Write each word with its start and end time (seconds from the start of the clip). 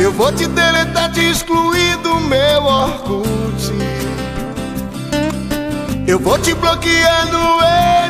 Eu 0.00 0.12
vou 0.12 0.32
te 0.32 0.46
deletar, 0.46 1.12
te 1.12 1.20
excluir 1.20 1.96
do 1.98 2.20
meu 2.20 2.64
Orkut. 2.64 3.28
Eu 6.06 6.18
vou 6.18 6.38
te 6.38 6.54
bloquear 6.54 7.26
no 7.32 7.58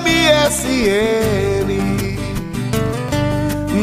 MSN. 0.02 1.14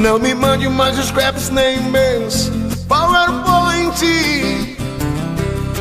Não 0.01 0.19
me 0.19 0.33
mande 0.33 0.67
mais 0.67 0.97
scraps 0.97 1.49
nem 1.49 1.79
meus 1.83 2.51
PowerPoint. 2.87 4.01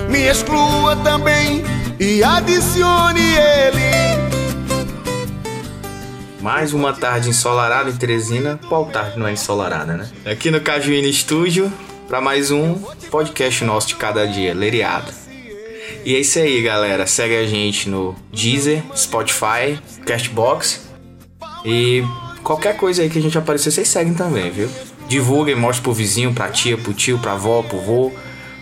Me 0.09 0.29
exclua 0.29 0.95
também 0.97 1.65
e 1.99 2.23
adicione 2.23 3.21
ele. 3.21 3.91
Mais 6.41 6.73
uma 6.73 6.93
tarde 6.93 7.29
ensolarada 7.29 7.91
em 7.91 7.97
Teresina. 7.97 8.59
Qual 8.69 8.87
tarde 8.87 9.19
não 9.19 9.27
é 9.27 9.33
ensolarada, 9.33 9.95
né? 9.95 10.09
Aqui 10.25 10.51
no 10.51 10.61
Cajuína 10.61 11.09
Estúdio, 11.09 11.71
para 12.11 12.21
mais 12.21 12.51
um 12.51 12.75
podcast 13.09 13.65
nosso 13.65 13.87
de 13.87 13.95
cada 13.95 14.27
dia, 14.27 14.53
Leriado. 14.53 15.13
E 16.05 16.17
é 16.17 16.19
isso 16.19 16.41
aí, 16.41 16.61
galera. 16.61 17.07
Segue 17.07 17.37
a 17.37 17.47
gente 17.47 17.89
no 17.89 18.17
Deezer, 18.33 18.83
Spotify, 18.97 19.79
Castbox. 20.05 20.89
E 21.65 22.03
qualquer 22.43 22.77
coisa 22.77 23.03
aí 23.03 23.09
que 23.09 23.17
a 23.17 23.23
gente 23.23 23.39
aparecer, 23.39 23.71
vocês 23.71 23.87
seguem 23.87 24.13
também, 24.13 24.51
viu? 24.51 24.69
Divulguem, 25.07 25.55
mostrem 25.55 25.85
pro 25.85 25.93
vizinho, 25.93 26.35
pra 26.35 26.49
tia, 26.49 26.77
pro 26.77 26.93
tio, 26.93 27.17
pra 27.17 27.33
avó, 27.33 27.63
pro 27.63 27.79
vô, 27.79 28.13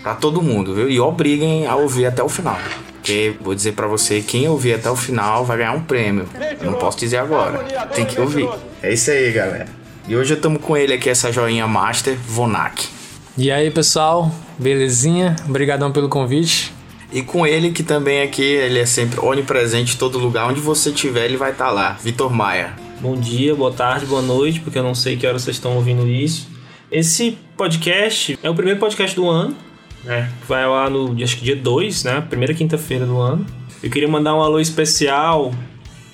pra 0.03 0.13
todo 0.13 0.43
mundo, 0.43 0.75
viu? 0.75 0.87
E 0.87 0.99
obriguem 0.99 1.65
a 1.65 1.75
ouvir 1.75 2.05
até 2.05 2.21
o 2.21 2.29
final. 2.29 2.59
Porque 2.97 3.33
vou 3.41 3.55
dizer 3.55 3.71
para 3.71 3.87
você, 3.87 4.21
quem 4.21 4.47
ouvir 4.47 4.75
até 4.75 4.91
o 4.91 4.95
final 4.95 5.43
vai 5.43 5.57
ganhar 5.57 5.71
um 5.71 5.81
prêmio. 5.81 6.29
Eu 6.61 6.69
não 6.69 6.77
posso 6.77 6.99
dizer 6.99 7.17
agora. 7.17 7.57
Tem 7.95 8.05
que 8.05 8.21
ouvir. 8.21 8.47
É 8.83 8.93
isso 8.93 9.09
aí, 9.09 9.31
galera. 9.31 9.67
E 10.07 10.15
hoje 10.15 10.35
eu 10.35 10.39
tamo 10.39 10.59
com 10.59 10.77
ele 10.77 10.93
aqui, 10.93 11.09
essa 11.09 11.31
joinha 11.31 11.65
master, 11.65 12.15
Vonak. 12.27 12.98
E 13.37 13.51
aí, 13.51 13.71
pessoal? 13.71 14.31
Belezinha? 14.57 15.35
Obrigadão 15.47 15.91
pelo 15.91 16.09
convite. 16.09 16.73
E 17.11 17.21
com 17.21 17.47
ele 17.47 17.71
que 17.71 17.83
também 17.83 18.21
aqui, 18.21 18.43
ele 18.43 18.79
é 18.79 18.85
sempre 18.85 19.19
onipresente 19.19 19.95
em 19.95 19.97
todo 19.97 20.19
lugar. 20.19 20.47
Onde 20.49 20.59
você 20.59 20.89
estiver, 20.89 21.25
ele 21.25 21.37
vai 21.37 21.51
estar 21.51 21.67
tá 21.67 21.71
lá. 21.71 21.97
Vitor 22.03 22.31
Maia. 22.31 22.73
Bom 22.99 23.15
dia, 23.15 23.55
boa 23.55 23.71
tarde, 23.71 24.05
boa 24.05 24.21
noite, 24.21 24.59
porque 24.59 24.77
eu 24.77 24.83
não 24.83 24.93
sei 24.93 25.15
que 25.15 25.25
hora 25.25 25.39
vocês 25.39 25.55
estão 25.55 25.75
ouvindo 25.75 26.07
isso. 26.07 26.49
Esse 26.91 27.37
podcast 27.55 28.37
é 28.43 28.49
o 28.49 28.53
primeiro 28.53 28.79
podcast 28.79 29.15
do 29.15 29.27
ano, 29.29 29.55
né? 30.03 30.29
Vai 30.47 30.67
lá 30.67 30.89
no 30.89 31.15
acho 31.23 31.37
que 31.37 31.45
dia 31.45 31.55
2, 31.55 32.03
né? 32.03 32.21
Primeira 32.21 32.53
quinta-feira 32.53 33.05
do 33.05 33.17
ano. 33.17 33.45
Eu 33.81 33.89
queria 33.89 34.07
mandar 34.07 34.35
um 34.35 34.41
alô 34.41 34.59
especial 34.59 35.53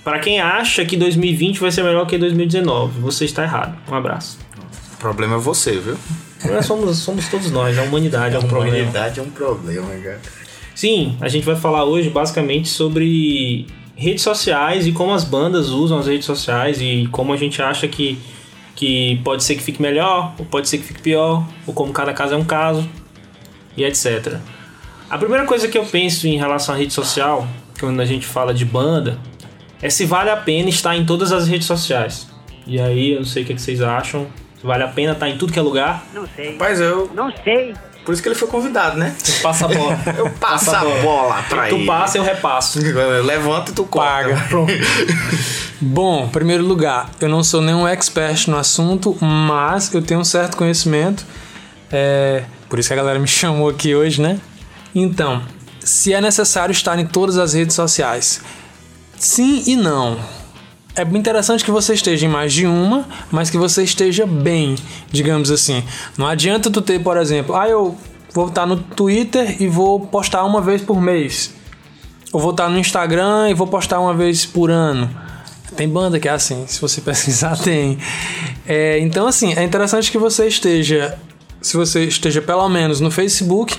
para 0.04 0.20
quem 0.20 0.40
acha 0.40 0.86
que 0.86 0.96
2020 0.96 1.60
vai 1.60 1.72
ser 1.72 1.84
melhor 1.84 2.06
que 2.06 2.18
2019. 2.18 3.00
Você 3.02 3.26
está 3.26 3.44
errado. 3.44 3.76
Um 3.90 3.96
abraço. 3.96 4.38
O 4.94 4.98
problema 4.98 5.36
é 5.36 5.40
você, 5.40 5.80
viu? 5.80 5.98
Somos, 6.64 6.98
somos 6.98 7.28
todos 7.28 7.52
nós, 7.52 7.78
a 7.78 7.84
humanidade 7.84 8.36
é 8.36 8.40
um 8.40 8.48
problema. 8.48 8.78
A 8.78 8.80
humanidade 8.80 9.20
é 9.20 9.24
um 9.24 9.30
problema, 9.30 9.90
cara. 9.90 10.22
Sim, 10.74 11.18
a 11.22 11.28
gente 11.28 11.46
vai 11.46 11.56
falar 11.56 11.86
hoje 11.86 12.10
basicamente 12.10 12.68
sobre 12.68 13.66
redes 13.96 14.24
sociais 14.24 14.86
e 14.86 14.92
como 14.92 15.14
as 15.14 15.24
bandas 15.24 15.70
usam 15.70 15.98
as 15.98 16.08
redes 16.08 16.26
sociais 16.26 16.82
e 16.82 17.08
como 17.12 17.32
a 17.32 17.38
gente 17.38 17.62
acha 17.62 17.88
que, 17.88 18.20
que 18.76 19.22
pode 19.24 19.44
ser 19.44 19.56
que 19.56 19.64
fique 19.64 19.82
melhor, 19.82 20.34
ou 20.38 20.46
pode 20.46 20.68
ser 20.68 20.78
que 20.78 20.84
fique 20.84 21.02
pior, 21.02 21.48
ou 21.66 21.74
como 21.74 21.94
cada 21.94 22.14
caso 22.14 22.34
é 22.34 22.38
um 22.38 22.44
caso, 22.44 22.88
e 23.78 23.84
etc. 23.84 24.38
A 25.10 25.18
primeira 25.18 25.46
coisa 25.46 25.68
que 25.68 25.78
eu 25.78 25.86
penso 25.86 26.28
em 26.28 26.38
relação 26.38 26.76
à 26.76 26.78
rede 26.78 26.94
social, 26.94 27.48
quando 27.80 28.02
a 28.02 28.06
gente 28.06 28.26
fala 28.26 28.54
de 28.54 28.66
banda, 28.66 29.18
é 29.82 29.90
se 29.90 30.06
vale 30.06 30.30
a 30.30 30.38
pena 30.38 30.68
estar 30.68 30.96
em 30.96 31.06
todas 31.06 31.32
as 31.32 31.48
redes 31.48 31.68
sociais. 31.68 32.28
E 32.68 32.80
aí, 32.80 33.12
eu 33.12 33.20
não 33.20 33.26
sei 33.26 33.44
o 33.44 33.46
que 33.46 33.54
vocês 33.54 33.82
acham. 33.82 34.28
Vale 34.66 34.84
a 34.84 34.88
pena 34.88 35.14
estar 35.14 35.30
em 35.30 35.38
tudo 35.38 35.54
que 35.54 35.60
é 35.60 35.62
lugar. 35.62 36.04
Não 36.12 36.28
sei. 36.36 36.54
Rapaz, 36.54 36.82
eu. 36.82 37.12
Não 37.14 37.32
sei. 37.44 37.76
Por 38.04 38.14
isso 38.14 38.22
que 38.22 38.28
ele 38.28 38.36
foi 38.36 38.48
convidado, 38.48 38.98
né? 38.98 39.16
Passa 39.42 39.66
a 39.66 39.68
bola. 39.68 40.00
Eu 40.18 40.30
passo 40.32 40.76
a 40.76 40.86
bola 41.02 41.44
pra 41.50 41.68
tu 41.68 41.76
ele. 41.76 41.86
passa, 41.86 42.18
eu 42.20 42.24
repasso. 42.24 42.80
Eu 42.86 43.24
levanto 43.24 43.72
e 43.72 43.74
tu 43.74 43.84
Paga. 43.86 44.36
Pronto. 44.48 44.72
Bom, 45.82 46.26
em 46.26 46.30
primeiro 46.30 46.64
lugar, 46.64 47.10
eu 47.20 47.28
não 47.28 47.44
sou 47.44 47.62
nenhum 47.62 47.86
expert 47.88 48.48
no 48.48 48.58
assunto, 48.58 49.18
mas 49.20 49.94
eu 49.94 50.02
tenho 50.02 50.20
um 50.22 50.24
certo 50.24 50.56
conhecimento. 50.56 51.26
É, 51.92 52.44
por 52.70 52.80
isso 52.80 52.88
que 52.90 52.94
a 52.94 52.98
galera 52.98 53.20
me 53.20 53.28
chamou 53.28 53.70
aqui 53.70 53.94
hoje, 53.94 54.22
né? 54.22 54.40
Então, 54.94 55.42
se 55.82 56.14
é 56.14 56.22
necessário 56.22 56.72
estar 56.72 56.98
em 56.98 57.06
todas 57.06 57.38
as 57.38 57.54
redes 57.54 57.76
sociais, 57.76 58.42
sim 59.18 59.64
e 59.68 59.76
não. 59.76 60.18
É 60.96 61.02
interessante 61.04 61.64
que 61.64 61.72
você 61.72 61.94
esteja 61.94 62.26
em 62.26 62.30
mais 62.30 62.54
de 62.54 62.66
uma, 62.66 63.06
mas 63.30 63.50
que 63.50 63.58
você 63.58 63.84
esteja 63.84 64.26
bem, 64.26 64.76
digamos 65.12 65.52
assim. 65.52 65.84
Não 66.18 66.26
adianta 66.26 66.72
tu 66.72 66.82
ter, 66.82 67.00
por 67.00 67.18
exemplo, 67.18 67.54
ah, 67.54 67.68
eu 67.68 67.98
vou 68.34 68.48
estar 68.48 68.66
no 68.66 68.78
Twitter 68.78 69.62
e 69.62 69.68
vou 69.68 70.00
postar 70.00 70.46
uma 70.46 70.62
vez 70.62 70.82
por 70.82 71.02
mês. 71.02 71.54
Ou 72.32 72.40
vou 72.40 72.52
estar 72.52 72.70
no 72.70 72.80
Instagram 72.80 73.50
e 73.50 73.54
vou 73.54 73.68
postar 73.68 74.00
uma 74.00 74.14
vez 74.14 74.46
por 74.46 74.72
ano. 74.72 75.10
Tem 75.76 75.88
banda 75.90 76.18
que 76.18 76.30
é 76.30 76.32
assim, 76.32 76.66
se 76.66 76.80
você 76.80 77.00
pesquisar, 77.02 77.58
tem. 77.58 77.98
É, 78.66 78.98
então, 79.00 79.28
assim, 79.28 79.54
é 79.54 79.64
interessante 79.64 80.10
que 80.10 80.18
você 80.18 80.48
esteja, 80.48 81.18
se 81.62 81.76
você 81.76 82.06
esteja 82.06 82.42
pelo 82.42 82.68
menos 82.70 83.02
no 83.02 83.12
Facebook 83.12 83.78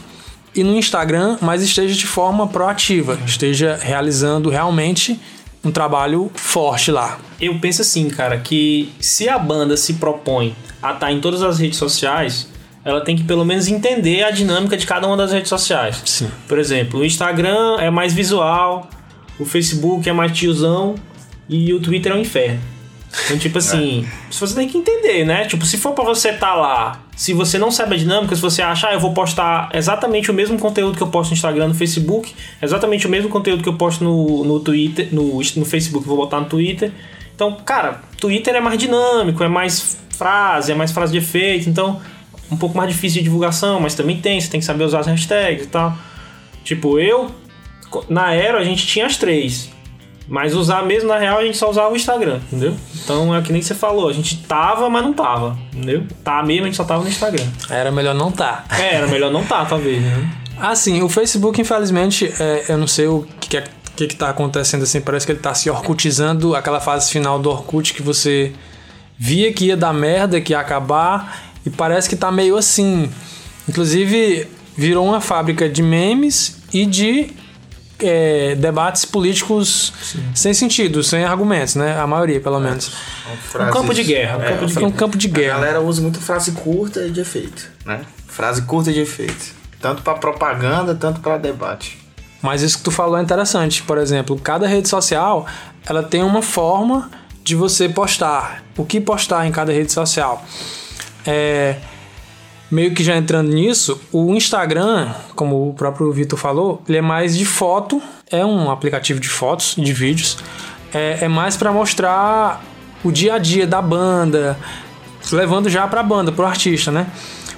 e 0.54 0.62
no 0.62 0.76
Instagram, 0.76 1.38
mas 1.40 1.62
esteja 1.62 1.94
de 1.94 2.06
forma 2.06 2.46
proativa, 2.46 3.18
esteja 3.26 3.78
realizando 3.80 4.50
realmente 4.50 5.18
um 5.66 5.72
trabalho 5.72 6.30
forte 6.34 6.90
lá. 6.90 7.18
Eu 7.40 7.58
penso 7.58 7.82
assim, 7.82 8.08
cara, 8.08 8.38
que 8.38 8.92
se 9.00 9.28
a 9.28 9.38
banda 9.38 9.76
se 9.76 9.94
propõe 9.94 10.54
a 10.82 10.92
estar 10.92 11.12
em 11.12 11.20
todas 11.20 11.42
as 11.42 11.58
redes 11.58 11.76
sociais, 11.78 12.48
ela 12.84 13.00
tem 13.00 13.16
que 13.16 13.24
pelo 13.24 13.44
menos 13.44 13.66
entender 13.66 14.22
a 14.22 14.30
dinâmica 14.30 14.76
de 14.76 14.86
cada 14.86 15.06
uma 15.06 15.16
das 15.16 15.32
redes 15.32 15.48
sociais. 15.48 16.00
Sim. 16.04 16.30
Por 16.46 16.58
exemplo, 16.58 17.00
o 17.00 17.04
Instagram 17.04 17.78
é 17.80 17.90
mais 17.90 18.12
visual, 18.12 18.88
o 19.38 19.44
Facebook 19.44 20.08
é 20.08 20.12
mais 20.12 20.36
tiozão 20.36 20.94
e 21.48 21.72
o 21.74 21.80
Twitter 21.80 22.12
é 22.12 22.14
um 22.14 22.20
inferno. 22.20 22.60
Então, 23.24 23.36
tipo 23.36 23.58
assim, 23.58 24.06
você 24.30 24.54
tem 24.54 24.68
que 24.68 24.78
entender, 24.78 25.24
né? 25.24 25.46
Tipo, 25.46 25.66
se 25.66 25.76
for 25.78 25.92
pra 25.92 26.04
você 26.04 26.30
estar 26.30 26.54
lá, 26.54 27.02
se 27.16 27.32
você 27.32 27.58
não 27.58 27.70
sabe 27.70 27.94
a 27.94 27.98
dinâmica, 27.98 28.36
se 28.36 28.42
você 28.42 28.60
achar, 28.60 28.90
ah, 28.90 28.92
eu 28.94 29.00
vou 29.00 29.14
postar 29.14 29.70
exatamente 29.72 30.30
o 30.30 30.34
mesmo 30.34 30.58
conteúdo 30.58 30.98
que 30.98 31.02
eu 31.02 31.06
posto 31.06 31.30
no 31.30 31.34
Instagram, 31.34 31.68
no 31.68 31.74
Facebook, 31.74 32.34
exatamente 32.60 33.06
o 33.06 33.10
mesmo 33.10 33.30
conteúdo 33.30 33.62
que 33.62 33.68
eu 33.70 33.74
posto 33.74 34.04
no, 34.04 34.44
no 34.44 34.60
Twitter, 34.60 35.08
no, 35.10 35.38
no 35.38 35.64
Facebook, 35.64 36.06
vou 36.06 36.18
botar 36.18 36.40
no 36.40 36.46
Twitter. 36.46 36.92
Então, 37.34 37.56
cara, 37.64 38.02
Twitter 38.20 38.54
é 38.54 38.60
mais 38.60 38.76
dinâmico, 38.76 39.42
é 39.42 39.48
mais 39.48 39.98
frase, 40.10 40.72
é 40.72 40.74
mais 40.74 40.92
frase 40.92 41.12
de 41.12 41.18
efeito, 41.18 41.70
então 41.70 42.00
um 42.50 42.56
pouco 42.56 42.76
mais 42.76 42.92
difícil 42.92 43.18
de 43.18 43.24
divulgação, 43.24 43.80
mas 43.80 43.94
também 43.94 44.20
tem, 44.20 44.38
você 44.38 44.50
tem 44.50 44.60
que 44.60 44.66
saber 44.66 44.84
usar 44.84 45.00
as 45.00 45.06
hashtags 45.06 45.64
e 45.64 45.68
tal. 45.68 45.96
Tipo, 46.62 46.98
eu, 46.98 47.30
na 48.10 48.26
Aero 48.26 48.58
a 48.58 48.64
gente 48.64 48.86
tinha 48.86 49.06
as 49.06 49.16
três. 49.16 49.70
Mas 50.28 50.54
usar 50.54 50.84
mesmo, 50.84 51.08
na 51.08 51.18
real, 51.18 51.38
a 51.38 51.44
gente 51.44 51.56
só 51.56 51.70
usava 51.70 51.92
o 51.92 51.96
Instagram, 51.96 52.40
entendeu? 52.46 52.74
Então 53.04 53.34
é 53.34 53.40
que 53.40 53.52
nem 53.52 53.62
você 53.62 53.74
falou, 53.74 54.08
a 54.08 54.12
gente 54.12 54.38
tava, 54.38 54.90
mas 54.90 55.04
não 55.04 55.12
tava, 55.12 55.56
entendeu? 55.72 56.04
Tá 56.24 56.42
mesmo, 56.42 56.64
a 56.64 56.66
gente 56.66 56.76
só 56.76 56.84
tava 56.84 57.02
no 57.02 57.08
Instagram. 57.08 57.44
Era 57.70 57.92
melhor 57.92 58.14
não 58.14 58.32
tá. 58.32 58.64
É, 58.70 58.96
era 58.96 59.06
melhor 59.06 59.30
não 59.30 59.44
tá, 59.44 59.64
talvez, 59.64 60.02
né? 60.02 60.28
Assim, 60.58 61.02
o 61.02 61.08
Facebook, 61.08 61.60
infelizmente, 61.60 62.32
é, 62.40 62.64
eu 62.68 62.78
não 62.78 62.88
sei 62.88 63.06
o 63.06 63.26
que, 63.38 63.56
é, 63.56 63.64
que, 63.94 64.08
que 64.08 64.16
tá 64.16 64.30
acontecendo 64.30 64.82
assim, 64.82 65.00
parece 65.00 65.24
que 65.24 65.32
ele 65.32 65.38
tá 65.38 65.54
se 65.54 65.70
orcutizando 65.70 66.56
aquela 66.56 66.80
fase 66.80 67.10
final 67.10 67.38
do 67.38 67.48
Orkut 67.48 67.94
que 67.94 68.02
você 68.02 68.52
via 69.18 69.52
que 69.52 69.66
ia 69.66 69.76
dar 69.76 69.92
merda, 69.92 70.40
que 70.40 70.52
ia 70.52 70.58
acabar, 70.58 71.52
e 71.64 71.70
parece 71.70 72.08
que 72.08 72.16
tá 72.16 72.32
meio 72.32 72.56
assim. 72.56 73.10
Inclusive, 73.68 74.48
virou 74.76 75.06
uma 75.06 75.20
fábrica 75.20 75.68
de 75.68 75.82
memes 75.82 76.58
e 76.72 76.84
de 76.84 77.30
é, 77.98 78.54
debates 78.56 79.04
políticos 79.04 79.92
sem 80.34 80.52
sentido, 80.52 81.02
sem 81.02 81.24
argumentos, 81.24 81.74
né? 81.76 81.98
A 81.98 82.06
maioria, 82.06 82.40
pelo 82.40 82.60
menos. 82.60 82.90
Um 83.54 83.70
campo 83.70 83.94
de 83.94 84.02
guerra. 84.04 84.38
Um 84.38 84.42
É, 84.42 84.52
campo 84.52 84.66
de 84.66 84.78
É 84.82 84.86
um 84.86 84.90
campo 84.90 85.16
de 85.18 85.26
A 85.26 85.30
guerra. 85.30 85.54
galera 85.54 85.80
usa 85.80 86.02
muito 86.02 86.20
frase 86.20 86.52
curta 86.52 87.00
e 87.06 87.10
de 87.10 87.20
efeito, 87.20 87.68
né? 87.84 88.00
Frase 88.26 88.62
curta 88.62 88.90
e 88.90 88.94
de 88.94 89.00
efeito. 89.00 89.54
Tanto 89.80 90.02
pra 90.02 90.14
propaganda, 90.14 90.94
tanto 90.94 91.20
pra 91.20 91.38
debate. 91.38 91.98
Mas 92.42 92.62
isso 92.62 92.78
que 92.78 92.84
tu 92.84 92.90
falou 92.90 93.16
é 93.18 93.22
interessante. 93.22 93.82
Por 93.82 93.98
exemplo, 93.98 94.38
cada 94.38 94.66
rede 94.66 94.88
social 94.88 95.46
ela 95.86 96.02
tem 96.02 96.22
uma 96.22 96.42
forma 96.42 97.10
de 97.42 97.54
você 97.54 97.88
postar. 97.88 98.62
O 98.76 98.84
que 98.84 99.00
postar 99.00 99.46
em 99.46 99.52
cada 99.52 99.72
rede 99.72 99.92
social? 99.92 100.44
É, 101.26 101.76
meio 102.70 102.94
que 102.94 103.02
já 103.02 103.16
entrando 103.16 103.52
nisso, 103.52 104.00
o 104.12 104.34
Instagram, 104.34 105.12
como 105.34 105.68
o 105.68 105.74
próprio 105.74 106.10
Vitor 106.12 106.38
falou, 106.38 106.82
ele 106.88 106.98
é 106.98 107.02
mais 107.02 107.36
de 107.36 107.44
foto, 107.44 108.02
é 108.30 108.44
um 108.44 108.70
aplicativo 108.70 109.20
de 109.20 109.28
fotos, 109.28 109.74
de 109.78 109.92
vídeos, 109.92 110.38
é, 110.92 111.18
é 111.22 111.28
mais 111.28 111.56
para 111.56 111.72
mostrar 111.72 112.62
o 113.04 113.12
dia 113.12 113.34
a 113.34 113.38
dia 113.38 113.66
da 113.66 113.80
banda, 113.80 114.58
levando 115.30 115.68
já 115.68 115.86
para 115.86 116.00
a 116.00 116.02
banda, 116.02 116.32
pro 116.32 116.44
artista, 116.44 116.90
né? 116.90 117.06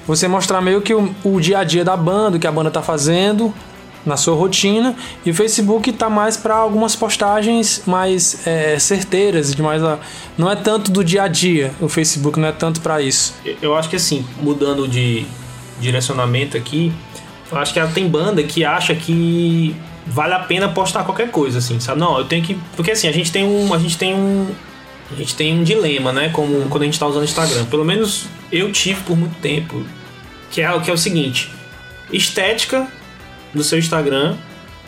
Você 0.06 0.26
mostrar 0.26 0.60
meio 0.60 0.80
que 0.80 0.94
o, 0.94 1.14
o 1.22 1.40
dia 1.40 1.58
a 1.58 1.64
dia 1.64 1.84
da 1.84 1.96
banda, 1.96 2.36
o 2.36 2.40
que 2.40 2.46
a 2.46 2.52
banda 2.52 2.70
tá 2.70 2.82
fazendo 2.82 3.52
na 4.06 4.16
sua 4.16 4.34
rotina, 4.34 4.94
e 5.24 5.30
o 5.30 5.34
Facebook 5.34 5.92
tá 5.92 6.08
mais 6.08 6.36
para 6.36 6.54
algumas 6.54 6.96
postagens 6.96 7.82
mais 7.86 8.46
é, 8.46 8.78
certeiras, 8.78 9.54
de 9.54 9.60
mais 9.62 9.82
a- 9.82 9.98
não 10.36 10.50
é 10.50 10.56
tanto 10.56 10.90
do 10.90 11.04
dia 11.04 11.24
a 11.24 11.28
dia. 11.28 11.72
O 11.80 11.88
Facebook 11.88 12.38
não 12.40 12.48
é 12.48 12.52
tanto 12.52 12.80
para 12.80 13.02
isso. 13.02 13.34
Eu 13.60 13.76
acho 13.76 13.88
que 13.88 13.96
assim, 13.96 14.24
mudando 14.40 14.88
de, 14.88 15.26
direcionamento 15.80 16.56
aqui. 16.56 16.92
Eu 17.50 17.58
acho 17.58 17.72
que 17.72 17.80
tem 17.88 18.08
banda 18.08 18.42
que 18.42 18.64
acha 18.64 18.94
que 18.94 19.74
vale 20.06 20.34
a 20.34 20.38
pena 20.40 20.68
postar 20.68 21.04
qualquer 21.04 21.30
coisa, 21.30 21.58
assim, 21.58 21.80
sabe? 21.80 21.98
Não, 22.00 22.18
eu 22.18 22.24
tenho 22.24 22.44
que. 22.44 22.58
Porque 22.76 22.90
assim, 22.90 23.08
a 23.08 23.12
gente 23.12 23.32
tem 23.32 23.44
um. 23.44 23.72
A 23.72 23.78
gente 23.78 23.96
tem 23.96 24.14
um. 24.14 24.48
A 25.10 25.14
gente 25.14 25.34
tem 25.34 25.58
um 25.58 25.62
dilema, 25.64 26.12
né? 26.12 26.28
Como 26.28 26.68
quando 26.68 26.82
a 26.82 26.86
gente 26.86 26.98
tá 26.98 27.06
usando 27.06 27.22
o 27.22 27.24
Instagram. 27.24 27.64
Pelo 27.66 27.84
menos 27.84 28.26
eu 28.52 28.70
tive 28.70 29.00
por 29.02 29.16
muito 29.16 29.34
tempo. 29.40 29.82
Que 30.50 30.60
é, 30.60 30.78
que 30.80 30.90
é 30.90 30.92
o 30.92 30.98
seguinte: 30.98 31.50
estética 32.12 32.86
do 33.54 33.62
seu 33.64 33.78
Instagram, 33.78 34.36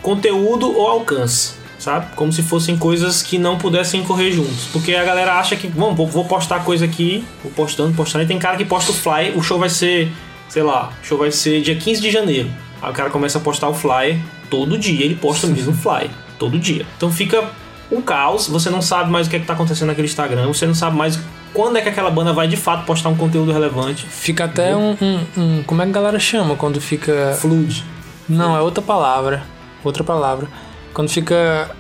conteúdo 0.03 0.71
ou 0.77 0.87
alcance. 0.89 1.59
Sabe? 1.79 2.15
Como 2.15 2.31
se 2.31 2.43
fossem 2.43 2.77
coisas 2.77 3.23
que 3.23 3.39
não 3.39 3.57
pudessem 3.57 4.03
correr 4.05 4.33
juntos. 4.33 4.67
Porque 4.71 4.95
a 4.95 5.03
galera 5.03 5.37
acha 5.39 5.57
que, 5.57 5.67
vamos, 5.67 5.97
vou, 6.13 6.25
postar 6.27 6.63
coisa 6.63 6.85
aqui, 6.85 7.25
vou 7.43 7.51
postando, 7.53 7.95
postando. 7.95 8.23
E 8.23 8.27
tem 8.27 8.39
cara 8.39 8.59
que 8.59 8.67
posta 8.67 8.91
o 8.91 8.95
fly, 8.95 9.33
o 9.35 9.43
show 9.43 9.59
vai 9.59 9.71
ser, 9.71 10.13
sei 10.47 10.63
lá, 10.63 10.91
o 11.03 11.07
show 11.07 11.17
vai 11.17 11.31
ser 11.31 11.63
dia 11.63 11.75
15 11.75 12.03
de 12.03 12.11
janeiro. 12.11 12.51
Aí 12.83 12.91
o 12.91 12.93
cara 12.95 13.09
começa 13.09 13.39
a 13.39 13.41
postar 13.41 13.69
o 13.71 13.75
fly 13.75 14.21
todo 14.51 14.77
dia, 14.77 15.03
ele 15.07 15.15
posta 15.15 15.47
o 15.47 15.51
mesmo 15.51 15.73
fly, 15.73 16.11
todo 16.39 16.59
dia. 16.59 16.85
Então 16.99 17.11
fica 17.11 17.49
um 17.91 18.03
caos, 18.03 18.47
você 18.47 18.69
não 18.69 18.83
sabe 18.83 19.11
mais 19.11 19.27
o 19.27 19.31
que, 19.31 19.37
é 19.37 19.39
que 19.39 19.47
tá 19.47 19.55
acontecendo 19.55 19.89
naquele 19.89 20.07
Instagram, 20.07 20.49
você 20.49 20.67
não 20.67 20.75
sabe 20.75 20.99
mais 20.99 21.19
quando 21.55 21.79
é 21.79 21.81
que 21.81 21.89
aquela 21.89 22.11
banda 22.11 22.33
vai 22.35 22.47
de 22.47 22.57
fato 22.59 22.85
postar 22.85 23.09
um 23.09 23.17
conteúdo 23.17 23.53
relevante. 23.53 24.05
Fica 24.07 24.45
até 24.45 24.77
um, 24.77 24.97
um- 25.01 25.21
um- 25.37 25.63
Como 25.63 25.81
é 25.81 25.85
que 25.87 25.91
a 25.91 25.95
galera 25.95 26.19
chama 26.19 26.57
quando 26.57 26.79
fica. 26.79 27.37
Fluid. 27.41 27.83
Não, 28.31 28.57
é 28.57 28.61
outra 28.61 28.83
palavra. 28.83 29.43
Outra 29.85 30.05
palavra. 30.05 30.49
Quando 30.95 31.09
fica. 31.09 31.71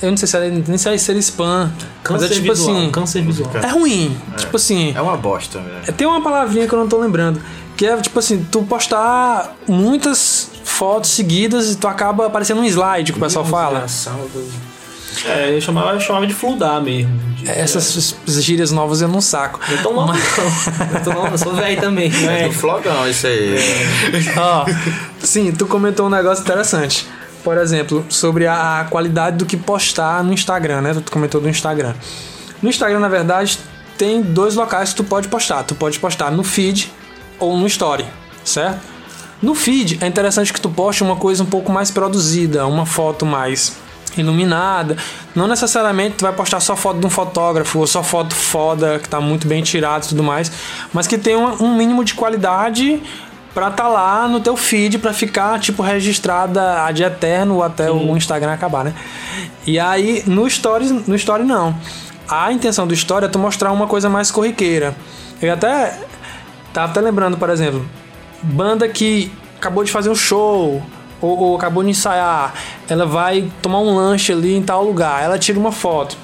Eu 0.00 0.10
não 0.10 0.16
sei 0.16 0.28
se 0.28 0.36
é, 0.36 0.50
nem 0.50 0.78
sei 0.78 0.98
se 0.98 1.12
é 1.12 1.14
spam. 1.16 1.72
Câncer 2.02 2.22
mas 2.22 2.30
é 2.30 2.34
tipo 2.34 2.54
visual, 2.54 2.76
assim. 2.76 2.90
câncer 2.90 3.22
visual. 3.22 3.50
É 3.62 3.66
ruim. 3.68 4.16
Tipo 4.36 4.56
assim. 4.56 4.94
É 4.96 5.02
uma 5.02 5.16
bosta, 5.16 5.58
velho. 5.58 5.80
É, 5.86 5.92
Tem 5.92 6.06
uma 6.06 6.22
palavrinha 6.22 6.68
que 6.68 6.72
eu 6.72 6.78
não 6.78 6.88
tô 6.88 6.98
lembrando. 6.98 7.40
Que 7.76 7.86
é 7.86 7.96
tipo 7.96 8.18
assim, 8.18 8.46
tu 8.50 8.62
postar 8.62 9.56
muitas 9.66 10.50
fotos 10.64 11.10
seguidas 11.10 11.72
e 11.72 11.76
tu 11.76 11.86
acaba 11.88 12.26
aparecendo 12.26 12.60
um 12.60 12.64
slide 12.64 13.12
que 13.12 13.18
o 13.18 13.20
pessoal 13.20 13.44
fala. 13.44 13.86
É, 15.26 15.54
eu 15.56 15.60
chamava, 15.60 15.92
eu 15.92 16.00
chamava 16.00 16.26
de 16.26 16.34
fludar 16.34 16.80
mesmo. 16.82 17.10
De- 17.34 17.48
Essas 17.48 18.14
gírias 18.42 18.70
novas 18.70 19.00
eu 19.00 19.08
não 19.08 19.20
saco. 19.20 19.60
Eu 19.70 19.82
tô 19.82 19.92
novo, 19.92 20.12
não. 20.12 20.18
Eu 20.98 21.04
tô 21.04 21.12
novo, 21.12 21.28
eu 21.28 21.38
sou 21.38 21.54
velho 21.54 21.80
também. 21.80 22.10
Não 22.10 22.30
É 22.30 22.44
é? 22.44 22.48
do 22.48 22.54
flogão 22.54 23.08
isso 23.08 23.26
aí. 23.26 23.56
Ó, 24.36 24.66
sim, 25.20 25.52
tu 25.52 25.66
comentou 25.66 26.06
um 26.06 26.10
negócio 26.10 26.42
interessante. 26.42 27.06
Por 27.44 27.56
exemplo, 27.56 28.04
sobre 28.08 28.46
a 28.46 28.86
qualidade 28.90 29.36
do 29.36 29.46
que 29.46 29.56
postar 29.56 30.22
no 30.24 30.32
Instagram, 30.32 30.80
né? 30.82 30.94
Tu 31.04 31.10
comentou 31.12 31.40
do 31.40 31.48
Instagram. 31.48 31.94
No 32.60 32.68
Instagram, 32.68 32.98
na 32.98 33.08
verdade, 33.08 33.58
tem 33.96 34.20
dois 34.22 34.54
locais 34.56 34.90
que 34.90 34.96
tu 34.96 35.04
pode 35.04 35.28
postar. 35.28 35.62
Tu 35.62 35.74
pode 35.74 35.98
postar 35.98 36.30
no 36.30 36.42
feed 36.42 36.92
ou 37.38 37.56
no 37.56 37.66
story, 37.66 38.04
certo? 38.44 38.80
No 39.40 39.54
feed 39.54 39.98
é 40.02 40.06
interessante 40.08 40.52
que 40.52 40.60
tu 40.60 40.68
poste 40.68 41.02
uma 41.04 41.14
coisa 41.14 41.42
um 41.44 41.46
pouco 41.46 41.70
mais 41.70 41.90
produzida, 41.92 42.66
uma 42.66 42.84
foto 42.84 43.24
mais 43.24 43.74
iluminada. 44.16 44.96
Não 45.34 45.46
necessariamente 45.46 46.16
tu 46.16 46.22
vai 46.22 46.32
postar 46.32 46.60
só 46.60 46.74
foto 46.76 47.00
de 47.00 47.06
um 47.06 47.10
fotógrafo 47.10 47.80
ou 47.80 47.86
só 47.86 48.02
foto 48.02 48.34
foda 48.34 48.98
que 48.98 49.08
tá 49.08 49.20
muito 49.20 49.46
bem 49.46 49.62
tirada 49.62 50.04
e 50.04 50.08
tudo 50.08 50.22
mais, 50.22 50.50
mas 50.92 51.06
que 51.06 51.18
tem 51.18 51.36
um, 51.36 51.62
um 51.62 51.76
mínimo 51.76 52.04
de 52.04 52.14
qualidade 52.14 53.02
pra 53.54 53.70
tá 53.70 53.88
lá 53.88 54.28
no 54.28 54.40
teu 54.40 54.56
feed 54.56 54.98
pra 54.98 55.12
ficar 55.12 55.58
tipo 55.58 55.82
registrada 55.82 56.84
ad 56.84 57.02
eterno 57.02 57.62
até 57.62 57.90
o 57.90 58.16
Instagram 58.16 58.52
acabar, 58.52 58.84
né? 58.84 58.94
E 59.66 59.78
aí 59.78 60.22
no 60.26 60.48
stories, 60.48 60.90
no 60.90 61.14
story 61.16 61.44
não. 61.44 61.76
A 62.28 62.52
intenção 62.52 62.86
do 62.86 62.94
story 62.94 63.24
é 63.24 63.28
tu 63.28 63.38
mostrar 63.38 63.72
uma 63.72 63.86
coisa 63.86 64.08
mais 64.08 64.30
corriqueira. 64.30 64.94
Eu 65.40 65.52
até 65.52 65.98
tava 66.72 66.90
até 66.92 67.00
lembrando, 67.00 67.36
por 67.36 67.48
exemplo, 67.50 67.84
banda 68.42 68.88
que 68.88 69.32
acabou 69.56 69.82
de 69.82 69.90
fazer 69.90 70.10
um 70.10 70.14
show 70.14 70.82
ou, 71.20 71.38
ou 71.38 71.56
acabou 71.56 71.82
de 71.82 71.90
ensaiar, 71.90 72.54
ela 72.88 73.06
vai 73.06 73.50
tomar 73.62 73.80
um 73.80 73.94
lanche 73.94 74.32
ali 74.32 74.54
em 74.54 74.62
tal 74.62 74.84
lugar, 74.84 75.22
ela 75.22 75.38
tira 75.38 75.58
uma 75.58 75.72
foto. 75.72 76.16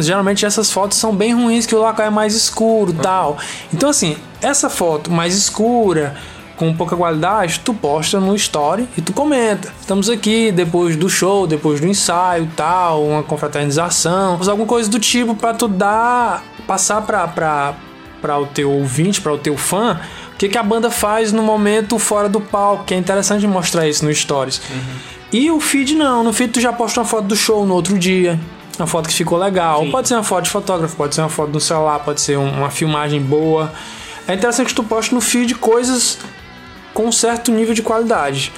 Geralmente 0.00 0.44
essas 0.44 0.70
fotos 0.70 0.98
são 0.98 1.14
bem 1.14 1.34
ruins, 1.34 1.64
que 1.64 1.74
o 1.74 1.78
local 1.78 2.06
é 2.06 2.10
mais 2.10 2.34
escuro 2.34 2.92
tal. 2.92 3.36
Então, 3.72 3.90
assim, 3.90 4.16
essa 4.42 4.68
foto 4.68 5.10
mais 5.10 5.34
escura, 5.34 6.16
com 6.56 6.74
pouca 6.74 6.96
qualidade, 6.96 7.60
tu 7.60 7.72
posta 7.72 8.18
no 8.18 8.34
story 8.34 8.88
e 8.96 9.02
tu 9.02 9.12
comenta. 9.12 9.72
Estamos 9.80 10.08
aqui 10.08 10.50
depois 10.50 10.96
do 10.96 11.08
show, 11.08 11.46
depois 11.46 11.80
do 11.80 11.86
ensaio 11.86 12.50
tal, 12.56 13.04
uma 13.04 13.22
confraternização, 13.22 14.40
alguma 14.48 14.66
coisa 14.66 14.90
do 14.90 14.98
tipo 14.98 15.34
para 15.34 15.54
tu 15.54 15.68
dar, 15.68 16.42
passar 16.66 17.02
pra, 17.02 17.28
pra 18.20 18.38
o 18.38 18.46
teu 18.46 18.70
ouvinte, 18.70 19.20
para 19.20 19.32
o 19.32 19.38
teu 19.38 19.56
fã, 19.56 20.00
o 20.36 20.38
que, 20.38 20.50
que 20.50 20.58
a 20.58 20.62
banda 20.62 20.90
faz 20.90 21.32
no 21.32 21.42
momento 21.42 21.98
fora 21.98 22.28
do 22.28 22.40
palco, 22.40 22.84
que 22.84 22.92
é 22.94 22.96
interessante 22.98 23.46
mostrar 23.46 23.88
isso 23.88 24.04
no 24.04 24.14
stories. 24.14 24.60
E 25.32 25.50
o 25.50 25.58
feed 25.58 25.94
não, 25.94 26.22
no 26.22 26.32
feed 26.32 26.52
tu 26.52 26.60
já 26.60 26.72
posta 26.72 27.00
uma 27.00 27.06
foto 27.06 27.24
do 27.24 27.34
show 27.34 27.64
no 27.66 27.72
outro 27.74 27.98
dia. 27.98 28.38
Uma 28.78 28.86
foto 28.86 29.08
que 29.08 29.14
ficou 29.14 29.38
legal. 29.38 29.80
Sim. 29.80 29.90
Pode 29.90 30.08
ser 30.08 30.14
uma 30.14 30.22
foto 30.22 30.44
de 30.44 30.50
fotógrafo, 30.50 30.94
pode 30.94 31.14
ser 31.14 31.22
uma 31.22 31.30
foto 31.30 31.50
do 31.52 31.58
celular, 31.60 32.00
pode 32.00 32.20
ser 32.20 32.36
um- 32.38 32.50
uma 32.58 32.68
filmagem 32.70 33.20
boa. 33.20 33.72
É 34.28 34.34
interessante 34.34 34.66
que 34.68 34.74
tu 34.74 34.84
poste 34.84 35.14
no 35.14 35.20
feed 35.22 35.54
coisas 35.54 36.18
com 36.92 37.06
um 37.06 37.12
certo 37.12 37.50
nível 37.50 37.72
de 37.74 37.80
qualidade. 37.82 38.52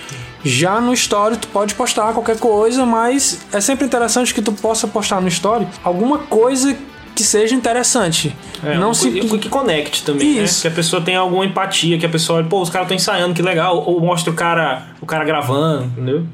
Já 0.45 0.81
no 0.81 0.93
story 0.95 1.37
tu 1.37 1.47
pode 1.49 1.75
postar 1.75 2.13
qualquer 2.13 2.39
coisa, 2.39 2.85
mas 2.85 3.39
é 3.53 3.61
sempre 3.61 3.87
interessante 3.87 4.35
que 4.35 4.43
tu 4.43 4.53
possa 4.53 4.89
postar 4.89 5.21
no 5.21 5.29
story 5.29 5.67
alguma 5.85 6.19
coisa 6.19 6.77
que 7.19 7.25
seja 7.25 7.53
interessante. 7.55 8.35
É, 8.65 8.79
não 8.79 8.91
um 8.91 8.95
se 8.95 9.11
que, 9.11 9.39
que 9.39 9.49
conecte 9.49 10.05
também, 10.05 10.43
Isso. 10.43 10.59
né? 10.59 10.63
Que 10.63 10.69
a 10.69 10.71
pessoa 10.71 11.03
tenha 11.03 11.19
alguma 11.19 11.45
empatia, 11.45 11.99
que 11.99 12.07
a 12.07 12.09
pessoa 12.09 12.39
olhe, 12.39 12.49
pô, 12.49 12.63
os 12.63 12.71
caras 12.71 12.87
estão 12.87 12.95
ensaiando, 12.97 13.35
que 13.35 13.43
legal. 13.43 13.77
Ou 13.85 14.01
mostra 14.01 14.31
o 14.33 14.35
cara, 14.37 14.87
o 15.01 15.07
cara 15.07 15.25
gravando, 15.25 15.85
entendeu? 15.87 16.25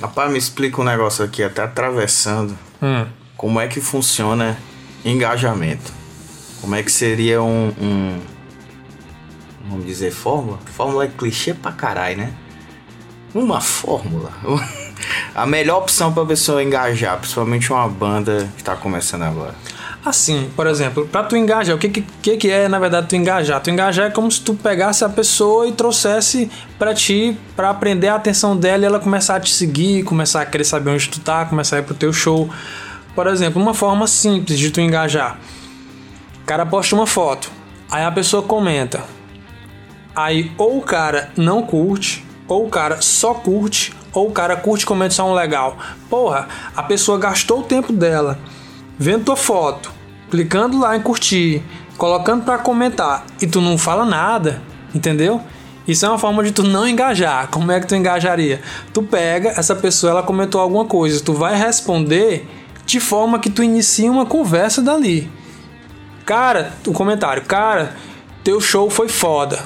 Rapaz, 0.00 0.30
me 0.32 0.36
explica 0.36 0.80
um 0.80 0.84
negócio 0.84 1.24
aqui, 1.24 1.42
até 1.44 1.62
atravessando. 1.62 2.58
Hum. 2.82 3.06
Como 3.36 3.60
é 3.60 3.68
que 3.68 3.80
funciona 3.80 4.58
engajamento? 5.04 5.92
Como 6.60 6.74
é 6.74 6.82
que 6.82 6.90
seria 6.90 7.40
um, 7.40 7.72
um- 7.80 8.20
Vamos 9.68 9.86
dizer, 9.86 10.10
fórmula? 10.12 10.58
Fórmula 10.76 11.04
é 11.04 11.08
clichê 11.08 11.54
pra 11.54 11.70
caralho, 11.70 12.16
né? 12.18 12.32
Uma 13.32 13.60
fórmula. 13.60 14.30
A 15.34 15.44
melhor 15.46 15.78
opção 15.82 16.12
pra 16.12 16.24
pessoa 16.24 16.62
engajar, 16.62 17.18
principalmente 17.18 17.70
uma 17.72 17.86
banda 17.86 18.48
que 18.56 18.64
tá 18.64 18.74
começando 18.74 19.22
agora. 19.22 19.54
Assim, 20.06 20.48
por 20.54 20.68
exemplo, 20.68 21.04
pra 21.08 21.24
tu 21.24 21.36
engajar, 21.36 21.74
o 21.74 21.78
que, 21.80 21.88
que, 21.88 22.36
que 22.36 22.48
é 22.48 22.68
na 22.68 22.78
verdade 22.78 23.08
tu 23.08 23.16
engajar? 23.16 23.60
Tu 23.60 23.70
engajar 23.70 24.06
é 24.06 24.10
como 24.10 24.30
se 24.30 24.40
tu 24.40 24.54
pegasse 24.54 25.04
a 25.04 25.08
pessoa 25.08 25.66
e 25.66 25.72
trouxesse 25.72 26.48
pra 26.78 26.94
ti, 26.94 27.36
pra 27.56 27.70
aprender 27.70 28.06
a 28.06 28.14
atenção 28.14 28.56
dela 28.56 28.84
e 28.84 28.86
ela 28.86 29.00
começar 29.00 29.34
a 29.34 29.40
te 29.40 29.52
seguir, 29.52 30.04
começar 30.04 30.42
a 30.42 30.46
querer 30.46 30.62
saber 30.62 30.90
onde 30.90 31.08
tu 31.08 31.18
tá, 31.18 31.44
começar 31.44 31.74
a 31.74 31.78
ir 31.80 31.82
pro 31.82 31.92
teu 31.92 32.12
show. 32.12 32.48
Por 33.16 33.26
exemplo, 33.26 33.60
uma 33.60 33.74
forma 33.74 34.06
simples 34.06 34.60
de 34.60 34.70
tu 34.70 34.80
engajar. 34.80 35.40
O 36.40 36.46
cara 36.46 36.64
posta 36.64 36.94
uma 36.94 37.08
foto, 37.08 37.50
aí 37.90 38.04
a 38.04 38.12
pessoa 38.12 38.44
comenta. 38.44 39.02
Aí 40.14 40.52
ou 40.56 40.78
o 40.78 40.82
cara 40.82 41.32
não 41.36 41.62
curte, 41.62 42.24
ou 42.46 42.64
o 42.64 42.70
cara 42.70 43.00
só 43.00 43.34
curte, 43.34 43.92
ou 44.12 44.28
o 44.28 44.30
cara 44.30 44.54
curte 44.54 44.84
e 44.84 44.86
comenta 44.86 45.14
só 45.14 45.28
um 45.28 45.34
legal. 45.34 45.76
Porra, 46.08 46.46
a 46.76 46.82
pessoa 46.84 47.18
gastou 47.18 47.58
o 47.58 47.64
tempo 47.64 47.92
dela 47.92 48.38
vendo 48.98 49.24
tua 49.24 49.36
foto, 49.36 49.95
clicando 50.30 50.78
lá 50.78 50.96
em 50.96 51.00
curtir, 51.00 51.62
colocando 51.96 52.44
pra 52.44 52.58
comentar 52.58 53.24
e 53.40 53.46
tu 53.46 53.60
não 53.60 53.78
fala 53.78 54.04
nada, 54.04 54.62
entendeu? 54.94 55.40
Isso 55.86 56.04
é 56.04 56.08
uma 56.08 56.18
forma 56.18 56.42
de 56.42 56.50
tu 56.50 56.64
não 56.64 56.86
engajar. 56.86 57.48
Como 57.48 57.70
é 57.70 57.80
que 57.80 57.86
tu 57.86 57.94
engajaria? 57.94 58.60
Tu 58.92 59.02
pega 59.02 59.50
essa 59.50 59.74
pessoa, 59.74 60.10
ela 60.10 60.22
comentou 60.22 60.60
alguma 60.60 60.84
coisa, 60.84 61.22
tu 61.22 61.32
vai 61.32 61.56
responder 61.56 62.48
de 62.84 62.98
forma 63.00 63.38
que 63.38 63.50
tu 63.50 63.62
inicia 63.62 64.10
uma 64.10 64.26
conversa 64.26 64.82
dali. 64.82 65.30
Cara, 66.24 66.72
o 66.86 66.92
comentário, 66.92 67.44
cara, 67.44 67.94
teu 68.42 68.60
show 68.60 68.90
foi 68.90 69.08
foda. 69.08 69.64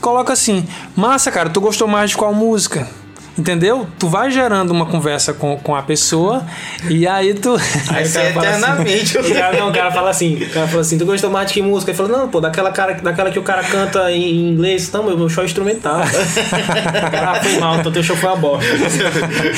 Coloca 0.00 0.32
assim, 0.32 0.66
massa, 0.96 1.30
cara, 1.30 1.48
tu 1.48 1.60
gostou 1.60 1.86
mais 1.86 2.10
de 2.10 2.16
qual 2.16 2.34
música? 2.34 2.88
Entendeu? 3.36 3.86
Tu 3.98 4.08
vai 4.08 4.30
gerando 4.30 4.70
uma 4.70 4.86
conversa 4.86 5.32
com, 5.34 5.56
com 5.56 5.74
a 5.74 5.82
pessoa 5.82 6.46
e 6.88 7.04
aí 7.04 7.34
tu. 7.34 7.56
Aí 7.90 8.08
cara 8.08 8.32
fala 8.32 8.46
eternamente. 8.46 9.18
Assim, 9.18 9.32
o 9.32 9.34
cara, 9.34 9.56
não, 9.58 9.68
o 9.70 9.72
cara 9.72 9.90
fala 9.90 10.10
assim, 10.10 10.34
o 10.36 10.50
cara 10.50 10.68
fala 10.68 10.80
assim, 10.82 10.98
tu 10.98 11.04
gostou 11.04 11.30
mais 11.30 11.48
de 11.48 11.54
que 11.54 11.62
música? 11.62 11.90
Ele 11.90 11.96
falou, 11.96 12.16
não, 12.16 12.28
pô, 12.28 12.40
daquela, 12.40 12.70
cara, 12.70 12.94
daquela 12.94 13.30
que 13.32 13.38
o 13.38 13.42
cara 13.42 13.64
canta 13.64 14.10
em 14.12 14.50
inglês, 14.52 14.90
não, 14.92 15.02
meu, 15.02 15.18
meu 15.18 15.28
show 15.28 15.42
é 15.42 15.46
instrumental. 15.46 16.00
ah, 16.06 17.40
foi 17.42 17.58
mal, 17.58 17.78
então 17.80 17.90
teu 17.90 18.02
show 18.04 18.16
foi 18.16 18.28
uma 18.30 18.36
bosta. 18.36 18.70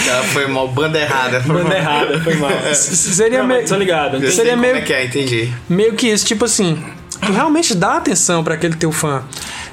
Cara, 0.06 0.22
foi 0.24 0.46
mal, 0.46 0.68
banda 0.68 0.98
errada. 0.98 1.40
Banda 1.40 1.76
errada, 1.76 2.20
foi 2.20 2.34
mal. 2.36 2.50
Seria 2.74 3.40
Não, 3.40 3.46
meio, 3.46 3.68
tô 3.68 3.76
ligado. 3.76 4.14
Eu 4.16 4.20
sei 4.22 4.30
Seria 4.30 4.52
como 4.52 4.62
meio- 4.62 4.76
é 4.76 4.80
que 4.80 4.92
é, 4.92 5.04
entendi. 5.04 5.52
meio 5.68 5.92
que 5.94 6.08
isso, 6.08 6.24
tipo 6.24 6.44
assim, 6.46 6.82
tu 7.24 7.30
realmente 7.32 7.74
dá 7.74 7.96
atenção 7.96 8.42
pra 8.42 8.54
aquele 8.54 8.74
teu 8.74 8.90
fã. 8.90 9.22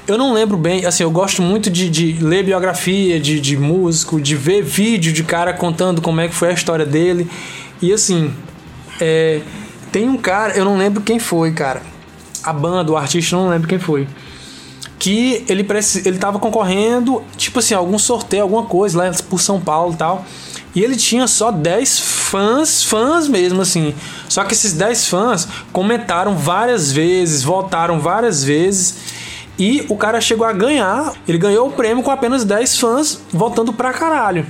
Eu 0.06 0.18
não 0.18 0.34
lembro 0.34 0.58
bem, 0.58 0.84
assim, 0.84 1.02
eu 1.02 1.10
gosto 1.10 1.40
muito 1.40 1.70
de, 1.70 1.88
de 1.88 2.12
ler 2.22 2.44
biografia 2.44 3.18
de, 3.18 3.40
de 3.40 3.56
músico, 3.56 4.20
de 4.20 4.36
ver 4.36 4.62
vídeo 4.62 5.10
de 5.12 5.24
cara 5.24 5.54
contando 5.54 6.02
como 6.02 6.20
é 6.20 6.28
que 6.28 6.34
foi 6.34 6.50
a 6.50 6.52
história 6.52 6.84
dele. 6.84 7.30
E 7.80 7.90
assim, 7.90 8.30
é, 9.00 9.40
tem 9.90 10.06
um 10.06 10.18
cara, 10.18 10.54
eu 10.56 10.64
não 10.64 10.76
lembro 10.76 11.02
quem 11.02 11.18
foi, 11.18 11.52
cara. 11.52 11.80
A 12.42 12.52
banda, 12.52 12.92
o 12.92 12.96
artista, 12.98 13.34
não 13.34 13.48
lembro 13.48 13.66
quem 13.66 13.78
foi. 13.78 14.06
que 14.98 15.42
ele, 15.48 15.66
ele 16.04 16.18
tava 16.18 16.38
concorrendo, 16.38 17.22
tipo 17.38 17.58
assim, 17.58 17.72
algum 17.72 17.98
sorteio, 17.98 18.42
alguma 18.42 18.64
coisa 18.64 18.98
lá 18.98 19.10
por 19.30 19.40
São 19.40 19.58
Paulo 19.58 19.94
e 19.94 19.96
tal. 19.96 20.26
E 20.74 20.82
ele 20.82 20.96
tinha 20.96 21.26
só 21.28 21.52
10 21.52 22.00
fãs, 22.00 22.82
fãs 22.82 23.28
mesmo, 23.28 23.62
assim. 23.62 23.94
Só 24.28 24.42
que 24.44 24.52
esses 24.52 24.72
10 24.72 25.06
fãs 25.06 25.48
comentaram 25.72 26.36
várias 26.36 26.90
vezes, 26.90 27.42
votaram 27.42 28.00
várias 28.00 28.42
vezes. 28.42 28.96
E 29.58 29.86
o 29.88 29.96
cara 29.96 30.20
chegou 30.20 30.46
a 30.46 30.52
ganhar. 30.52 31.12
Ele 31.26 31.38
ganhou 31.38 31.68
o 31.68 31.72
prêmio 31.72 32.02
com 32.02 32.10
apenas 32.10 32.44
10 32.44 32.78
fãs 32.78 33.20
votando 33.32 33.72
pra 33.72 33.92
caralho. 33.92 34.46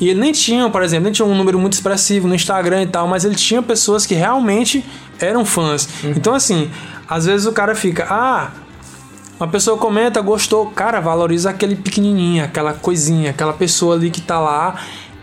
E 0.00 0.08
ele 0.08 0.20
nem 0.20 0.32
tinha, 0.32 0.68
por 0.68 0.82
exemplo, 0.82 1.04
nem 1.04 1.12
tinha 1.12 1.26
um 1.26 1.34
número 1.34 1.58
muito 1.58 1.74
expressivo 1.74 2.28
no 2.28 2.34
Instagram 2.34 2.82
e 2.82 2.86
tal, 2.86 3.06
mas 3.08 3.24
ele 3.24 3.34
tinha 3.34 3.62
pessoas 3.62 4.04
que 4.04 4.14
realmente 4.14 4.84
eram 5.18 5.44
fãs. 5.44 5.88
Então, 6.04 6.34
assim, 6.34 6.70
às 7.08 7.26
vezes 7.26 7.46
o 7.46 7.52
cara 7.52 7.74
fica, 7.74 8.06
ah, 8.10 8.50
uma 9.38 9.48
pessoa 9.48 9.78
comenta, 9.78 10.20
gostou, 10.20 10.66
cara, 10.66 11.00
valoriza 11.00 11.50
aquele 11.50 11.76
pequenininho, 11.76 12.44
aquela 12.44 12.74
coisinha, 12.74 13.30
aquela 13.30 13.52
pessoa 13.52 13.94
ali 13.94 14.10
que 14.10 14.20
tá 14.20 14.38
lá 14.38 14.76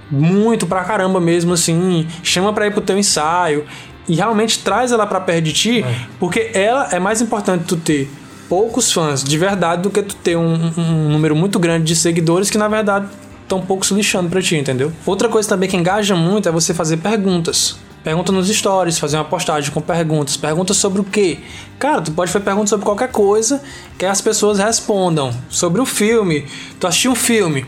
muito 0.09 0.65
pra 0.65 0.83
caramba 0.83 1.19
mesmo, 1.19 1.53
assim, 1.53 2.07
chama 2.23 2.53
pra 2.53 2.65
ir 2.65 2.71
pro 2.71 2.81
teu 2.81 2.97
ensaio 2.97 3.65
e 4.07 4.15
realmente 4.15 4.59
traz 4.59 4.91
ela 4.91 5.05
pra 5.05 5.19
perto 5.19 5.43
de 5.43 5.53
ti, 5.53 5.85
porque 6.19 6.49
ela 6.53 6.87
é 6.91 6.99
mais 6.99 7.21
importante 7.21 7.65
tu 7.65 7.75
ter 7.75 8.09
poucos 8.49 8.91
fãs 8.91 9.23
de 9.23 9.37
verdade 9.37 9.81
do 9.81 9.89
que 9.89 10.01
tu 10.01 10.15
ter 10.15 10.35
um, 10.37 10.71
um 10.77 11.09
número 11.09 11.35
muito 11.35 11.59
grande 11.59 11.85
de 11.85 11.95
seguidores 11.95 12.49
que 12.49 12.57
na 12.57 12.67
verdade 12.67 13.07
estão 13.43 13.61
pouco 13.61 13.85
se 13.85 13.93
lixando 13.93 14.29
pra 14.29 14.41
ti, 14.41 14.55
entendeu? 14.55 14.91
Outra 15.05 15.29
coisa 15.29 15.47
também 15.47 15.69
que 15.69 15.77
engaja 15.77 16.15
muito 16.15 16.49
é 16.49 16.51
você 16.51 16.73
fazer 16.73 16.97
perguntas. 16.97 17.77
Pergunta 18.03 18.31
nos 18.31 18.47
stories, 18.47 18.99
fazer 18.99 19.17
uma 19.17 19.25
postagem 19.25 19.71
com 19.71 19.81
perguntas. 19.81 20.37
Perguntas 20.37 20.77
sobre 20.77 21.01
o 21.01 21.03
quê? 21.03 21.39
Cara, 21.77 22.01
tu 22.01 22.11
pode 22.11 22.31
fazer 22.31 22.45
perguntas 22.45 22.69
sobre 22.69 22.85
qualquer 22.85 23.11
coisa 23.11 23.61
que 23.97 24.05
as 24.05 24.21
pessoas 24.21 24.59
respondam. 24.59 25.31
Sobre 25.49 25.81
o 25.81 25.85
filme. 25.85 26.45
Tu 26.79 26.87
assistiu 26.87 27.11
um 27.11 27.15
filme. 27.15 27.65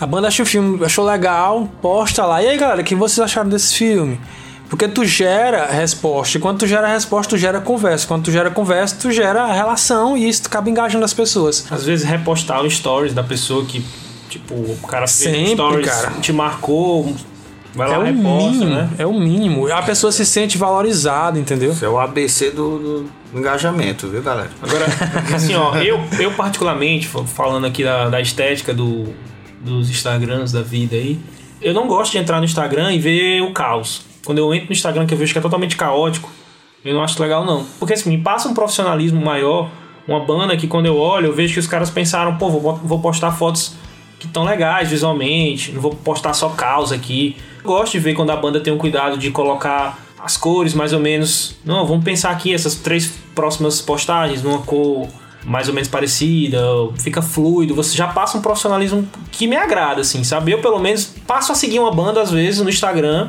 A 0.00 0.06
banda 0.06 0.26
achou 0.26 0.44
o 0.44 0.48
filme, 0.48 0.84
achou 0.84 1.04
legal, 1.04 1.68
posta 1.80 2.24
lá. 2.26 2.42
E 2.42 2.48
aí, 2.48 2.58
galera, 2.58 2.80
o 2.80 2.84
que 2.84 2.96
vocês 2.96 3.20
acharam 3.20 3.48
desse 3.48 3.74
filme? 3.74 4.18
Porque 4.72 4.88
tu 4.88 5.04
gera 5.04 5.66
resposta. 5.66 6.38
E 6.38 6.40
quando 6.40 6.60
tu 6.60 6.66
gera 6.66 6.86
resposta, 6.88 7.36
tu 7.36 7.38
gera 7.38 7.60
conversa. 7.60 8.06
Quando 8.06 8.24
tu 8.24 8.30
gera 8.32 8.50
conversa, 8.50 8.96
tu 8.98 9.12
gera 9.12 9.52
relação 9.52 10.16
e 10.16 10.26
isso 10.26 10.40
acaba 10.46 10.70
engajando 10.70 11.04
as 11.04 11.12
pessoas. 11.12 11.66
Às 11.70 11.84
vezes 11.84 12.06
repostar 12.06 12.62
os 12.64 12.74
stories 12.76 13.12
da 13.12 13.22
pessoa 13.22 13.66
que, 13.66 13.84
tipo, 14.30 14.54
o 14.54 14.78
cara 14.88 15.06
fez 15.06 15.30
Sempre, 15.36 15.52
stories, 15.52 15.90
cara. 15.90 16.10
te 16.22 16.32
marcou, 16.32 17.14
vai 17.74 17.86
lá 17.86 17.96
É 17.96 17.98
o 17.98 18.02
reposta, 18.02 18.48
mínimo, 18.50 18.74
né? 18.74 18.90
é 18.96 19.06
o 19.06 19.12
mínimo. 19.12 19.70
A 19.70 19.82
pessoa 19.82 20.10
se 20.10 20.24
sente 20.24 20.56
valorizada, 20.56 21.38
entendeu? 21.38 21.72
Isso 21.72 21.84
é 21.84 21.88
o 21.90 21.98
ABC 22.00 22.50
do, 22.50 22.78
do- 22.78 23.38
engajamento, 23.38 24.08
viu, 24.08 24.22
galera? 24.22 24.50
Agora, 24.62 24.86
assim, 25.36 25.54
ó, 25.54 25.76
eu, 25.76 26.00
eu 26.18 26.30
particularmente, 26.32 27.06
fa- 27.06 27.24
falando 27.24 27.66
aqui 27.66 27.84
da, 27.84 28.08
da 28.08 28.22
estética 28.22 28.72
do, 28.72 29.12
dos 29.60 29.90
Instagrams 29.90 30.50
da 30.50 30.62
vida 30.62 30.96
aí, 30.96 31.20
eu 31.60 31.74
não 31.74 31.86
gosto 31.86 32.12
de 32.12 32.18
entrar 32.18 32.38
no 32.38 32.46
Instagram 32.46 32.90
e 32.94 32.98
ver 32.98 33.42
o 33.42 33.52
caos. 33.52 34.10
Quando 34.24 34.38
eu 34.38 34.52
entro 34.54 34.66
no 34.66 34.72
Instagram 34.72 35.06
que 35.06 35.14
eu 35.14 35.18
vejo 35.18 35.32
que 35.32 35.38
é 35.38 35.42
totalmente 35.42 35.76
caótico, 35.76 36.30
eu 36.84 36.94
não 36.94 37.02
acho 37.02 37.20
legal 37.20 37.44
não. 37.44 37.64
Porque 37.78 37.94
assim, 37.94 38.10
me 38.10 38.18
passa 38.18 38.48
um 38.48 38.54
profissionalismo 38.54 39.20
maior, 39.20 39.70
uma 40.06 40.20
banda 40.20 40.56
que 40.56 40.66
quando 40.66 40.86
eu 40.86 40.96
olho, 40.96 41.26
eu 41.26 41.32
vejo 41.32 41.54
que 41.54 41.60
os 41.60 41.66
caras 41.66 41.90
pensaram, 41.90 42.36
pô, 42.36 42.50
vou, 42.50 42.76
vou 42.76 43.00
postar 43.00 43.32
fotos 43.32 43.74
que 44.18 44.26
estão 44.26 44.44
legais 44.44 44.88
visualmente, 44.88 45.72
não 45.72 45.80
vou 45.80 45.94
postar 45.94 46.32
só 46.34 46.48
caos 46.50 46.92
aqui. 46.92 47.36
Eu 47.58 47.70
gosto 47.70 47.92
de 47.92 47.98
ver 47.98 48.14
quando 48.14 48.30
a 48.30 48.36
banda 48.36 48.60
tem 48.60 48.72
um 48.72 48.78
cuidado 48.78 49.16
de 49.18 49.30
colocar 49.30 49.98
as 50.22 50.36
cores 50.36 50.74
mais 50.74 50.92
ou 50.92 51.00
menos. 51.00 51.56
Não, 51.64 51.84
vamos 51.86 52.04
pensar 52.04 52.30
aqui 52.30 52.54
essas 52.54 52.76
três 52.76 53.12
próximas 53.34 53.80
postagens 53.80 54.42
numa 54.42 54.58
cor 54.58 55.08
mais 55.44 55.68
ou 55.68 55.74
menos 55.74 55.88
parecida, 55.88 56.60
fica 56.98 57.20
fluido, 57.20 57.74
você 57.74 57.96
já 57.96 58.06
passa 58.06 58.38
um 58.38 58.40
profissionalismo 58.40 59.08
que 59.30 59.46
me 59.46 59.56
agrada, 59.56 60.00
assim, 60.00 60.22
sabe? 60.22 60.52
Eu, 60.52 60.60
pelo 60.60 60.78
menos, 60.78 61.12
passo 61.26 61.50
a 61.50 61.54
seguir 61.54 61.80
uma 61.80 61.90
banda, 61.90 62.22
às 62.22 62.30
vezes, 62.30 62.60
no 62.60 62.70
Instagram, 62.70 63.28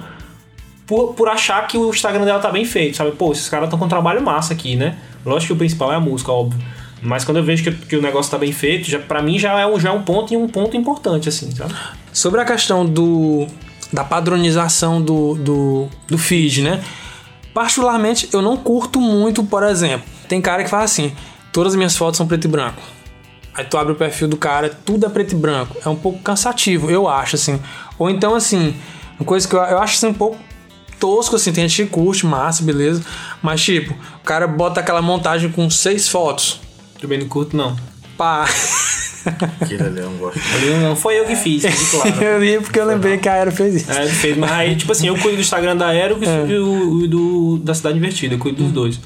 por, 0.85 1.13
por 1.13 1.27
achar 1.27 1.65
que 1.67 1.77
o 1.77 1.89
Instagram 1.89 2.25
dela 2.25 2.39
tá 2.39 2.51
bem 2.51 2.65
feito, 2.65 2.97
sabe? 2.97 3.11
Pô, 3.11 3.31
esses 3.31 3.47
caras 3.49 3.67
estão 3.67 3.79
com 3.79 3.85
um 3.85 3.89
trabalho 3.89 4.21
massa 4.21 4.53
aqui, 4.53 4.75
né? 4.75 4.97
Lógico 5.25 5.47
que 5.47 5.53
o 5.53 5.57
principal 5.57 5.91
é 5.91 5.95
a 5.95 5.99
música, 5.99 6.31
óbvio. 6.31 6.59
Mas 7.01 7.25
quando 7.25 7.37
eu 7.37 7.43
vejo 7.43 7.63
que, 7.63 7.71
que 7.71 7.95
o 7.95 8.01
negócio 8.01 8.31
tá 8.31 8.37
bem 8.37 8.51
feito, 8.51 8.89
já, 8.89 8.99
pra 8.99 9.21
mim 9.21 9.37
já 9.37 9.59
é, 9.59 9.67
um, 9.67 9.79
já 9.79 9.89
é 9.89 9.91
um 9.91 10.01
ponto 10.01 10.33
e 10.33 10.37
um 10.37 10.47
ponto 10.47 10.77
importante, 10.77 11.27
assim, 11.27 11.51
sabe? 11.51 11.73
Sobre 12.11 12.39
a 12.39 12.45
questão 12.45 12.85
do 12.85 13.47
da 13.91 14.03
padronização 14.03 14.99
do, 14.99 15.35
do, 15.35 15.87
do 16.07 16.17
feed, 16.17 16.63
né? 16.63 16.83
Particularmente, 17.53 18.27
eu 18.33 18.41
não 18.41 18.57
curto 18.57 18.99
muito, 18.99 19.43
por 19.43 19.61
exemplo. 19.63 20.07
Tem 20.27 20.41
cara 20.41 20.63
que 20.63 20.69
fala 20.69 20.83
assim: 20.83 21.13
todas 21.51 21.73
as 21.73 21.77
minhas 21.77 21.95
fotos 21.95 22.17
são 22.17 22.27
preto 22.27 22.45
e 22.45 22.47
branco. 22.47 22.81
Aí 23.53 23.63
tu 23.63 23.77
abre 23.77 23.93
o 23.93 23.95
perfil 23.95 24.27
do 24.27 24.35
cara, 24.35 24.69
tudo 24.83 25.05
é 25.05 25.09
preto 25.09 25.33
e 25.33 25.35
branco. 25.35 25.77
É 25.85 25.87
um 25.87 25.95
pouco 25.95 26.19
cansativo, 26.19 26.89
eu 26.89 27.07
acho, 27.07 27.35
assim. 27.35 27.61
Ou 27.99 28.09
então, 28.09 28.33
assim, 28.33 28.73
uma 29.19 29.25
coisa 29.25 29.47
que 29.47 29.55
eu, 29.55 29.59
eu 29.59 29.77
acho 29.77 29.97
assim, 29.97 30.07
um 30.07 30.13
pouco 30.13 30.37
tosco, 31.03 31.35
assim, 31.35 31.51
tem 31.51 31.67
gente 31.67 31.83
que 31.83 31.89
curte, 31.89 32.25
massa, 32.25 32.63
beleza. 32.63 33.03
Mas, 33.41 33.61
tipo, 33.61 33.93
o 33.93 34.23
cara 34.23 34.47
bota 34.47 34.79
aquela 34.79 35.01
montagem 35.01 35.51
com 35.51 35.69
seis 35.69 36.07
fotos. 36.07 36.61
Também 37.01 37.19
não 37.19 37.27
curto, 37.27 37.57
não. 37.57 37.75
Pá. 38.17 38.45
Aquilo 39.61 39.85
ali 39.85 39.99
eu 39.99 40.09
não 40.09 40.17
gosto. 40.17 40.39
Eu- 40.65 40.77
Não 40.79 40.95
foi 40.95 41.19
eu 41.19 41.25
que 41.25 41.35
fiz, 41.35 41.63
claro. 41.91 42.09
eu 42.23 42.39
ri 42.41 42.59
porque 42.61 42.79
eu 42.79 42.85
lembrei 42.85 43.17
que 43.17 43.27
a 43.27 43.33
Aero 43.33 43.51
fez 43.51 43.75
isso. 43.75 43.91
É, 43.91 44.03
ele 44.03 44.11
fez, 44.13 44.37
mas 44.37 44.51
aí, 44.51 44.75
tipo 44.77 44.91
assim, 44.91 45.07
eu 45.07 45.17
cuido 45.17 45.35
do 45.37 45.41
Instagram 45.41 45.75
da 45.75 45.87
Aero 45.87 46.17
e 46.21 46.53
o- 46.57 47.03
o 47.03 47.07
do, 47.07 47.57
da 47.59 47.73
Cidade 47.73 47.97
Invertida, 47.97 48.35
eu 48.35 48.39
cuido 48.39 48.63
dos 48.63 48.71
dois. 48.71 48.99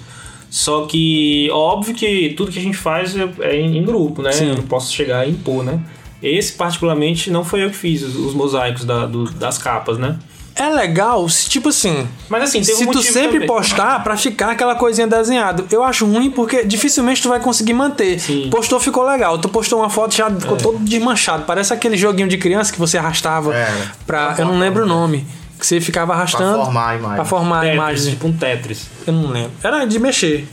Só 0.49 0.85
que, 0.85 1.49
óbvio 1.51 1.93
que 1.95 2.33
tudo 2.37 2.51
que 2.51 2.59
a 2.59 2.61
gente 2.61 2.77
faz 2.77 3.15
é, 3.17 3.27
é 3.41 3.59
em, 3.59 3.77
em 3.77 3.83
grupo, 3.83 4.21
né? 4.21 4.31
Sim. 4.31 4.49
Eu 4.49 4.55
não 4.57 4.63
posso 4.63 4.93
chegar 4.93 5.27
e 5.27 5.31
impor, 5.31 5.63
né? 5.63 5.79
Esse, 6.21 6.53
particularmente, 6.53 7.29
não 7.29 7.43
foi 7.43 7.63
eu 7.63 7.69
que 7.69 7.75
fiz 7.75 8.01
os, 8.03 8.15
os 8.15 8.33
mosaicos 8.33 8.85
da- 8.85 9.05
do- 9.05 9.29
das 9.31 9.57
capas, 9.57 9.97
né? 9.97 10.17
É 10.59 10.69
legal, 10.69 11.27
se, 11.29 11.47
tipo 11.49 11.69
assim, 11.69 12.07
Mas 12.29 12.43
assim, 12.43 12.61
tem 12.61 12.73
um 12.75 12.77
se 12.79 12.87
tu 12.87 13.01
sempre 13.03 13.33
também. 13.33 13.47
postar 13.47 14.03
pra 14.03 14.17
ficar 14.17 14.51
aquela 14.51 14.75
coisinha 14.75 15.07
desenhada. 15.07 15.63
Eu 15.71 15.83
acho 15.83 16.05
ruim 16.05 16.31
porque 16.31 16.63
dificilmente 16.65 17.21
tu 17.21 17.29
vai 17.29 17.39
conseguir 17.39 17.73
manter. 17.73 18.19
Sim. 18.19 18.49
Postou, 18.49 18.79
ficou 18.79 19.05
legal. 19.05 19.37
Tu 19.37 19.47
postou 19.49 19.79
uma 19.79 19.89
foto 19.89 20.15
já 20.15 20.29
ficou 20.31 20.57
todo 20.57 20.79
desmanchado. 20.79 21.43
Parece 21.45 21.73
aquele 21.73 21.95
joguinho 21.97 22.27
de 22.27 22.37
criança 22.37 22.73
que 22.73 22.79
você 22.79 22.97
arrastava 22.97 23.53
É. 23.55 23.71
pra. 24.05 24.35
Eu 24.37 24.45
não 24.45 24.57
lembro 24.59 24.83
o 24.83 24.87
nome. 24.87 25.25
Que 25.59 25.65
você 25.65 25.81
ficava 25.81 26.13
arrastando. 26.13 26.63
formar 26.63 26.89
a 26.89 26.95
imagem. 26.95 27.15
Pra 27.15 27.25
formar 27.25 27.57
a 27.57 27.61
Tetris, 27.61 27.75
imagem. 27.77 28.09
tipo 28.11 28.27
um 28.27 28.33
Tetris. 28.33 28.87
Eu 29.07 29.13
não 29.13 29.29
lembro. 29.31 29.51
Era 29.63 29.85
de 29.85 29.97
mexer. 29.99 30.47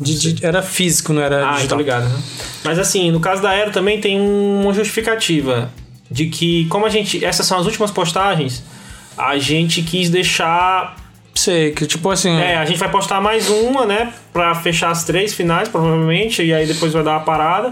De- 0.00 0.18
de- 0.34 0.44
era 0.44 0.62
físico, 0.62 1.12
não 1.12 1.22
era 1.22 1.44
Ah, 1.46 1.50
tô 1.50 1.54
digital. 1.56 1.78
ligado. 1.78 2.04
né? 2.08 2.22
Mas 2.64 2.78
assim, 2.78 3.10
no 3.10 3.20
caso 3.20 3.40
da 3.40 3.50
Aero 3.50 3.70
também 3.70 4.00
tem 4.00 4.20
uma 4.20 4.72
justificativa 4.72 5.70
de 6.10 6.26
que, 6.26 6.66
como 6.66 6.84
a 6.84 6.88
gente. 6.88 7.24
Essas 7.24 7.46
são 7.46 7.58
as 7.58 7.66
últimas 7.66 7.90
postagens, 7.90 8.62
a 9.16 9.38
gente 9.38 9.82
quis 9.82 10.10
deixar 10.10 10.96
Sei, 11.36 11.70
que 11.72 11.86
tipo 11.86 12.10
assim. 12.10 12.34
É, 12.34 12.56
a 12.56 12.64
gente 12.64 12.78
vai 12.78 12.90
postar 12.90 13.20
mais 13.20 13.50
uma, 13.50 13.84
né? 13.84 14.12
Pra 14.32 14.54
fechar 14.54 14.90
as 14.90 15.04
três 15.04 15.34
finais, 15.34 15.68
provavelmente. 15.68 16.42
E 16.42 16.52
aí 16.52 16.66
depois 16.66 16.94
vai 16.94 17.02
dar 17.02 17.12
uma 17.12 17.20
parada. 17.20 17.70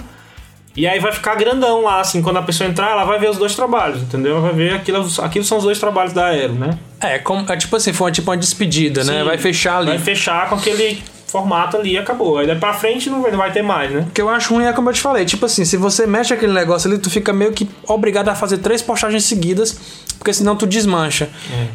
E 0.77 0.87
aí 0.87 0.99
vai 0.99 1.13
ficar 1.13 1.35
grandão 1.37 1.83
lá, 1.83 2.01
assim. 2.01 2.21
Quando 2.21 2.37
a 2.37 2.43
pessoa 2.43 2.69
entrar, 2.69 2.91
ela 2.91 3.05
vai 3.05 3.19
ver 3.19 3.31
os 3.31 3.39
dois 3.39 3.55
trabalhos, 3.55 4.03
entendeu? 4.03 4.33
Ela 4.33 4.41
vai 4.43 4.53
ver 4.53 4.75
aquilo. 4.75 5.07
Aquilo 5.19 5.45
são 5.45 5.59
os 5.59 5.65
dois 5.65 5.79
trabalhos 5.79 6.13
da 6.13 6.27
Aero, 6.27 6.53
né? 6.53 6.79
É, 7.01 7.19
como, 7.19 7.51
é 7.51 7.57
tipo 7.57 7.75
assim, 7.75 7.93
foi 7.93 8.07
uma, 8.07 8.13
tipo 8.13 8.31
uma 8.31 8.37
despedida, 8.37 9.03
né? 9.03 9.21
Sim. 9.21 9.25
Vai 9.25 9.39
fechar 9.39 9.79
ali. 9.79 9.87
Vai 9.89 9.99
fechar 9.99 10.49
com 10.51 10.57
aquele 10.57 11.03
formato 11.35 11.77
ali 11.77 11.93
e 11.93 11.99
acabou. 11.99 12.39
Aí 12.39 12.47
daí 12.47 12.57
pra 12.57 12.73
frente 12.73 13.11
não 13.11 13.21
vai, 13.21 13.33
não 13.33 13.39
vai 13.39 13.51
ter 13.51 13.63
mais, 13.63 13.91
né? 13.91 14.07
O 14.09 14.13
que 14.13 14.23
eu 14.23 14.29
acho 14.29 14.55
ruim 14.55 14.67
é 14.67 14.73
como 14.73 14.89
eu 14.89 14.95
te 14.95 15.01
falei, 15.01 15.25
tipo 15.25 15.45
assim, 15.45 15.65
se 15.65 15.77
você 15.77 16.07
mexe 16.07 16.33
aquele 16.33 16.53
negócio 16.53 16.89
ali, 16.89 16.97
tu 16.97 17.11
fica 17.11 17.33
meio 17.33 17.51
que 17.51 17.69
obrigado 17.89 18.29
a 18.29 18.37
fazer 18.37 18.59
três 18.59 18.81
postagens 18.81 19.25
seguidas, 19.25 19.77
porque 20.25 20.33
senão 20.33 20.57
tu 20.57 20.67
desmancha. 20.67 21.29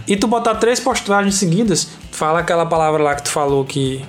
E 0.07 0.17
tu 0.17 0.27
botar 0.27 0.55
três 0.55 0.79
postagens 0.79 1.35
seguidas, 1.35 1.87
fala 2.11 2.39
aquela 2.39 2.65
palavra 2.65 3.03
lá 3.03 3.13
que 3.13 3.21
tu 3.21 3.29
falou 3.29 3.63
que. 3.63 4.03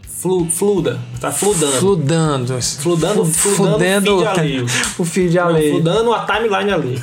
Flu, 0.00 0.48
fluda. 0.48 1.00
Tá 1.20 1.32
fludando. 1.32 1.72
Fludando. 1.72 2.62
Fludando, 2.62 3.24
fludando 3.24 4.16
o 4.16 4.20
feed 4.20 4.28
alheio. 4.28 4.66
o 4.98 5.04
feed 5.04 5.34
Não, 5.34 5.46
alheio. 5.48 5.72
fludando 5.72 6.14
a 6.14 6.24
timeline 6.24 6.72
ali. 6.72 7.02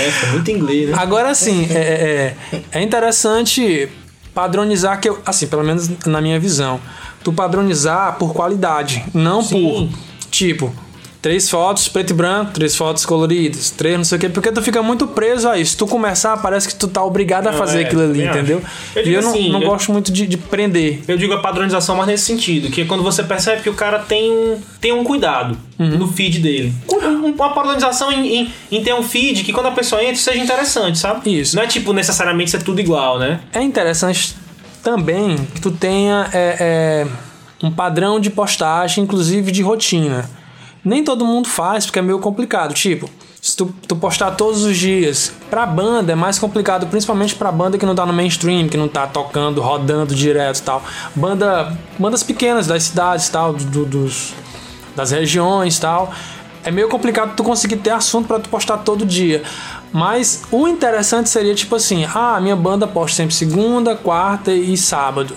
é, 0.00 0.10
foi 0.10 0.30
muito 0.30 0.50
inglês, 0.50 0.90
né? 0.90 0.96
Agora, 0.98 1.30
assim, 1.30 1.68
é, 1.70 2.34
é, 2.52 2.62
é 2.72 2.82
interessante 2.82 3.88
padronizar 4.34 5.00
que 5.00 5.08
eu, 5.08 5.20
assim, 5.24 5.46
pelo 5.46 5.62
menos 5.62 5.88
na 6.06 6.20
minha 6.20 6.40
visão, 6.40 6.80
tu 7.22 7.32
padronizar 7.32 8.16
por 8.18 8.34
qualidade, 8.34 9.04
não 9.14 9.42
Sim. 9.42 9.62
por 9.62 9.98
tipo 10.28 10.74
três 11.22 11.48
fotos 11.48 11.86
preto 11.88 12.10
e 12.10 12.14
branco, 12.14 12.50
três 12.52 12.74
fotos 12.76 13.06
coloridas, 13.06 13.70
três 13.70 13.96
não 13.96 14.02
sei 14.04 14.18
o 14.18 14.20
quê, 14.20 14.28
porque 14.28 14.50
tu 14.50 14.60
fica 14.60 14.82
muito 14.82 15.06
preso 15.06 15.48
a 15.48 15.56
isso. 15.56 15.70
Se 15.70 15.76
tu 15.76 15.86
começar, 15.86 16.36
parece 16.38 16.66
que 16.66 16.74
tu 16.74 16.88
tá 16.88 17.02
obrigado 17.04 17.46
a 17.46 17.52
Não, 17.52 17.58
fazer 17.58 17.82
é, 17.82 17.84
aquilo 17.84 18.02
ali, 18.02 18.24
entendeu? 18.26 18.60
Eu 18.96 19.06
e 19.06 19.14
eu 19.14 19.22
não, 19.22 19.30
assim, 19.30 19.50
não 19.52 19.62
eu- 19.62 19.68
gosto 19.68 19.92
muito 19.92 20.10
de, 20.10 20.26
de 20.26 20.36
prender. 20.36 21.00
Eu 21.06 21.16
digo 21.16 21.32
a 21.32 21.38
padronização, 21.40 21.94
mas 21.96 22.08
nesse 22.08 22.24
sentido, 22.24 22.70
que 22.70 22.80
é 22.80 22.84
quando 22.84 23.04
você 23.04 23.22
percebe 23.22 23.62
que 23.62 23.70
o 23.70 23.74
cara 23.74 24.00
tem 24.00 24.30
um, 24.32 24.58
tem 24.80 24.92
um 24.92 25.04
cuidado 25.04 25.56
Uhum. 25.78 25.98
no 25.98 26.08
feed 26.08 26.40
dele. 26.40 26.72
Um- 26.90 27.26
Uma 27.32 27.54
padronização 27.54 28.10
em, 28.12 28.36
em, 28.42 28.52
em 28.72 28.82
ter 28.82 28.92
um 28.94 29.02
feed 29.02 29.44
que 29.44 29.52
quando 29.52 29.66
a 29.66 29.70
pessoa 29.72 30.02
entra 30.02 30.16
seja 30.16 30.38
interessante, 30.38 30.98
sabe? 30.98 31.40
Isso. 31.40 31.54
Não 31.56 31.62
é 31.62 31.66
tipo 31.68 31.92
necessariamente 31.92 32.50
ser 32.50 32.62
tudo 32.62 32.80
igual, 32.80 33.18
né? 33.18 33.40
É 33.52 33.62
interessante 33.62 34.34
também 34.82 35.36
que 35.54 35.60
tu 35.60 35.70
tenha 35.70 36.28
é, 36.32 36.56
é, 36.60 37.66
um 37.66 37.70
padrão 37.70 38.18
de 38.18 38.28
postagem, 38.28 39.04
inclusive 39.04 39.50
de 39.52 39.62
rotina. 39.62 40.28
Nem 40.84 41.04
todo 41.04 41.24
mundo 41.24 41.48
faz 41.48 41.86
porque 41.86 41.98
é 41.98 42.02
meio 42.02 42.18
complicado. 42.18 42.74
Tipo, 42.74 43.08
se 43.40 43.56
tu, 43.56 43.74
tu 43.88 43.96
postar 43.96 44.32
todos 44.32 44.62
os 44.62 44.76
dias, 44.76 45.32
pra 45.50 45.66
banda 45.66 46.12
é 46.12 46.14
mais 46.14 46.38
complicado, 46.38 46.86
principalmente 46.86 47.34
pra 47.34 47.50
banda 47.50 47.76
que 47.76 47.84
não 47.84 47.94
tá 47.94 48.06
no 48.06 48.12
mainstream, 48.12 48.68
que 48.68 48.76
não 48.76 48.88
tá 48.88 49.06
tocando, 49.06 49.60
rodando 49.60 50.14
direto 50.14 50.58
e 50.58 50.62
tal. 50.62 50.82
Banda, 51.14 51.76
bandas 51.98 52.22
pequenas 52.22 52.66
das 52.66 52.84
cidades 52.84 53.28
tal, 53.28 53.52
do, 53.52 53.84
dos, 53.84 54.32
das 54.94 55.10
regiões 55.10 55.78
tal. 55.78 56.12
É 56.64 56.70
meio 56.70 56.88
complicado 56.88 57.34
tu 57.36 57.42
conseguir 57.42 57.76
ter 57.76 57.90
assunto 57.90 58.28
para 58.28 58.38
tu 58.38 58.48
postar 58.48 58.78
todo 58.78 59.04
dia. 59.04 59.42
Mas 59.92 60.44
o 60.50 60.68
interessante 60.68 61.28
seria 61.28 61.54
tipo 61.54 61.74
assim: 61.74 62.06
ah, 62.14 62.40
minha 62.40 62.56
banda 62.56 62.86
posta 62.86 63.16
sempre 63.16 63.34
segunda, 63.34 63.96
quarta 63.96 64.52
e 64.52 64.76
sábado. 64.76 65.36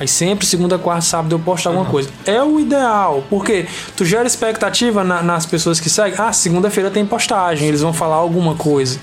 Aí 0.00 0.08
sempre 0.08 0.44
segunda, 0.46 0.78
quarta, 0.78 1.02
sábado 1.02 1.34
eu 1.34 1.38
posto 1.38 1.68
alguma 1.68 1.84
coisa. 1.84 2.08
É 2.26 2.42
o 2.42 2.58
ideal, 2.58 3.22
porque 3.30 3.66
tu 3.96 4.04
gera 4.04 4.26
expectativa 4.26 5.04
na- 5.04 5.22
nas 5.22 5.46
pessoas 5.46 5.78
que 5.78 5.88
seguem. 5.88 6.14
Ah, 6.18 6.32
segunda-feira 6.32 6.90
tem 6.90 7.04
postagem, 7.06 7.68
eles 7.68 7.82
vão 7.82 7.92
falar 7.92 8.16
alguma 8.16 8.54
coisa. 8.54 8.98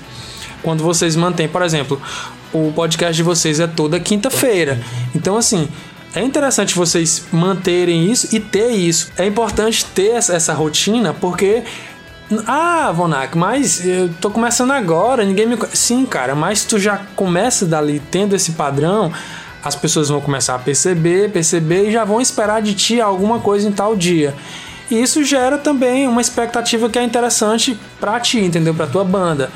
Quando 0.62 0.82
vocês 0.82 1.16
mantêm, 1.16 1.48
por 1.48 1.62
exemplo, 1.62 2.00
o 2.52 2.70
podcast 2.74 3.14
de 3.16 3.22
vocês 3.22 3.60
é 3.60 3.66
toda 3.66 3.98
quinta-feira. 3.98 4.78
Então, 5.14 5.36
assim, 5.38 5.68
é 6.14 6.22
interessante 6.22 6.74
vocês 6.74 7.22
manterem 7.32 8.10
isso 8.10 8.28
e 8.34 8.40
ter 8.40 8.70
isso. 8.72 9.10
É 9.16 9.24
importante 9.26 9.84
ter 9.86 10.08
essa, 10.16 10.34
rotina, 10.52 11.14
porque. 11.14 11.62
Ah, 12.46 12.92
Vonac, 12.94 13.36
mas 13.36 13.84
eu 13.84 14.08
tô 14.20 14.30
começando 14.30 14.70
agora, 14.72 15.24
ninguém 15.24 15.46
me. 15.46 15.56
co-" 15.56 15.66
Sim, 15.72 16.04
cara, 16.04 16.34
mas 16.34 16.64
tu 16.64 16.78
já 16.78 17.00
começa 17.16 17.64
dali 17.66 18.00
tendo 18.10 18.36
esse 18.36 18.52
padrão, 18.52 19.12
as 19.62 19.74
pessoas 19.74 20.08
vão 20.08 20.20
começar 20.20 20.54
a 20.54 20.58
perceber, 20.58 21.30
perceber 21.30 21.88
e 21.88 21.92
já 21.92 22.04
vão 22.04 22.20
esperar 22.20 22.62
de 22.62 22.74
ti 22.74 23.00
alguma 23.00 23.40
coisa 23.40 23.68
em 23.68 23.72
tal 23.72 23.94
dia. 23.94 24.34
E 24.90 25.00
isso 25.00 25.22
gera 25.22 25.58
também 25.58 26.08
uma 26.08 26.20
expectativa 26.20 26.88
que 26.88 26.98
é 26.98 27.02
interessante 27.02 27.78
pra 28.00 28.18
ti, 28.18 28.40
entendeu? 28.40 28.74
Pra 28.74 28.86
tua 28.86 29.04
banda. 29.04 29.50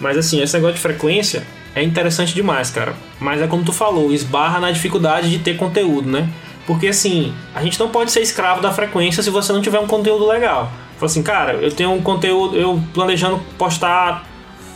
Mas 0.00 0.16
assim, 0.16 0.40
esse 0.40 0.54
negócio 0.54 0.76
de 0.76 0.80
frequência 0.80 1.42
é 1.74 1.82
interessante 1.82 2.34
demais, 2.34 2.70
cara. 2.70 2.94
Mas 3.20 3.42
é 3.42 3.46
como 3.46 3.64
tu 3.64 3.72
falou, 3.72 4.12
esbarra 4.12 4.58
na 4.60 4.70
dificuldade 4.70 5.28
de 5.30 5.38
ter 5.38 5.56
conteúdo, 5.56 6.08
né? 6.10 6.28
Porque 6.66 6.88
assim, 6.88 7.34
a 7.54 7.62
gente 7.62 7.78
não 7.78 7.88
pode 7.88 8.10
ser 8.10 8.20
escravo 8.20 8.60
da 8.60 8.70
frequência 8.72 9.22
se 9.22 9.30
você 9.30 9.52
não 9.52 9.60
tiver 9.60 9.78
um 9.78 9.86
conteúdo 9.86 10.26
legal. 10.26 10.70
Fala 10.96 11.10
assim, 11.10 11.22
cara, 11.22 11.52
eu 11.54 11.70
tenho 11.70 11.92
um 11.92 12.02
conteúdo, 12.02 12.56
eu 12.56 12.80
planejando 12.92 13.40
postar 13.56 14.26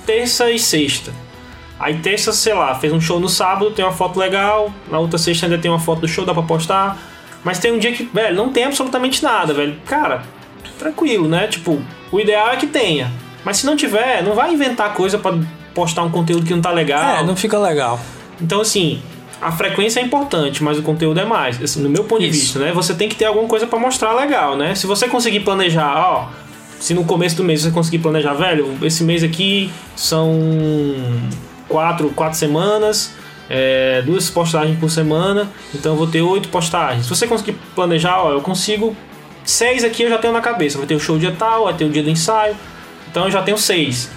terça 0.07 0.51
e 0.51 0.59
sexta. 0.59 1.13
Aí 1.83 1.99
terça, 1.99 2.33
sei 2.33 2.55
lá, 2.55 2.77
fez 2.77 2.93
um 2.93 3.01
show 3.01 3.19
no 3.19 3.29
sábado, 3.29 3.73
tem 3.73 3.85
uma 3.85 3.91
foto 3.91 4.17
legal, 4.17 4.73
na 4.89 5.01
outra 5.01 5.19
sexta 5.19 5.47
ainda 5.47 5.59
tem 5.59 5.69
uma 5.69 5.81
foto 5.81 6.03
do 6.03 6.07
show, 6.09 6.25
dá 6.25 6.33
pra 6.33 6.45
postar. 6.45 6.97
Mas 7.43 7.59
tem 7.59 7.73
um 7.73 7.79
dia 7.81 7.93
que, 7.93 8.05
velho, 8.05 8.37
não 8.37 8.51
tem 8.51 8.63
absolutamente 8.63 9.21
nada, 9.21 9.53
velho. 9.53 9.75
Cara, 9.85 10.23
tranquilo, 10.79 11.27
né? 11.27 11.49
Tipo, 11.49 11.83
o 12.13 12.21
ideal 12.21 12.51
é 12.51 12.57
que 12.57 12.69
tenha. 12.69 13.11
Mas 13.45 13.57
se 13.57 13.67
não 13.67 13.77
tiver, 13.77 14.23
não 14.23 14.33
vai 14.33 14.55
inventar 14.55 14.95
coisa 14.95 15.19
pra 15.19 15.35
postar 15.75 16.05
um 16.05 16.11
conteúdo 16.11 16.47
que 16.47 16.55
não 16.55 16.63
tá 16.63 16.71
legal. 16.71 17.17
É, 17.17 17.25
não 17.25 17.35
fica 17.35 17.59
legal. 17.59 17.99
Então, 18.41 18.61
assim, 18.61 19.03
a 19.41 19.51
frequência 19.51 19.99
é 19.99 20.05
importante, 20.05 20.63
mas 20.63 20.79
o 20.79 20.83
conteúdo 20.83 21.19
é 21.19 21.25
mais. 21.25 21.61
Assim, 21.61 21.83
no 21.83 21.91
meu 21.91 22.05
ponto 22.05 22.21
de 22.21 22.29
Isso. 22.29 22.39
vista, 22.39 22.59
né? 22.61 22.71
Você 22.73 22.95
tem 22.95 23.09
que 23.09 23.17
ter 23.17 23.25
alguma 23.25 23.49
coisa 23.49 23.67
pra 23.67 23.77
mostrar 23.77 24.13
legal, 24.13 24.57
né? 24.57 24.77
Se 24.77 24.87
você 24.87 25.09
conseguir 25.09 25.41
planejar, 25.41 25.97
ó. 25.97 26.29
Se 26.79 26.95
no 26.95 27.05
começo 27.05 27.37
do 27.37 27.43
mês 27.43 27.63
você 27.63 27.73
conseguir 27.73 27.99
planejar, 27.99 28.35
velho, 28.35 28.79
esse 28.83 29.03
mês 29.03 29.25
aqui 29.25 29.69
são 29.97 30.33
quatro, 31.73 32.11
quatro 32.11 32.39
semanas, 32.39 33.13
é, 33.49 34.03
duas 34.03 34.29
postagens 34.29 34.79
por 34.79 34.91
semana, 34.91 35.51
então 35.75 35.93
eu 35.93 35.99
vou 35.99 36.07
ter 36.07 36.21
oito 36.21 36.51
postagens. 36.51 37.07
Se 37.07 37.11
você 37.11 37.27
conseguir 37.27 37.57
planejar, 37.75 38.23
ó, 38.23 38.33
eu 38.33 38.43
consigo. 38.43 38.95
Seis 39.45 39.83
aqui 39.83 40.05
eu 40.05 40.11
já 40.11 40.19
tenho 40.19 40.33
na 40.33 40.41
cabeça. 40.41 40.79
Vai 40.79 40.87
ter 40.87 40.95
o 40.95 41.01
show 41.01 41.19
dia 41.19 41.35
tal, 41.37 41.65
vai 41.65 41.75
ter 41.75 41.85
o 41.85 41.89
dia 41.89 42.03
do 42.03 42.11
ensaio. 42.11 42.55
Então 43.11 43.25
eu 43.25 43.31
já 43.31 43.43
tenho 43.43 43.59
seis. 43.59 44.09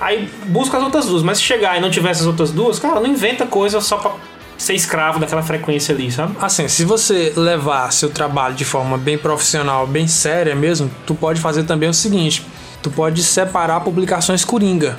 Aí 0.00 0.30
busca 0.46 0.78
as 0.78 0.82
outras 0.82 1.06
duas, 1.06 1.22
mas 1.22 1.38
se 1.38 1.44
chegar 1.44 1.76
e 1.76 1.80
não 1.80 1.90
tiver 1.90 2.10
essas 2.10 2.26
outras 2.26 2.50
duas, 2.50 2.78
cara, 2.78 2.98
não 2.98 3.06
inventa 3.06 3.44
coisa 3.44 3.80
só 3.80 3.98
pra 3.98 4.12
ser 4.56 4.74
escravo 4.74 5.18
daquela 5.18 5.42
frequência 5.42 5.94
ali, 5.94 6.10
sabe? 6.10 6.34
Assim, 6.40 6.66
se 6.68 6.84
você 6.84 7.32
levar 7.36 7.92
seu 7.92 8.08
trabalho 8.10 8.54
de 8.54 8.64
forma 8.64 8.96
bem 8.96 9.18
profissional, 9.18 9.86
bem 9.86 10.08
séria 10.08 10.54
mesmo, 10.54 10.90
tu 11.06 11.14
pode 11.14 11.40
fazer 11.40 11.64
também 11.64 11.88
o 11.88 11.94
seguinte: 11.94 12.44
tu 12.82 12.90
pode 12.90 13.22
separar 13.22 13.80
publicações 13.80 14.44
coringa. 14.44 14.96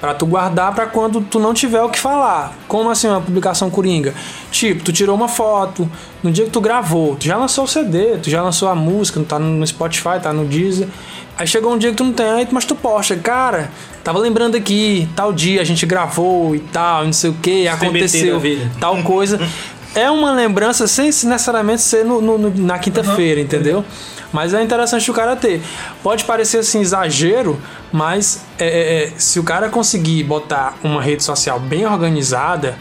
Pra 0.00 0.14
tu 0.14 0.24
guardar 0.24 0.74
pra 0.74 0.86
quando 0.86 1.20
tu 1.20 1.38
não 1.38 1.52
tiver 1.52 1.82
o 1.82 1.90
que 1.90 1.98
falar. 1.98 2.56
Como 2.66 2.88
assim 2.88 3.06
uma 3.06 3.20
publicação 3.20 3.68
coringa? 3.68 4.14
Tipo, 4.50 4.82
tu 4.82 4.92
tirou 4.92 5.14
uma 5.14 5.28
foto, 5.28 5.86
no 6.22 6.30
dia 6.30 6.44
que 6.46 6.50
tu 6.50 6.60
gravou, 6.60 7.16
tu 7.16 7.26
já 7.26 7.36
lançou 7.36 7.64
o 7.64 7.68
CD, 7.68 8.16
tu 8.16 8.30
já 8.30 8.42
lançou 8.42 8.68
a 8.68 8.74
música, 8.74 9.22
tá 9.28 9.38
no 9.38 9.66
Spotify, 9.66 10.18
tá 10.22 10.32
no 10.32 10.46
Deezer. 10.46 10.88
Aí 11.36 11.46
chegou 11.46 11.72
um 11.74 11.78
dia 11.78 11.90
que 11.90 11.96
tu 11.96 12.04
não 12.04 12.12
tem, 12.14 12.26
aí, 12.26 12.48
mas 12.50 12.64
tu 12.64 12.74
posta, 12.74 13.14
cara, 13.16 13.70
tava 14.02 14.18
lembrando 14.18 14.56
aqui, 14.56 15.06
tal 15.14 15.32
dia 15.34 15.60
a 15.60 15.64
gente 15.64 15.84
gravou 15.84 16.54
e 16.54 16.60
tal, 16.60 17.04
não 17.04 17.12
sei 17.12 17.28
o 17.30 17.34
que, 17.34 17.66
aconteceu 17.68 18.40
tal 18.80 19.02
coisa. 19.02 19.38
É 19.92 20.08
uma 20.08 20.30
lembrança 20.30 20.86
sem 20.86 21.06
necessariamente 21.06 21.82
ser 21.82 22.04
no, 22.04 22.22
no- 22.22 22.38
no- 22.38 22.52
na 22.64 22.78
quinta-feira, 22.78 23.40
entendeu? 23.40 23.84
Mas 24.32 24.54
é 24.54 24.62
interessante 24.62 25.10
o 25.10 25.14
cara 25.14 25.34
ter. 25.34 25.60
Pode 26.02 26.24
parecer 26.24 26.58
assim 26.58 26.80
exagero, 26.80 27.60
mas 27.92 28.44
é, 28.58 28.66
é, 28.66 29.04
é, 29.04 29.12
se 29.18 29.40
o 29.40 29.44
cara 29.44 29.68
conseguir 29.68 30.22
botar 30.22 30.74
uma 30.84 31.02
rede 31.02 31.22
social 31.24 31.58
bem 31.58 31.84
organizada, 31.86 32.78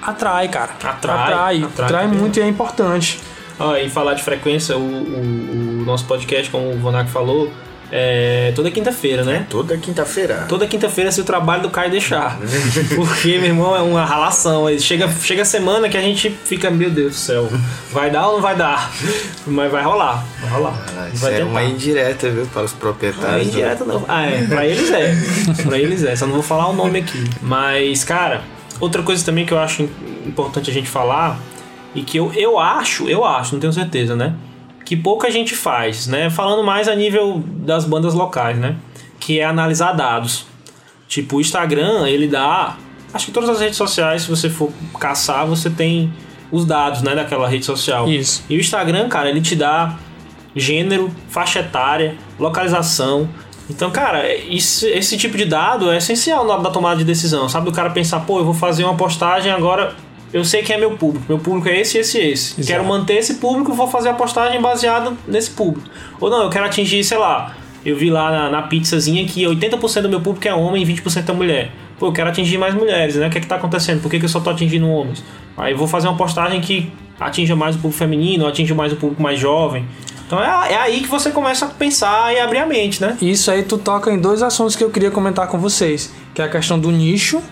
atrai, 0.00 0.48
cara. 0.48 0.70
Atrai, 0.82 0.92
Atrai, 0.94 1.62
atrai 1.64 1.84
atrai 1.86 2.06
muito 2.08 2.38
e 2.38 2.42
é 2.42 2.46
importante. 2.48 3.20
Ó, 3.58 3.76
e 3.76 3.88
falar 3.90 4.14
de 4.14 4.22
frequência, 4.22 4.76
o, 4.76 4.80
o- 4.80 5.80
o 5.82 5.84
nosso 5.84 6.04
podcast, 6.06 6.50
como 6.50 6.72
o 6.72 6.78
Vonac 6.78 7.10
falou, 7.10 7.52
é 7.94 8.52
toda 8.56 8.70
quinta-feira, 8.70 9.22
né? 9.22 9.46
Toda 9.50 9.76
quinta-feira. 9.76 10.46
Toda 10.48 10.66
quinta-feira 10.66 11.12
se 11.12 11.20
o 11.20 11.24
trabalho 11.24 11.62
do 11.62 11.68
Caio 11.68 11.90
deixar. 11.90 12.38
Porque, 12.96 13.36
meu 13.36 13.48
irmão, 13.48 13.76
é 13.76 13.82
uma 13.82 14.02
ralação. 14.02 14.66
Chega, 14.78 15.06
chega 15.20 15.42
a 15.42 15.44
semana 15.44 15.90
que 15.90 15.96
a 15.98 16.00
gente 16.00 16.30
fica, 16.30 16.70
meu 16.70 16.88
Deus 16.90 17.12
do 17.12 17.16
céu, 17.18 17.52
vai 17.92 18.10
dar 18.10 18.28
ou 18.28 18.34
não 18.36 18.40
vai 18.40 18.56
dar? 18.56 18.90
Mas 19.46 19.70
vai 19.70 19.82
rolar, 19.82 20.24
vai 20.40 20.50
rolar. 20.50 20.86
Ah, 20.96 21.08
isso 21.12 21.22
vai 21.22 21.34
é 21.34 21.36
tentar. 21.36 21.50
uma 21.50 21.62
indireta, 21.64 22.30
viu, 22.30 22.46
para 22.46 22.62
os 22.62 22.72
Não 22.72 22.78
é 22.78 22.80
proprietários. 22.80 23.48
indireta 23.48 23.84
não. 23.84 24.02
Ah, 24.08 24.24
é. 24.24 24.42
Pra 24.46 24.66
eles 24.66 24.90
é. 24.90 25.14
pra 25.62 25.78
eles 25.78 26.02
é. 26.02 26.16
Só 26.16 26.24
não 26.26 26.34
vou 26.34 26.42
falar 26.42 26.68
o 26.68 26.72
nome 26.72 27.00
aqui. 27.00 27.22
Mas, 27.42 28.04
cara, 28.04 28.40
outra 28.80 29.02
coisa 29.02 29.22
também 29.22 29.44
que 29.44 29.52
eu 29.52 29.58
acho 29.58 29.86
importante 30.26 30.70
a 30.70 30.72
gente 30.72 30.88
falar 30.88 31.38
e 31.94 32.02
que 32.02 32.16
eu, 32.16 32.32
eu 32.32 32.58
acho, 32.58 33.06
eu 33.06 33.22
acho, 33.22 33.52
não 33.52 33.60
tenho 33.60 33.72
certeza, 33.72 34.16
né? 34.16 34.32
Que 34.92 34.96
pouca 34.98 35.30
gente 35.30 35.56
faz, 35.56 36.06
né? 36.06 36.28
Falando 36.28 36.62
mais 36.62 36.86
a 36.86 36.94
nível 36.94 37.42
das 37.46 37.86
bandas 37.86 38.12
locais, 38.12 38.58
né? 38.58 38.76
Que 39.18 39.40
é 39.40 39.44
analisar 39.46 39.92
dados. 39.92 40.44
Tipo, 41.08 41.36
o 41.36 41.40
Instagram, 41.40 42.06
ele 42.06 42.28
dá. 42.28 42.76
Acho 43.14 43.24
que 43.24 43.32
todas 43.32 43.48
as 43.48 43.58
redes 43.58 43.78
sociais, 43.78 44.20
se 44.24 44.28
você 44.28 44.50
for 44.50 44.70
caçar, 45.00 45.46
você 45.46 45.70
tem 45.70 46.12
os 46.50 46.66
dados, 46.66 47.00
né, 47.00 47.14
daquela 47.14 47.48
rede 47.48 47.64
social. 47.64 48.06
Isso. 48.06 48.44
E 48.50 48.56
o 48.58 48.60
Instagram, 48.60 49.08
cara, 49.08 49.30
ele 49.30 49.40
te 49.40 49.56
dá 49.56 49.96
gênero, 50.54 51.10
faixa 51.30 51.60
etária, 51.60 52.14
localização. 52.38 53.26
Então, 53.70 53.90
cara, 53.90 54.30
isso- 54.34 54.86
esse 54.86 55.16
tipo 55.16 55.38
de 55.38 55.46
dado 55.46 55.90
é 55.90 55.96
essencial 55.96 56.44
na 56.44 56.52
hora 56.52 56.62
da 56.64 56.70
tomada 56.70 56.96
de 56.98 57.04
decisão, 57.04 57.48
sabe? 57.48 57.66
O 57.70 57.72
cara 57.72 57.88
pensar, 57.88 58.20
pô, 58.26 58.40
eu 58.40 58.44
vou 58.44 58.52
fazer 58.52 58.84
uma 58.84 58.94
postagem 58.94 59.50
agora, 59.50 59.94
eu 60.32 60.44
sei 60.44 60.62
quem 60.62 60.76
é 60.76 60.78
meu 60.78 60.96
público, 60.96 61.26
meu 61.28 61.38
público 61.38 61.68
é 61.68 61.78
esse, 61.78 61.98
esse 61.98 62.18
e 62.18 62.32
esse. 62.32 62.52
Exato. 62.52 62.66
Quero 62.66 62.84
manter 62.84 63.14
esse 63.14 63.34
público, 63.34 63.74
vou 63.74 63.86
fazer 63.86 64.08
a 64.08 64.14
postagem 64.14 64.60
baseada 64.60 65.12
nesse 65.28 65.50
público. 65.50 65.88
Ou 66.18 66.30
não, 66.30 66.44
eu 66.44 66.50
quero 66.50 66.64
atingir, 66.64 67.04
sei 67.04 67.18
lá, 67.18 67.54
eu 67.84 67.96
vi 67.96 68.10
lá 68.10 68.30
na, 68.30 68.50
na 68.50 68.62
pizzazinha 68.62 69.26
que 69.26 69.42
80% 69.42 70.02
do 70.02 70.08
meu 70.08 70.20
público 70.20 70.48
é 70.48 70.54
homem 70.54 70.82
e 70.82 70.86
20% 70.86 71.28
é 71.28 71.32
mulher. 71.32 71.72
Pô, 71.98 72.06
eu 72.06 72.12
quero 72.12 72.30
atingir 72.30 72.56
mais 72.56 72.74
mulheres, 72.74 73.16
né? 73.16 73.28
O 73.28 73.30
que 73.30 73.38
é 73.38 73.40
que 73.40 73.46
tá 73.46 73.56
acontecendo? 73.56 74.00
Por 74.00 74.10
que, 74.10 74.18
que 74.18 74.24
eu 74.24 74.28
só 74.28 74.40
tô 74.40 74.50
atingindo 74.50 74.88
homens? 74.88 75.22
Aí 75.56 75.72
eu 75.72 75.78
vou 75.78 75.86
fazer 75.86 76.08
uma 76.08 76.16
postagem 76.16 76.60
que 76.60 76.90
atinja 77.20 77.54
mais 77.54 77.76
o 77.76 77.78
público 77.78 77.98
feminino, 77.98 78.46
atinja 78.46 78.74
mais 78.74 78.92
o 78.92 78.96
público 78.96 79.22
mais 79.22 79.38
jovem. 79.38 79.84
Então 80.26 80.42
é, 80.42 80.72
é 80.72 80.76
aí 80.76 81.00
que 81.00 81.08
você 81.08 81.30
começa 81.30 81.66
a 81.66 81.68
pensar 81.68 82.32
e 82.34 82.40
abrir 82.40 82.58
a 82.58 82.66
mente, 82.66 83.02
né? 83.02 83.18
Isso 83.20 83.50
aí 83.50 83.64
tu 83.64 83.76
toca 83.76 84.10
em 84.10 84.18
dois 84.18 84.42
assuntos 84.42 84.74
que 84.74 84.82
eu 84.82 84.88
queria 84.88 85.10
comentar 85.10 85.46
com 85.46 85.58
vocês, 85.58 86.12
que 86.34 86.40
é 86.40 86.44
a 86.46 86.48
questão 86.48 86.78
do 86.78 86.90
nicho 86.90 87.42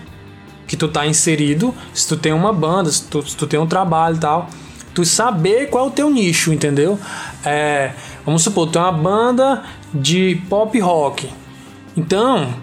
que 0.71 0.77
tu 0.77 0.87
tá 0.87 1.05
inserido, 1.05 1.75
se 1.93 2.07
tu 2.07 2.15
tem 2.15 2.31
uma 2.31 2.53
banda, 2.53 2.89
se 2.89 3.03
tu, 3.03 3.21
se 3.27 3.35
tu 3.35 3.45
tem 3.45 3.59
um 3.59 3.67
trabalho 3.67 4.15
e 4.15 4.19
tal, 4.19 4.47
tu 4.93 5.03
saber 5.03 5.69
qual 5.69 5.83
é 5.83 5.87
o 5.89 5.91
teu 5.91 6.09
nicho, 6.09 6.53
entendeu? 6.53 6.97
É, 7.43 7.91
vamos 8.25 8.41
supor, 8.41 8.67
tu 8.67 8.71
tem 8.71 8.81
uma 8.81 8.93
banda 8.93 9.63
de 9.93 10.41
pop 10.49 10.79
rock. 10.79 11.29
Então, 11.97 12.53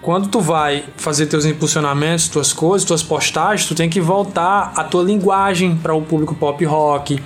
quando 0.00 0.26
tu 0.28 0.40
vai 0.40 0.82
fazer 0.96 1.26
teus 1.26 1.44
impulsionamentos, 1.44 2.26
tuas 2.26 2.52
coisas, 2.52 2.84
tuas 2.84 3.00
postagens, 3.00 3.64
tu 3.68 3.76
tem 3.76 3.88
que 3.88 4.00
voltar 4.00 4.72
a 4.74 4.82
tua 4.82 5.04
linguagem 5.04 5.76
para 5.76 5.94
o 5.94 6.02
público 6.02 6.34
pop 6.34 6.64
rock, 6.64 7.22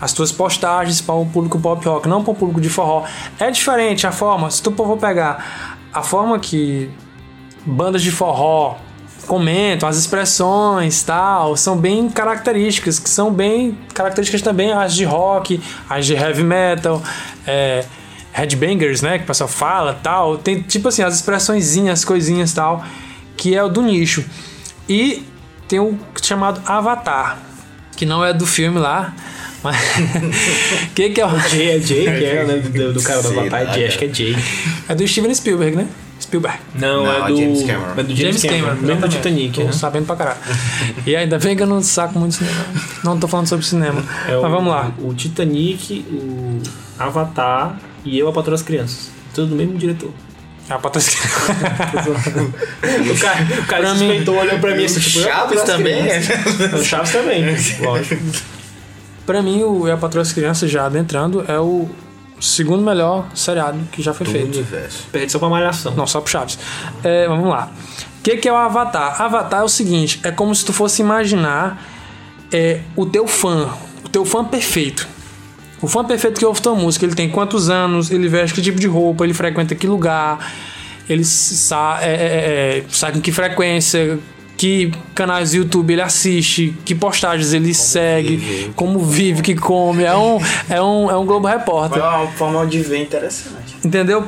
as 0.00 0.12
tuas 0.12 0.30
postagens 0.30 1.00
para 1.00 1.16
o 1.16 1.26
público 1.26 1.58
pop 1.58 1.84
rock, 1.84 2.08
não 2.08 2.22
para 2.22 2.30
o 2.30 2.36
público 2.36 2.60
de 2.60 2.68
forró. 2.68 3.02
É 3.36 3.50
diferente 3.50 4.06
a 4.06 4.12
forma, 4.12 4.48
se 4.48 4.62
tu 4.62 4.70
for 4.70 4.96
pegar 4.96 5.76
a 5.92 6.04
forma 6.04 6.38
que 6.38 6.88
bandas 7.66 8.00
de 8.00 8.12
forró 8.12 8.76
comentam, 9.32 9.88
as 9.88 9.96
expressões 9.96 11.02
tal, 11.02 11.56
são 11.56 11.74
bem 11.74 12.06
características, 12.10 12.98
que 12.98 13.08
são 13.08 13.32
bem 13.32 13.78
características 13.94 14.42
também 14.42 14.72
as 14.72 14.94
de 14.94 15.04
rock, 15.04 15.58
as 15.88 16.04
de 16.04 16.12
heavy 16.12 16.42
metal, 16.42 17.02
é, 17.46 17.82
headbangers, 18.30 19.00
né, 19.00 19.16
que 19.16 19.24
o 19.24 19.26
pessoal 19.26 19.48
fala 19.48 19.98
tal. 20.02 20.36
Tem 20.36 20.60
tipo 20.60 20.88
assim, 20.88 21.02
as 21.02 21.14
expressõezinhas, 21.14 22.04
coisinhas 22.04 22.52
tal, 22.52 22.84
que 23.34 23.56
é 23.56 23.64
o 23.64 23.70
do 23.70 23.80
nicho. 23.80 24.22
E 24.86 25.26
tem 25.66 25.80
o 25.80 25.98
chamado 26.20 26.60
Avatar, 26.66 27.38
que 27.96 28.04
não 28.04 28.22
é 28.22 28.34
do 28.34 28.44
filme 28.44 28.78
lá, 28.78 29.14
mas. 29.62 29.76
que 30.94 31.10
que 31.10 31.20
é 31.20 31.26
o. 31.26 31.38
Jay 31.48 31.76
é 31.76 31.80
Jay, 31.80 32.04
que 32.04 32.24
é 32.24 32.42
o 32.44 32.48
nome 32.48 32.60
do, 32.62 32.92
do 32.94 33.02
cara 33.02 33.22
do 33.22 33.28
Avatar, 33.40 33.62
é 33.62 33.74
Jay, 33.74 33.86
acho 33.86 33.98
que 33.98 34.04
é 34.06 34.14
Jay. 34.14 34.36
É 34.88 34.94
do 34.94 35.06
Steven 35.06 35.34
Spielberg, 35.34 35.76
né? 35.76 35.86
Spielberg. 36.20 36.58
Não, 36.76 37.04
Não, 37.04 37.12
é 37.12 37.18
é 37.18 37.26
do. 37.32 37.36
James 37.36 37.62
Cameron. 37.62 37.92
É 37.96 38.02
do 38.04 38.14
James, 38.16 38.42
Cameron, 38.42 38.74
mesmo 38.76 39.00
do. 39.00 39.08
Titanic, 39.08 39.54
Tô 39.58 39.64
né? 39.64 39.72
sabendo 39.72 40.06
pra 40.06 40.16
caralho. 40.16 40.38
e 41.06 41.16
ainda 41.16 41.38
bem 41.38 41.56
que 41.56 41.62
eu 41.62 41.66
não 41.66 41.82
saco 41.82 42.18
muito 42.18 42.34
cinema. 42.36 42.64
Não 43.02 43.18
tô 43.18 43.26
falando 43.26 43.48
sobre 43.48 43.64
cinema. 43.66 44.04
É 44.28 44.36
o, 44.36 44.42
Mas 44.42 44.50
vamos 44.50 44.70
lá. 44.72 44.92
O 45.00 45.12
Titanic, 45.14 46.04
o 46.10 46.60
Avatar 46.98 47.78
e 48.04 48.18
eu, 48.18 48.28
a 48.28 48.32
Patroa 48.32 48.52
das 48.56 48.62
Crianças. 48.62 49.10
Tudo 49.34 49.48
do 49.48 49.56
mesmo 49.56 49.76
diretor. 49.78 50.10
Ah, 50.70 50.78
pra 50.78 50.90
trás. 50.90 51.08
O 51.08 51.16
cara, 53.20 53.42
o 53.60 53.66
cara 53.66 53.82
Pra 53.82 53.94
se 53.94 54.04
mim- 54.04 54.08
suspeitou, 54.08 54.36
olhou 54.36 54.58
pra 54.60 54.76
mim 54.76 54.84
assim, 54.84 55.00
tipo, 55.00 55.18
a 55.18 55.22
Chaves 55.24 55.62
também. 55.62 56.02
O 56.78 56.84
Chaves 56.84 57.10
também, 57.10 57.44
lógico. 57.82 58.22
Pra 59.26 59.42
mim, 59.42 59.62
o 59.62 59.86
Eu, 59.86 59.94
a 59.94 59.96
Patroa 59.96 60.22
das 60.22 60.32
Crianças, 60.32 60.70
já 60.70 60.86
adentrando, 60.86 61.44
é 61.48 61.58
o 61.58 61.88
segundo 62.40 62.82
melhor 62.82 63.28
seriado 63.34 63.78
que 63.92 64.02
já 64.02 64.12
foi 64.12 64.26
Do 64.26 64.32
feito. 64.32 64.56
universo. 64.58 65.06
Perde 65.12 65.30
só 65.30 65.38
pra 65.38 65.48
malhação. 65.48 65.94
Não, 65.94 66.06
só 66.06 66.20
pro 66.20 66.30
Chaves. 66.30 66.58
É, 67.04 67.26
vamos 67.28 67.48
lá. 67.48 67.70
O 68.18 68.22
que, 68.22 68.36
que 68.36 68.48
é 68.48 68.52
o 68.52 68.56
Avatar? 68.56 69.20
Avatar 69.20 69.60
é 69.60 69.64
o 69.64 69.68
seguinte: 69.68 70.20
é 70.22 70.30
como 70.30 70.54
se 70.54 70.64
tu 70.64 70.72
fosse 70.72 71.02
imaginar 71.02 71.82
é, 72.52 72.80
o 72.96 73.06
teu 73.06 73.26
fã, 73.26 73.68
o 74.04 74.08
teu 74.08 74.24
fã 74.24 74.44
perfeito. 74.44 75.08
O 75.80 75.88
fã 75.88 76.04
perfeito 76.04 76.38
que 76.38 76.46
ouve 76.46 76.62
tua 76.62 76.76
música, 76.76 77.04
ele 77.04 77.14
tem 77.16 77.28
quantos 77.28 77.68
anos, 77.68 78.10
ele 78.10 78.28
veste 78.28 78.54
que 78.54 78.62
tipo 78.62 78.78
de 78.78 78.86
roupa, 78.86 79.24
ele 79.24 79.34
frequenta 79.34 79.74
que 79.74 79.84
lugar, 79.88 80.52
ele 81.08 81.24
sa 81.24 81.98
é, 82.00 82.06
é, 82.06 82.78
é, 82.78 82.84
sabe 82.88 83.14
com 83.14 83.20
que 83.20 83.32
frequência, 83.32 84.20
que 84.62 84.92
canais 85.12 85.50
do 85.50 85.56
YouTube 85.56 85.92
ele 85.92 86.02
assiste, 86.02 86.72
que 86.84 86.94
postagens 86.94 87.52
ele 87.52 87.74
segue, 87.74 88.36
vive. 88.36 88.72
como 88.76 89.00
vive, 89.00 89.42
que 89.42 89.56
come. 89.56 90.04
É 90.04 90.16
um, 90.16 90.38
é 90.70 90.80
um, 90.80 91.10
é 91.10 91.16
um 91.16 91.26
Globo 91.26 91.48
Repórter. 91.48 92.00
É 92.00 92.06
uma 92.06 92.28
forma 92.28 92.64
de 92.64 92.78
ver 92.78 93.02
interessante. 93.02 93.76
Entendeu? 93.84 94.24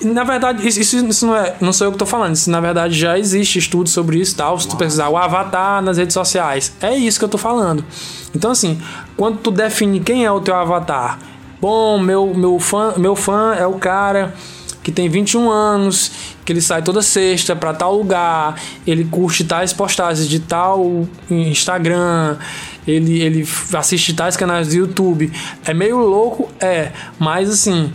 Na 0.00 0.24
verdade, 0.24 0.66
isso, 0.66 0.80
isso, 0.80 1.24
não, 1.24 1.36
é, 1.36 1.54
não 1.60 1.72
sou 1.72 1.86
eu 1.86 1.92
que 1.92 1.98
tô 1.98 2.04
falando. 2.04 2.34
Isso, 2.34 2.50
na 2.50 2.60
verdade, 2.60 2.98
já 2.98 3.16
existe 3.16 3.60
estudo 3.60 3.88
sobre 3.88 4.18
isso 4.18 4.34
tal. 4.34 4.58
Se 4.58 4.66
tu 4.66 4.76
pesquisar 4.76 5.08
o 5.08 5.16
avatar 5.16 5.80
nas 5.80 5.98
redes 5.98 6.14
sociais. 6.14 6.72
É 6.82 6.92
isso 6.92 7.20
que 7.20 7.24
eu 7.24 7.28
tô 7.28 7.38
falando. 7.38 7.84
Então, 8.34 8.50
assim, 8.50 8.82
quando 9.16 9.38
tu 9.38 9.52
define 9.52 10.00
quem 10.00 10.24
é 10.24 10.32
o 10.32 10.40
teu 10.40 10.56
avatar. 10.56 11.16
Bom, 11.60 12.00
meu, 12.00 12.34
meu, 12.34 12.58
fã, 12.58 12.94
meu 12.96 13.14
fã 13.14 13.54
é 13.54 13.68
o 13.68 13.74
cara 13.74 14.34
que 14.86 14.92
tem 14.92 15.08
21 15.08 15.50
anos, 15.50 16.12
que 16.44 16.52
ele 16.52 16.60
sai 16.60 16.80
toda 16.80 17.02
sexta 17.02 17.56
pra 17.56 17.74
tal 17.74 17.96
lugar, 17.96 18.54
ele 18.86 19.04
curte 19.04 19.42
tais 19.42 19.72
postagens 19.72 20.28
de 20.28 20.38
tal 20.38 21.08
Instagram, 21.28 22.36
ele, 22.86 23.20
ele 23.20 23.48
assiste 23.74 24.14
tais 24.14 24.36
canais 24.36 24.68
do 24.68 24.74
YouTube. 24.74 25.32
É 25.64 25.74
meio 25.74 25.98
louco, 25.98 26.48
é, 26.60 26.92
mas 27.18 27.50
assim, 27.50 27.92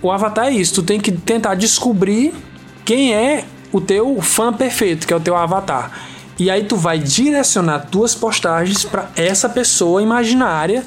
o 0.00 0.10
Avatar 0.10 0.46
é 0.46 0.52
isso, 0.52 0.76
tu 0.76 0.82
tem 0.82 0.98
que 0.98 1.12
tentar 1.12 1.56
descobrir 1.56 2.32
quem 2.86 3.12
é 3.12 3.44
o 3.70 3.78
teu 3.78 4.22
fã 4.22 4.50
perfeito, 4.50 5.06
que 5.06 5.12
é 5.12 5.16
o 5.16 5.20
teu 5.20 5.36
Avatar. 5.36 5.92
E 6.38 6.50
aí 6.50 6.64
tu 6.64 6.74
vai 6.74 6.98
direcionar 6.98 7.80
tuas 7.80 8.14
postagens 8.14 8.82
para 8.82 9.10
essa 9.14 9.46
pessoa 9.46 10.02
imaginária. 10.02 10.86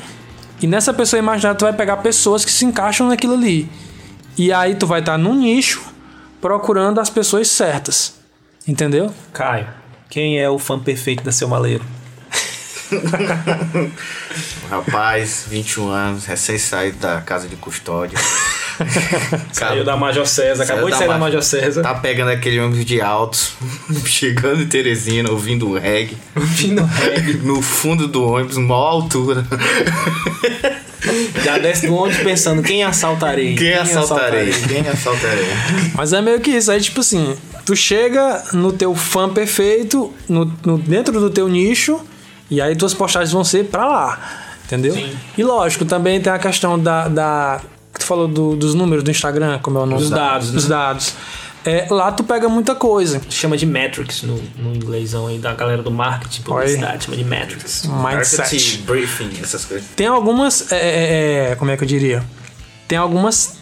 E 0.59 0.65
nessa 0.65 0.91
pessoa 0.91 1.19
imaginária 1.19 1.55
tu 1.55 1.65
vai 1.65 1.73
pegar 1.73 1.97
pessoas 1.97 2.43
que 2.43 2.51
se 2.51 2.65
encaixam 2.65 3.07
naquilo 3.07 3.35
ali. 3.35 3.69
E 4.37 4.51
aí 4.51 4.75
tu 4.75 4.87
vai 4.87 4.99
estar 4.99 5.17
num 5.17 5.35
nicho 5.35 5.81
procurando 6.41 6.99
as 6.99 7.09
pessoas 7.09 7.47
certas. 7.47 8.15
Entendeu? 8.67 9.13
Caio, 9.33 9.67
quem 10.09 10.39
é 10.39 10.49
o 10.49 10.57
fã 10.57 10.79
perfeito 10.79 11.23
da 11.23 11.31
Seu 11.31 11.47
Maleiro? 11.47 11.83
O 14.65 14.67
rapaz, 14.69 15.45
21 15.47 15.89
anos, 15.89 16.25
recém-saído 16.25 16.97
da 16.97 17.21
casa 17.21 17.47
de 17.47 17.55
custódia. 17.55 18.17
Saiu 19.51 19.83
da 19.83 19.95
Major 19.95 20.25
César, 20.25 20.63
acabou 20.63 20.89
de 20.89 20.97
sair 20.97 21.07
da 21.07 21.17
Major 21.17 21.41
César. 21.41 21.81
Tá 21.81 21.95
pegando 21.95 22.31
aquele 22.31 22.59
ônibus 22.59 22.85
de 22.85 23.01
altos, 23.01 23.53
chegando 24.05 24.61
em 24.61 24.67
Teresina, 24.67 25.31
ouvindo 25.31 25.67
um 25.67 25.77
reggae. 25.77 26.17
Vindo 26.35 26.83
reggae. 26.83 27.37
No 27.37 27.61
fundo 27.61 28.07
do 28.07 28.23
ônibus, 28.23 28.57
maior 28.57 28.89
altura. 28.89 29.45
Já 31.43 31.57
desce 31.57 31.87
do 31.87 31.95
ônibus 31.95 32.21
pensando, 32.23 32.61
quem 32.63 32.83
assaltarei? 32.83 33.55
Quem 33.55 33.73
assaltarei? 33.73 34.51
Quem 34.67 34.87
assaltarei? 34.87 35.45
Mas 35.95 36.13
é 36.13 36.21
meio 36.21 36.39
que 36.39 36.51
isso. 36.51 36.71
Aí, 36.71 36.79
tipo 36.81 36.99
assim, 37.01 37.35
tu 37.65 37.75
chega 37.75 38.43
no 38.53 38.71
teu 38.71 38.93
fã 38.95 39.29
perfeito, 39.29 40.13
no, 40.29 40.51
no- 40.65 40.77
dentro 40.77 41.19
do 41.19 41.29
teu 41.29 41.47
nicho, 41.47 41.99
e 42.49 42.61
aí 42.61 42.75
tuas 42.75 42.93
postagens 42.93 43.31
vão 43.31 43.43
ser 43.43 43.65
pra 43.65 43.85
lá. 43.87 44.19
Entendeu? 44.65 44.95
E 45.37 45.43
lógico, 45.43 45.85
também 45.85 46.19
tem 46.21 46.31
a 46.31 46.39
questão 46.39 46.79
da. 46.79 47.07
da 47.07 47.59
que 47.93 47.99
tu 47.99 48.05
falou 48.05 48.27
do- 48.27 48.55
dos 48.55 48.73
números 48.73 49.03
do 49.03 49.11
Instagram, 49.11 49.59
como 49.61 49.77
é 49.77 49.81
o 49.81 49.85
nome? 49.85 50.01
Dos 50.01 50.09
dados, 50.09 50.47
né? 50.49 50.53
Dos 50.55 50.67
dados. 50.67 51.13
É, 51.65 51.87
lá 51.89 52.11
tu 52.11 52.23
pega 52.23 52.49
muita 52.49 52.75
coisa. 52.75 53.21
Chama 53.29 53.55
de 53.57 53.65
metrics 53.65 54.21
no, 54.23 54.35
no 54.57 54.75
inglêsão 54.75 55.27
aí 55.27 55.37
da 55.39 55.53
galera 55.53 55.81
do 55.81 55.89
marketing, 55.91 56.41
publicidade, 56.41 57.05
chama 57.05 57.15
de 57.17 57.23
metrics. 57.23 57.83
Mindset. 57.85 58.37
Marketing, 58.41 58.81
briefing, 58.81 59.31
essas 59.41 59.63
coisas. 59.65 59.87
Tem 59.95 60.07
algumas. 60.07 60.71
é, 60.71 60.77
é, 60.77 61.51
é, 61.51 61.55
como 61.55 61.71
é 61.71 61.77
que 61.77 61.83
eu 61.83 61.87
diria? 61.87 62.23
Tem 62.87 62.97
algumas 62.97 63.55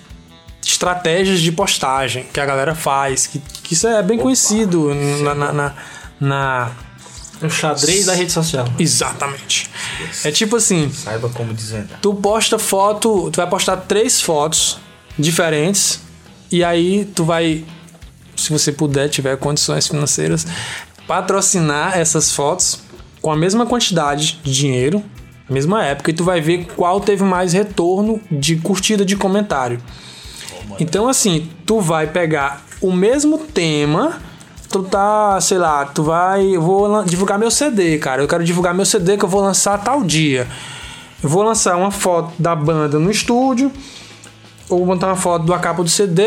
estratégias 0.65 1.39
de 1.41 1.51
postagem 1.51 2.25
que 2.31 2.39
a 2.39 2.45
galera 2.45 2.75
faz, 2.75 3.27
que, 3.27 3.39
que 3.63 3.73
isso 3.73 3.87
é 3.87 4.01
bem 4.03 4.17
conhecido 4.17 4.93
na- 4.95 5.35
na- 5.35 5.53
na- 5.53 5.73
na 6.19 6.71
O 7.41 7.49
xadrez 7.49 8.05
da 8.05 8.13
rede 8.13 8.31
social. 8.31 8.67
Exatamente. 8.77 9.69
É 10.23 10.31
tipo 10.31 10.55
assim, 10.55 10.91
Saiba 10.91 11.29
como 11.29 11.53
desvendar. 11.53 11.99
tu 12.01 12.13
posta 12.13 12.59
foto, 12.59 13.29
tu 13.31 13.37
vai 13.37 13.47
postar 13.47 13.77
três 13.77 14.21
fotos 14.21 14.77
diferentes 15.17 15.99
e 16.51 16.63
aí 16.63 17.05
tu 17.05 17.23
vai, 17.23 17.65
se 18.41 18.51
você 18.51 18.71
puder, 18.71 19.09
tiver 19.09 19.37
condições 19.37 19.87
financeiras, 19.87 20.45
patrocinar 21.07 21.97
essas 21.97 22.31
fotos 22.31 22.79
com 23.21 23.31
a 23.31 23.35
mesma 23.35 23.65
quantidade 23.65 24.39
de 24.43 24.51
dinheiro, 24.51 25.03
na 25.47 25.53
mesma 25.53 25.83
época, 25.83 26.11
e 26.11 26.13
tu 26.13 26.23
vai 26.23 26.41
ver 26.41 26.65
qual 26.75 26.99
teve 26.99 27.23
mais 27.23 27.53
retorno 27.53 28.19
de 28.31 28.55
curtida 28.57 29.05
de 29.05 29.15
comentário. 29.15 29.79
Então 30.79 31.07
assim, 31.07 31.49
tu 31.65 31.79
vai 31.79 32.07
pegar 32.07 32.65
o 32.81 32.91
mesmo 32.91 33.37
tema, 33.37 34.19
tu 34.69 34.83
tá, 34.83 35.39
sei 35.41 35.57
lá, 35.57 35.85
tu 35.85 36.03
vai, 36.03 36.55
eu 36.55 36.61
vou 36.61 37.03
divulgar 37.03 37.37
meu 37.37 37.51
CD, 37.51 37.97
cara. 37.99 38.21
Eu 38.21 38.27
quero 38.27 38.43
divulgar 38.43 38.73
meu 38.73 38.85
CD 38.85 39.17
que 39.17 39.25
eu 39.25 39.29
vou 39.29 39.41
lançar 39.41 39.77
tal 39.77 40.03
dia. 40.03 40.47
Eu 41.21 41.29
vou 41.29 41.43
lançar 41.43 41.75
uma 41.75 41.91
foto 41.91 42.33
da 42.39 42.55
banda 42.55 42.97
no 42.97 43.11
estúdio, 43.11 43.71
ou 44.71 44.85
botar 44.85 45.07
uma 45.07 45.15
foto 45.15 45.45
da 45.45 45.59
capa 45.59 45.83
do 45.83 45.89
CD, 45.89 46.23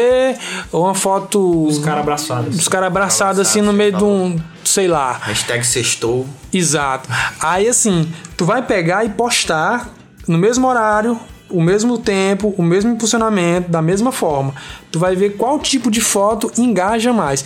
ou 0.71 0.85
uma 0.85 0.95
foto 0.95 1.67
Os 1.67 1.79
caras 1.79 2.01
abraçados. 2.01 2.57
dos 2.57 2.69
caras 2.69 2.87
abraçados 2.87 3.41
assim 3.41 3.61
no 3.61 3.73
meio 3.73 3.97
de 3.97 4.05
um, 4.05 4.39
sei 4.65 4.87
lá, 4.87 5.13
Hashtag 5.23 5.67
sextou. 5.67 6.27
Exato. 6.53 7.09
Aí 7.41 7.69
assim, 7.69 8.09
tu 8.37 8.45
vai 8.45 8.63
pegar 8.63 9.05
e 9.05 9.09
postar 9.09 9.89
no 10.29 10.39
mesmo 10.39 10.67
horário, 10.67 11.19
o 11.51 11.61
mesmo 11.61 11.99
tempo, 11.99 12.55
o 12.57 12.63
mesmo 12.63 12.91
impulsionamento, 12.91 13.71
da 13.71 13.83
mesma 13.83 14.13
forma. 14.13 14.55
Tu 14.91 14.99
vai 14.99 15.15
ver 15.17 15.37
qual 15.37 15.59
tipo 15.59 15.91
de 15.91 16.01
foto 16.01 16.51
engaja 16.59 17.13
mais. 17.13 17.45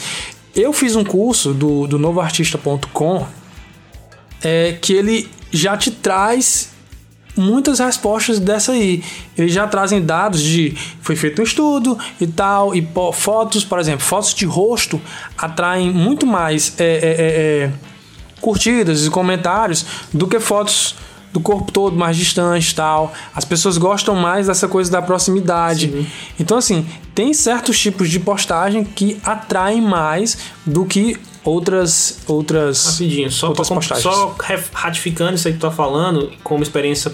Eu 0.55 0.73
fiz 0.73 0.97
um 0.97 1.05
curso 1.05 1.53
do, 1.53 1.87
do 1.87 1.99
novoartista.com 1.99 3.27
é, 4.43 4.77
que 4.81 4.93
ele 4.93 5.31
já 5.51 5.77
te 5.77 5.91
traz 5.91 6.71
muitas 7.39 7.79
respostas 7.79 8.39
dessa 8.39 8.73
aí. 8.73 9.03
Eles 9.37 9.53
já 9.53 9.67
trazem 9.67 10.03
dados 10.05 10.43
de 10.43 10.77
foi 11.01 11.17
feito 11.17 11.41
um 11.41 11.45
estudo 11.45 11.97
e 12.21 12.27
tal, 12.27 12.75
e 12.75 12.83
po- 12.83 13.13
fotos, 13.13 13.65
por 13.65 13.79
exemplo, 13.79 14.01
fotos 14.05 14.35
de 14.35 14.45
rosto 14.45 15.01
atraem 15.37 15.91
muito 15.91 16.27
mais 16.27 16.75
é, 16.79 16.85
é, 16.85 16.87
é, 16.89 17.65
é, 17.65 17.73
curtidas 18.41 19.07
e 19.07 19.11
comentários 19.11 19.85
do 20.13 20.27
que 20.27 20.39
fotos 20.41 20.95
do 21.33 21.41
corpo 21.41 21.71
todo 21.71 21.95
mais 21.95 22.17
distante 22.17 22.71
e 22.71 22.75
tal. 22.75 23.13
As 23.35 23.45
pessoas 23.45 23.77
gostam 23.77 24.15
mais 24.17 24.47
dessa 24.47 24.67
coisa 24.67 24.91
da 24.91 25.03
proximidade. 25.03 26.07
Então, 26.41 26.57
assim, 26.57 26.87
tem 27.15 27.35
certos 27.35 27.79
tipos 27.79 28.09
de 28.09 28.19
postagem 28.19 28.83
que 28.83 29.21
atraem 29.23 29.81
mais 29.83 30.39
do 30.65 30.87
que 30.87 31.17
outras 31.45 32.21
outras 32.27 32.85
Rapidinho, 32.93 33.31
só, 33.31 33.41
pra, 33.41 33.49
outras 33.51 33.69
com- 33.69 33.75
postagens. 33.77 34.03
só 34.05 34.35
ratificando 34.73 35.35
isso 35.35 35.47
aí 35.49 35.55
que 35.55 35.61
tu 35.61 35.69
tá 35.69 35.71
falando, 35.71 36.31
como 36.43 36.63
experiência 36.63 37.13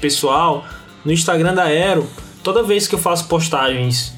pessoal, 0.00 0.64
no 1.04 1.12
Instagram 1.12 1.54
da 1.54 1.64
Aero, 1.64 2.06
toda 2.42 2.62
vez 2.62 2.86
que 2.88 2.94
eu 2.94 2.98
faço 2.98 3.26
postagens 3.28 4.12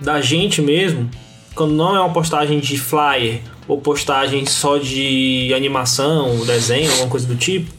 da 0.00 0.20
gente 0.20 0.60
mesmo, 0.60 1.08
quando 1.54 1.74
não 1.74 1.94
é 1.94 2.00
uma 2.00 2.12
postagem 2.12 2.58
de 2.58 2.78
flyer 2.78 3.40
ou 3.68 3.80
postagem 3.80 4.44
só 4.46 4.78
de 4.78 5.52
animação, 5.54 6.44
desenho, 6.44 6.90
alguma 6.90 7.08
coisa 7.08 7.26
do 7.26 7.36
tipo, 7.36 7.70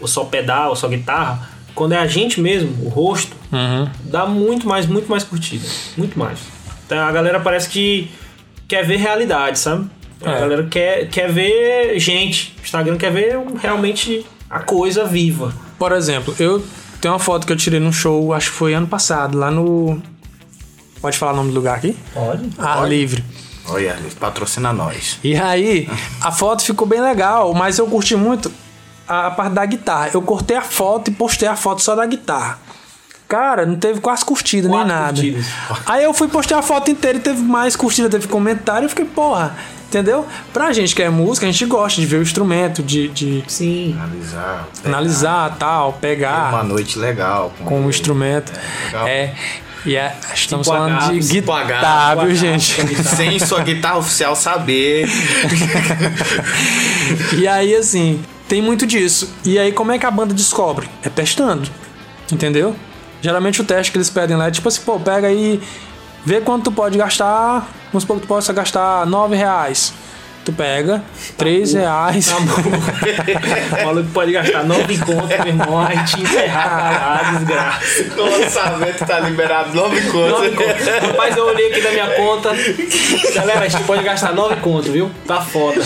ou 0.00 0.08
só 0.08 0.24
pedal, 0.24 0.70
ou 0.70 0.76
só 0.76 0.88
guitarra, 0.88 1.48
quando 1.74 1.92
é 1.92 1.98
a 1.98 2.06
gente 2.06 2.40
mesmo, 2.40 2.84
o 2.86 2.88
rosto, 2.88 3.36
Uhum. 3.52 3.86
dá 4.04 4.24
muito 4.24 4.66
mais, 4.66 4.86
muito 4.86 5.10
mais 5.10 5.24
curtida. 5.24 5.66
Muito 5.96 6.18
mais. 6.18 6.38
Então 6.86 6.98
a 6.98 7.12
galera 7.12 7.38
parece 7.38 7.68
que 7.68 8.10
quer 8.66 8.82
ver 8.86 8.96
realidade, 8.96 9.58
sabe? 9.58 9.88
A 10.24 10.30
É. 10.30 10.40
galera 10.40 10.66
quer, 10.70 11.08
quer 11.08 11.30
ver 11.30 11.98
gente. 11.98 12.54
O 12.58 12.62
Instagram 12.64 12.96
quer 12.96 13.12
ver 13.12 13.38
realmente 13.60 14.24
a 14.48 14.60
coisa 14.60 15.04
viva. 15.04 15.52
Por 15.82 15.90
exemplo, 15.90 16.32
eu 16.38 16.64
tenho 17.00 17.12
uma 17.12 17.18
foto 17.18 17.44
que 17.44 17.52
eu 17.52 17.56
tirei 17.56 17.80
num 17.80 17.90
show, 17.90 18.32
acho 18.32 18.52
que 18.52 18.56
foi 18.56 18.72
ano 18.72 18.86
passado, 18.86 19.36
lá 19.36 19.50
no. 19.50 20.00
Pode 21.00 21.18
falar 21.18 21.32
o 21.32 21.36
nome 21.38 21.48
do 21.48 21.56
lugar 21.56 21.76
aqui? 21.76 21.96
Pode. 22.14 22.50
Ar 22.56 22.76
Pode. 22.76 22.90
Livre. 22.90 23.24
Olha, 23.66 23.98
patrocina 24.20 24.72
nós. 24.72 25.18
E 25.24 25.34
aí, 25.34 25.90
a 26.20 26.30
foto 26.30 26.62
ficou 26.62 26.86
bem 26.86 27.00
legal, 27.00 27.52
mas 27.52 27.78
eu 27.78 27.88
curti 27.88 28.14
muito 28.14 28.48
a, 29.08 29.32
parte 29.32 29.54
da 29.54 29.66
guitarra. 29.66 30.10
Eu 30.14 30.22
cortei 30.22 30.56
a 30.56 30.62
foto 30.62 31.10
e 31.10 31.14
postei 31.14 31.48
a 31.48 31.56
foto 31.56 31.82
só 31.82 31.96
da 31.96 32.06
guitarra. 32.06 32.60
Cara, 33.26 33.66
não 33.66 33.74
teve 33.74 33.98
quase 34.00 34.24
curtida 34.24 34.68
nem 34.68 34.78
Quatro 34.78 34.94
nada. 34.94 35.14
curtidas. 35.14 35.46
Aí 35.84 36.04
eu 36.04 36.14
fui 36.14 36.28
postar 36.28 36.60
a 36.60 36.62
foto 36.62 36.92
inteira 36.92 37.18
e 37.18 37.20
teve 37.20 37.42
mais 37.42 37.74
curtida, 37.74 38.08
teve 38.08 38.28
comentário. 38.28 38.84
Eu 38.84 38.88
fiquei, 38.88 39.04
porra, 39.04 39.56
entendeu? 39.92 40.26
Pra 40.54 40.72
gente 40.72 40.94
que 40.94 41.02
é 41.02 41.10
música, 41.10 41.46
a 41.46 41.50
gente 41.52 41.66
gosta 41.66 42.00
de 42.00 42.06
ver 42.06 42.16
o 42.16 42.22
instrumento, 42.22 42.82
de, 42.82 43.08
de 43.08 43.44
Sim. 43.46 43.94
Analisar. 43.98 44.68
analisar 44.86 45.56
tal, 45.58 45.92
pegar 45.94 46.54
Uma 46.54 46.64
noite 46.64 46.98
legal. 46.98 47.52
com 47.64 47.84
o 47.84 47.90
instrumento. 47.90 48.50
legal. 48.86 49.06
É. 49.06 49.34
E 49.84 49.96
é, 49.96 50.16
estamos 50.32 50.66
Tipo 50.66 50.78
falando 50.78 51.10
de 51.10 51.28
tipo 51.28 51.52
guitarra, 51.52 52.12
Agaves, 52.12 52.38
viu, 52.40 52.48
Agaves, 52.48 52.48
gente? 52.62 52.82
guitarra. 52.94 53.16
Sem 53.16 53.38
sua 53.40 53.60
guitarra 53.62 53.98
oficial 53.98 54.34
saber. 54.34 55.06
E 57.36 57.46
aí, 57.48 57.74
assim, 57.74 58.22
tem 58.48 58.62
muito 58.62 58.86
disso. 58.86 59.28
E 59.44 59.58
aí, 59.58 59.72
como 59.72 59.92
é 59.92 59.98
que 59.98 60.06
a 60.06 60.10
banda 60.10 60.32
descobre? 60.32 60.88
É 61.02 61.08
testando. 61.08 61.68
Entendeu? 62.30 62.74
Geralmente 63.20 63.60
o 63.60 63.64
teste 63.64 63.92
que 63.92 63.98
eles 63.98 64.08
pedem 64.08 64.36
lá 64.36 64.48
é 64.48 64.50
tipo 64.50 64.68
assim, 64.68 64.82
pô, 64.82 64.98
pega 64.98 65.26
aí, 65.26 65.60
vê 66.24 66.40
quanto 66.40 66.64
tu 66.64 66.72
pode 66.72 66.96
gastar. 66.96 67.68
Vamos 67.92 68.02
supor 68.02 68.16
que 68.16 68.22
tu 68.22 68.28
possa 68.28 68.52
gastar 68.52 69.06
9 69.06 69.36
reais. 69.36 69.92
Tu 70.44 70.52
pega 70.52 71.00
3 71.38 71.74
reais. 71.74 72.26
Tá 72.26 72.34
bom. 72.40 72.62
o 73.80 73.84
maluco 73.86 74.08
pode 74.12 74.32
gastar 74.32 74.64
nove 74.64 74.98
contos, 74.98 75.28
meu 75.38 75.46
irmão, 75.46 75.80
aí 75.80 76.02
te 76.04 76.20
enterrar 76.20 77.22
lá, 77.22 77.30
desgraça. 77.38 78.20
o 78.20 78.22
lançamento 78.40 79.06
tá 79.06 79.20
liberado 79.20 79.72
nove 79.72 80.00
Nove 80.00 80.50
contas. 80.50 80.78
contos. 80.88 81.08
Rapaz, 81.08 81.36
eu 81.36 81.46
olhei 81.46 81.70
aqui 81.70 81.80
da 81.80 81.90
minha 81.92 82.06
conta. 82.16 82.50
Galera, 83.34 83.60
a 83.60 83.68
gente 83.68 83.84
pode 83.84 84.02
gastar 84.02 84.32
nove 84.34 84.56
contos, 84.56 84.88
viu? 84.88 85.10
Tá 85.28 85.40
foda. 85.40 85.80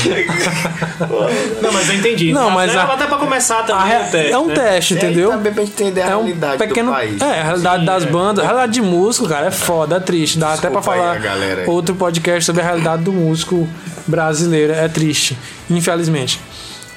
Não, 1.61 1.73
mas 1.73 1.89
eu 1.89 1.95
entendi. 1.97 2.33
Não, 2.33 2.51
mas 2.51 2.71
até, 2.75 2.81
a- 2.81 2.95
até 2.95 3.07
pra 3.07 3.19
começar 3.19 3.63
também 3.65 3.89
re- 3.89 3.99
o 3.99 4.11
teste, 4.11 4.33
é 4.33 4.39
um 4.39 4.47
né? 4.47 4.55
teste, 4.55 4.95
entendeu? 4.95 5.31
Também 5.33 5.53
pra 5.53 5.65
gente 5.65 5.83
entender 5.83 6.03
a 6.03 6.07
É 6.11 6.17
um 6.17 6.21
realidade 6.25 6.59
pequeno. 6.59 6.91
do 6.91 6.95
país. 6.97 7.21
É, 7.21 7.41
a 7.41 7.45
realidade 7.45 7.81
Sim, 7.81 7.85
das 7.87 8.03
é. 8.03 8.07
bandas. 8.07 8.45
A 8.45 8.47
realidade 8.47 8.73
de 8.73 8.83
músico, 8.83 9.29
cara, 9.29 9.47
é 9.47 9.51
foda, 9.51 9.97
é 9.97 10.01
triste. 10.01 10.39
Dá 10.39 10.55
até 10.55 10.71
pra 10.71 10.81
Desculpa 10.81 10.93
aí 10.93 11.21
falar 11.21 11.35
aí. 11.35 11.65
outro 11.67 11.95
podcast 11.95 12.45
sobre 12.45 12.63
a 12.63 12.65
realidade 12.65 13.03
do 13.03 13.13
músico 13.13 13.69
brasileiro. 14.07 14.73
É 14.73 14.89
triste, 14.89 15.37
infelizmente. 15.71 16.41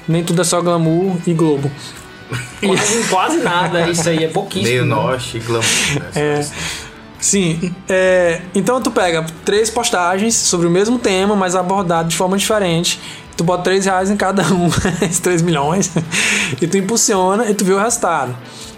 Nem 0.06 0.24
tudo 0.24 0.40
é 0.40 0.44
só 0.44 0.60
glamour 0.60 1.16
e 1.26 1.32
globo. 1.32 1.70
Quase, 2.60 3.04
quase 3.10 3.36
nada, 3.38 3.88
isso 3.88 4.08
aí 4.08 4.24
é 4.24 4.28
pouquíssimo. 4.28 4.68
Meio 4.68 4.84
né? 4.84 4.94
norte 4.94 5.36
e 5.36 5.40
glamour. 5.40 5.64
né? 5.94 6.10
É, 6.14 6.46
sim, 7.18 7.74
é, 7.88 8.42
então 8.54 8.80
tu 8.80 8.90
pega 8.90 9.26
três 9.44 9.70
postagens 9.70 10.34
sobre 10.34 10.66
o 10.66 10.70
mesmo 10.70 10.98
tema, 10.98 11.34
mas 11.34 11.54
abordado 11.54 12.08
de 12.08 12.16
forma 12.16 12.36
diferente. 12.36 13.00
Tu 13.36 13.44
bota 13.44 13.62
3 13.62 13.86
reais 13.86 14.10
em 14.10 14.16
cada 14.18 14.42
um, 14.52 14.68
3 15.22 15.40
milhões, 15.40 15.90
e 16.60 16.66
tu 16.66 16.76
impulsiona 16.76 17.48
e 17.48 17.54
tu 17.54 17.64
vê 17.64 17.72
o 17.72 17.78
resultado. 17.78 18.36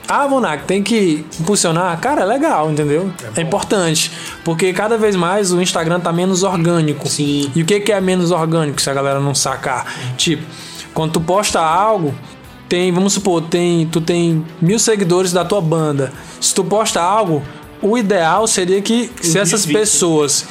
Ah, 0.08 0.26
Vonac, 0.26 0.64
tem 0.64 0.82
que 0.82 1.24
impulsionar? 1.40 1.98
Cara, 2.00 2.22
é 2.22 2.24
legal, 2.24 2.70
entendeu? 2.70 3.10
É, 3.36 3.40
importante. 3.40 4.10
Porque 4.44 4.72
cada 4.72 4.98
vez 4.98 5.16
mais 5.16 5.52
o 5.52 5.60
Instagram 5.60 6.00
tá 6.00 6.12
menos 6.12 6.42
orgânico. 6.42 7.08
Sim. 7.08 7.50
E 7.54 7.62
o 7.62 7.64
que, 7.64 7.80
que 7.80 7.92
é 7.92 8.00
menos 8.00 8.30
orgânico, 8.30 8.80
se 8.80 8.90
a 8.90 8.94
galera 8.94 9.20
não 9.20 9.34
sacar? 9.34 9.86
Tipo, 10.16 10.44
quando 10.92 11.12
tu 11.12 11.20
posta 11.20 11.60
algo, 11.60 12.14
tem, 12.68 12.92
vamos 12.92 13.12
supor, 13.12 13.42
tem, 13.42 13.86
tu 13.86 14.00
tem 14.00 14.44
mil 14.60 14.78
seguidores 14.78 15.32
da 15.32 15.44
tua 15.44 15.60
banda. 15.60 16.12
Se 16.40 16.54
tu 16.54 16.64
posta 16.64 17.00
algo, 17.00 17.42
o 17.80 17.96
ideal 17.96 18.46
seria 18.46 18.80
que 18.80 19.10
se 19.20 19.38
essas 19.38 19.66
pessoas 19.66 20.46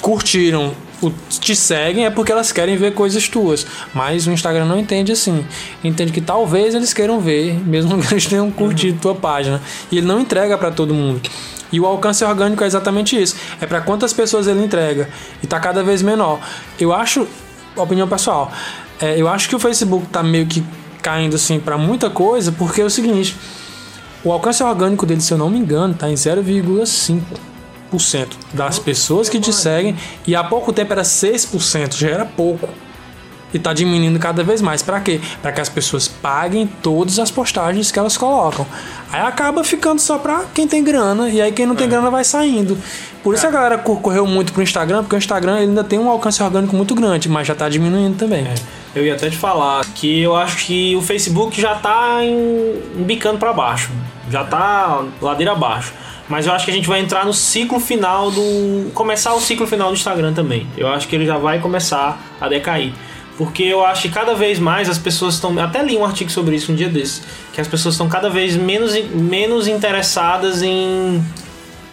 curtiram, 0.00 0.72
o- 1.04 1.14
te 1.28 1.54
seguem, 1.54 2.04
é 2.06 2.10
porque 2.10 2.32
elas 2.32 2.50
querem 2.52 2.76
ver 2.76 2.94
coisas 2.94 3.28
tuas. 3.28 3.66
Mas 3.94 4.26
o 4.26 4.30
Instagram 4.32 4.64
não 4.64 4.78
entende 4.78 5.12
assim. 5.12 5.44
Entende 5.82 6.12
que 6.12 6.20
talvez 6.20 6.74
eles 6.74 6.92
queiram 6.92 7.20
ver, 7.20 7.54
mesmo 7.66 8.00
que 8.00 8.12
eles 8.14 8.26
tenham 8.26 8.50
curtido 8.50 8.98
tua 9.00 9.14
página. 9.14 9.60
E 9.90 9.98
ele 9.98 10.06
não 10.06 10.20
entrega 10.20 10.56
pra 10.58 10.70
todo 10.70 10.92
mundo. 10.94 11.20
E 11.72 11.80
o 11.80 11.86
alcance 11.86 12.24
orgânico 12.24 12.62
é 12.62 12.66
exatamente 12.66 13.20
isso. 13.20 13.34
É 13.60 13.66
pra 13.66 13.80
quantas 13.80 14.12
pessoas 14.12 14.46
ele 14.46 14.62
entrega. 14.64 15.08
E 15.42 15.46
tá 15.46 15.58
cada 15.58 15.82
vez 15.82 16.02
menor. 16.02 16.38
Eu 16.78 16.92
acho, 16.92 17.26
opinião 17.76 18.06
pessoal, 18.06 18.52
é, 19.00 19.20
eu 19.20 19.28
acho 19.28 19.48
que 19.48 19.56
o 19.56 19.58
Facebook 19.58 20.06
tá 20.06 20.22
meio 20.22 20.46
que 20.46 20.62
caindo 21.02 21.34
assim 21.36 21.58
pra 21.58 21.76
muita 21.76 22.08
coisa, 22.08 22.52
porque 22.52 22.80
é 22.80 22.84
o 22.84 22.90
seguinte. 22.90 23.36
O 24.22 24.32
alcance 24.32 24.62
orgânico 24.62 25.04
dele, 25.04 25.20
se 25.20 25.32
eu 25.32 25.36
não 25.38 25.50
me 25.50 25.58
engano, 25.58 25.92
tá 25.94 26.08
em 26.08 26.14
0,5% 26.14 27.20
das 28.52 28.78
pessoas 28.78 29.28
que 29.28 29.38
te 29.40 29.52
seguem. 29.52 29.96
E 30.26 30.34
há 30.34 30.42
pouco 30.44 30.72
tempo 30.72 30.92
era 30.92 31.02
6%, 31.02 31.94
já 31.96 32.08
era 32.08 32.24
pouco. 32.24 32.68
E 33.52 33.58
tá 33.58 33.72
diminuindo 33.72 34.18
cada 34.18 34.42
vez 34.42 34.60
mais. 34.60 34.82
Pra 34.82 34.98
quê? 35.00 35.20
Pra 35.40 35.52
que 35.52 35.60
as 35.60 35.68
pessoas 35.68 36.08
paguem 36.08 36.66
todas 36.82 37.20
as 37.20 37.30
postagens 37.30 37.92
que 37.92 37.98
elas 38.00 38.16
colocam. 38.16 38.66
Aí 39.12 39.20
acaba 39.20 39.62
ficando 39.62 40.00
só 40.00 40.18
pra 40.18 40.42
quem 40.52 40.66
tem 40.66 40.82
grana. 40.82 41.28
E 41.28 41.40
aí 41.40 41.52
quem 41.52 41.64
não 41.64 41.76
tem 41.76 41.88
grana 41.88 42.10
vai 42.10 42.24
saindo. 42.24 42.76
Por 43.22 43.32
isso 43.34 43.46
a 43.46 43.50
galera 43.50 43.78
cor- 43.78 44.00
correu 44.00 44.26
muito 44.26 44.52
pro 44.52 44.60
Instagram, 44.60 45.02
porque 45.04 45.14
o 45.14 45.18
Instagram 45.18 45.54
ainda 45.54 45.84
tem 45.84 46.00
um 46.00 46.10
alcance 46.10 46.42
orgânico 46.42 46.74
muito 46.74 46.96
grande, 46.96 47.28
mas 47.28 47.46
já 47.46 47.54
tá 47.54 47.68
diminuindo 47.68 48.16
também. 48.18 48.44
Eu 48.92 49.06
ia 49.06 49.14
até 49.14 49.30
te 49.30 49.36
falar 49.36 49.84
que 49.94 50.20
eu 50.20 50.34
acho 50.34 50.66
que 50.66 50.96
o 50.96 51.00
Facebook 51.00 51.58
já 51.60 51.76
tá 51.76 52.18
em, 52.24 52.82
embicando 52.98 53.38
pra 53.38 53.52
baixo. 53.52 53.90
Já 54.30 54.42
tá 54.44 55.04
ladeira 55.22 55.52
abaixo. 55.52 55.92
Mas 56.28 56.46
eu 56.46 56.52
acho 56.52 56.64
que 56.64 56.70
a 56.70 56.74
gente 56.74 56.88
vai 56.88 57.00
entrar 57.00 57.26
no 57.26 57.34
ciclo 57.34 57.78
final 57.78 58.30
do. 58.30 58.90
começar 58.94 59.34
o 59.34 59.40
ciclo 59.40 59.66
final 59.66 59.88
do 59.88 59.94
Instagram 59.94 60.32
também. 60.32 60.66
Eu 60.76 60.88
acho 60.88 61.06
que 61.06 61.14
ele 61.14 61.26
já 61.26 61.36
vai 61.36 61.60
começar 61.60 62.18
a 62.40 62.48
decair. 62.48 62.92
Porque 63.36 63.64
eu 63.64 63.84
acho 63.84 64.02
que 64.02 64.08
cada 64.08 64.34
vez 64.34 64.58
mais 64.58 64.88
as 64.88 64.98
pessoas 64.98 65.34
estão. 65.34 65.58
Até 65.58 65.82
li 65.82 65.96
um 65.96 66.04
artigo 66.04 66.30
sobre 66.30 66.56
isso 66.56 66.72
um 66.72 66.74
dia 66.74 66.88
desses. 66.88 67.22
Que 67.52 67.60
as 67.60 67.68
pessoas 67.68 67.94
estão 67.94 68.08
cada 68.08 68.30
vez 68.30 68.56
menos, 68.56 68.96
menos 69.10 69.68
interessadas 69.68 70.62
em. 70.62 71.22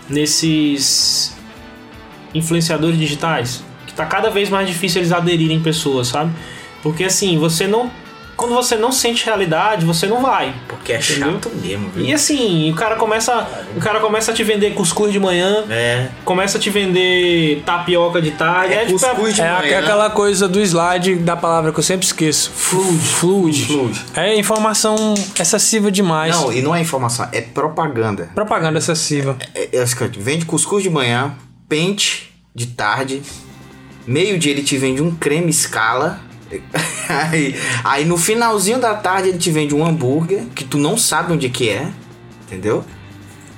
nesses 0.08 1.36
influenciadores 2.34 2.98
digitais. 2.98 3.64
Que 3.86 3.94
tá 3.94 4.06
cada 4.06 4.30
vez 4.30 4.50
mais 4.50 4.68
difícil 4.68 5.02
eles 5.02 5.12
aderirem 5.12 5.60
pessoas, 5.60 6.08
sabe? 6.08 6.32
Porque 6.82 7.04
assim, 7.04 7.38
você 7.38 7.68
não. 7.68 7.92
Quando 8.42 8.56
você 8.56 8.76
não 8.76 8.92
sente 8.92 9.24
realidade, 9.24 9.86
você 9.86 10.08
não 10.08 10.20
vai. 10.20 10.52
Porque 10.68 10.94
é 10.94 11.00
Entendeu? 11.00 11.34
chato 11.34 11.52
mesmo, 11.62 11.90
viu? 11.90 12.04
E 12.06 12.12
assim, 12.12 12.72
o 12.72 12.76
cara 12.76 12.96
começa. 12.96 13.48
O 13.78 13.80
cara 13.80 14.00
começa 14.00 14.32
a 14.32 14.34
te 14.34 14.44
vender 14.44 14.74
cuscuz 14.74 15.12
de 15.14 15.20
manhã, 15.20 15.64
É. 15.70 16.08
começa 16.26 16.58
a 16.58 16.62
te 16.62 16.72
vender 16.72 17.62
tapioca 17.64 18.20
de 18.20 18.32
tarde. 18.32 18.74
É 18.74 18.86
tipo, 18.86 19.00
cuscuz 19.00 19.36
de 19.36 19.42
É 19.42 19.52
manhã. 19.52 19.80
aquela 19.80 20.10
coisa 20.10 20.48
do 20.48 20.60
slide 20.60 21.16
da 21.18 21.38
palavra 21.38 21.72
que 21.72 21.78
eu 21.78 21.84
sempre 21.84 22.06
esqueço. 22.08 22.50
Fluide. 22.50 22.98
Fluide. 23.00 23.66
Fluide. 23.66 24.02
É 24.16 24.36
informação 24.36 25.14
excessiva 25.40 25.92
demais. 25.92 26.36
Não, 26.36 26.52
e 26.52 26.64
não 26.64 26.74
é 26.76 26.82
informação, 26.82 27.28
é 27.32 27.42
propaganda. 27.42 28.30
Propaganda 28.34 28.80
excessiva. 28.80 29.38
É, 29.54 29.78
é, 29.78 29.82
assim, 29.84 29.96
vende 30.18 30.46
cuscuz 30.46 30.82
de 30.82 30.90
manhã, 30.90 31.36
pente 31.70 32.34
de 32.56 32.66
tarde, 32.66 33.22
meio-dia 34.08 34.52
ele 34.52 34.64
te 34.64 34.78
vende 34.78 35.02
um 35.02 35.12
creme 35.14 35.52
escala. 35.52 36.20
Aí, 37.10 37.56
aí 37.84 38.06
no 38.06 38.18
finalzinho 38.18 38.80
da 38.80 38.94
tarde 38.94 39.30
ele 39.30 39.38
te 39.38 39.52
vende 39.52 39.76
um 39.76 39.86
hambúrguer 39.86 40.46
que 40.56 40.64
tu 40.64 40.78
não 40.78 40.98
sabe 40.98 41.34
onde 41.34 41.50
que 41.50 41.68
é, 41.68 41.90
entendeu? 42.46 42.86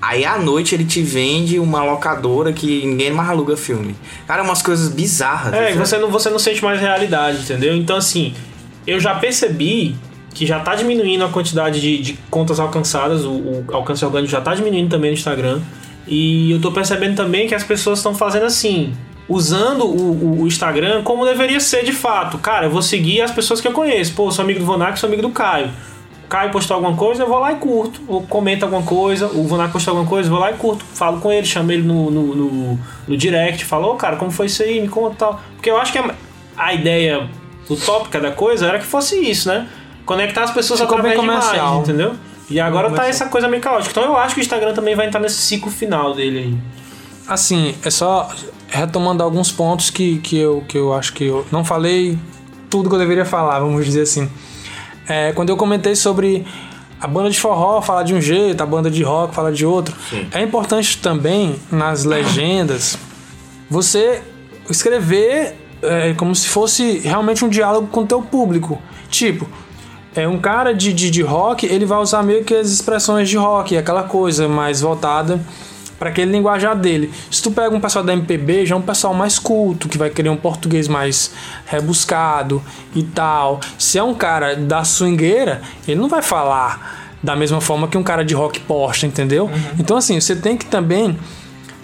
Aí 0.02 0.26
à 0.26 0.40
noite 0.40 0.74
ele 0.74 0.84
te 0.84 1.02
vende 1.04 1.60
uma 1.60 1.84
locadora 1.84 2.52
que 2.52 2.86
ninguém 2.86 3.12
mais 3.12 3.30
aluga 3.30 3.56
filme. 3.56 3.96
Cara, 4.28 4.42
umas 4.42 4.62
coisas 4.62 4.92
bizarras. 4.92 5.54
É, 5.54 5.68
sabe? 5.68 5.78
você 5.78 5.98
não, 5.98 6.10
você 6.10 6.30
não 6.30 6.40
sente 6.40 6.64
mais 6.64 6.82
realidade, 6.82 7.44
entendeu? 7.44 7.76
Então, 7.76 7.96
assim, 7.96 8.34
eu 8.88 9.00
já 9.00 9.16
percebi 9.16 9.96
que 10.34 10.46
já 10.46 10.60
tá 10.60 10.76
diminuindo 10.76 11.24
a 11.24 11.30
quantidade 11.30 11.80
de, 11.80 12.00
de 12.00 12.20
contas 12.30 12.60
alcançadas, 12.60 13.24
o, 13.24 13.32
o 13.32 13.66
alcance 13.72 14.04
orgânico 14.04 14.32
já 14.32 14.42
tá 14.42 14.56
diminuindo 14.56 14.90
também 14.90 15.12
no 15.12 15.18
Instagram. 15.18 15.62
E 16.06 16.52
eu 16.52 16.60
tô 16.60 16.72
percebendo 16.72 17.16
também 17.16 17.48
que 17.48 17.56
as 17.56 17.64
pessoas 17.64 18.00
estão 18.00 18.14
fazendo 18.14 18.46
assim, 18.46 18.94
usando 19.28 19.86
o, 19.86 20.42
o- 20.42 20.48
Instagram 20.48 21.04
como 21.04 21.26
deveria 21.26 21.60
ser 21.60 21.84
de 21.84 21.92
fato. 21.94 22.38
Cara, 22.38 22.66
eu 22.66 22.72
vou 22.72 22.82
seguir 22.82 23.22
as 23.22 23.32
pessoas 23.32 23.62
que 23.62 23.68
eu 23.68 23.72
conheço. 23.72 24.14
Pô, 24.14 24.30
sou 24.32 24.44
amigo 24.44 24.60
do 24.60 24.66
Vonac, 24.66 25.00
sou 25.00 25.08
amigo 25.08 25.22
do 25.22 25.30
Caio. 25.30 25.70
O 26.26 26.28
Caio 26.28 26.52
postou 26.52 26.76
alguma 26.76 26.96
coisa, 26.96 27.24
eu 27.24 27.28
vou 27.28 27.40
lá 27.40 27.52
e 27.54 27.56
curto. 27.56 28.02
Ou 28.08 28.22
comenta 28.24 28.66
alguma 28.66 28.82
coisa, 28.84 29.28
o 29.28 29.44
Vonac 29.48 29.72
postou 29.72 29.92
alguma 29.92 30.10
coisa, 30.10 30.28
eu 30.28 30.32
vou 30.32 30.40
lá 30.42 30.52
e 30.52 30.56
curto. 30.56 30.84
Falo 30.84 31.20
com 31.22 31.32
ele, 31.32 31.46
chamo 31.46 31.72
ele 31.72 31.84
no, 31.84 32.10
no, 32.12 32.36
no, 32.36 32.80
no 33.08 33.18
direct, 33.18 33.64
falo, 33.66 33.92
ô 33.92 33.96
cara, 33.96 34.16
como 34.18 34.32
foi 34.32 34.48
isso 34.48 34.62
aí? 34.64 34.82
Me 34.82 34.88
conta 34.88 35.16
tal. 35.18 35.42
Porque 35.56 35.70
eu 35.70 35.78
acho 35.78 35.92
que 35.92 35.98
a, 36.00 36.14
a 36.58 36.74
ideia 36.74 37.30
utópica 37.70 38.20
da 38.20 38.32
coisa 38.32 38.66
era 38.68 38.80
que 38.80 38.86
fosse 38.86 39.16
isso, 39.18 39.48
né? 39.48 39.68
Conectar 40.06 40.44
as 40.44 40.52
pessoas 40.52 40.82
Ficou 40.82 40.98
através 40.98 41.20
de 41.20 41.26
imagem, 41.26 41.78
entendeu? 41.80 42.14
E 42.50 42.60
agora 42.60 42.92
tá 42.92 43.08
essa 43.08 43.28
coisa 43.30 43.48
meio 43.48 43.62
caótica. 43.64 43.90
Então 43.92 44.04
eu 44.04 44.18
acho 44.18 44.36
que 44.36 44.42
o 44.42 44.44
Instagram 44.44 44.74
também 44.74 44.96
vai 44.96 45.08
entrar 45.08 45.20
nesse 45.22 45.38
ciclo 45.38 45.72
final 45.72 46.14
dele 46.14 46.40
aí. 46.40 46.58
Assim, 47.28 47.74
é 47.86 47.90
só 47.90 48.30
retomando 48.74 49.22
alguns 49.22 49.52
pontos 49.52 49.92
que, 49.92 50.18
que, 50.18 50.36
eu, 50.36 50.64
que 50.68 50.76
eu 50.76 50.94
acho 50.94 51.14
que 51.14 51.26
eu 51.26 51.46
não 51.52 51.64
falei 51.64 52.18
tudo 52.72 52.90
que 52.90 52.96
eu 52.96 53.00
deveria 53.00 53.24
falar, 53.24 53.60
vamos 53.60 53.86
dizer 53.86 54.02
assim. 54.02 54.28
É, 55.08 55.32
quando 55.34 55.50
eu 55.50 55.58
comentei 55.58 55.96
sobre 55.96 56.44
a 57.00 57.06
banda 57.06 57.30
de 57.30 57.40
forró 57.40 57.84
falar 57.84 58.02
de 58.02 58.16
um 58.16 58.22
jeito, 58.22 58.62
a 58.64 58.66
banda 58.66 58.90
de 58.90 59.04
rock 59.04 59.36
falar 59.36 59.52
de 59.52 59.64
outro, 59.64 59.96
é 60.32 60.42
importante 60.42 60.98
também 60.98 61.56
nas 61.72 62.04
legendas 62.04 62.98
você 63.70 64.24
escrever 64.68 65.56
é, 65.84 66.16
como 66.16 66.34
se 66.34 66.48
fosse 66.48 66.98
realmente 67.00 67.46
um 67.46 67.50
diálogo 67.50 67.88
com 67.88 68.02
o 68.02 68.08
teu 68.08 68.24
público. 68.24 68.82
Tipo, 69.08 69.48
é 70.16 70.28
um 70.28 70.40
cara 70.40 70.74
de, 70.74 70.92
de, 70.94 71.12
de 71.12 71.22
rock, 71.22 71.68
ele 71.68 71.86
vai 71.86 72.00
usar 72.00 72.24
meio 72.24 72.44
que 72.44 72.56
as 72.56 72.72
expressões 72.72 73.30
de 73.30 73.38
rock, 73.38 73.78
aquela 73.78 74.04
coisa 74.04 74.48
mais 74.48 74.82
voltada 74.82 75.40
para 76.04 76.10
aquele 76.10 76.34
linguajar 76.34 76.76
dele. 76.76 77.10
Se 77.32 77.42
tu 77.42 77.50
pega 77.50 77.74
um 77.74 77.80
pessoal 77.80 78.04
da 78.04 78.12
MPB, 78.12 78.66
já 78.66 78.76
é 78.76 78.78
um 78.78 78.82
pessoal 78.82 79.14
mais 79.14 79.40
culto, 79.40 79.88
que 79.88 79.98
vai 79.98 80.10
querer 80.10 80.28
um 80.28 80.36
português 80.36 80.90
mais 80.90 81.32
rebuscado 81.66 82.62
e 82.94 83.04
tal. 83.04 83.62
Se 83.80 83.98
é 83.98 84.04
um 84.04 84.14
cara 84.14 84.54
da 84.58 84.84
swingueira, 84.84 85.62
ele 85.88 86.00
não 86.02 86.10
vai 86.10 86.22
falar 86.22 87.14
da 87.24 87.38
mesma 87.38 87.62
forma 87.62 87.88
que 87.88 87.98
um 87.98 88.04
cara 88.04 88.26
de 88.26 88.34
rock 88.34 88.60
posta, 88.60 89.06
entendeu? 89.06 89.50
Então 89.80 89.96
assim, 89.96 90.20
você 90.20 90.36
tem 90.36 90.58
que 90.58 90.66
também 90.66 91.18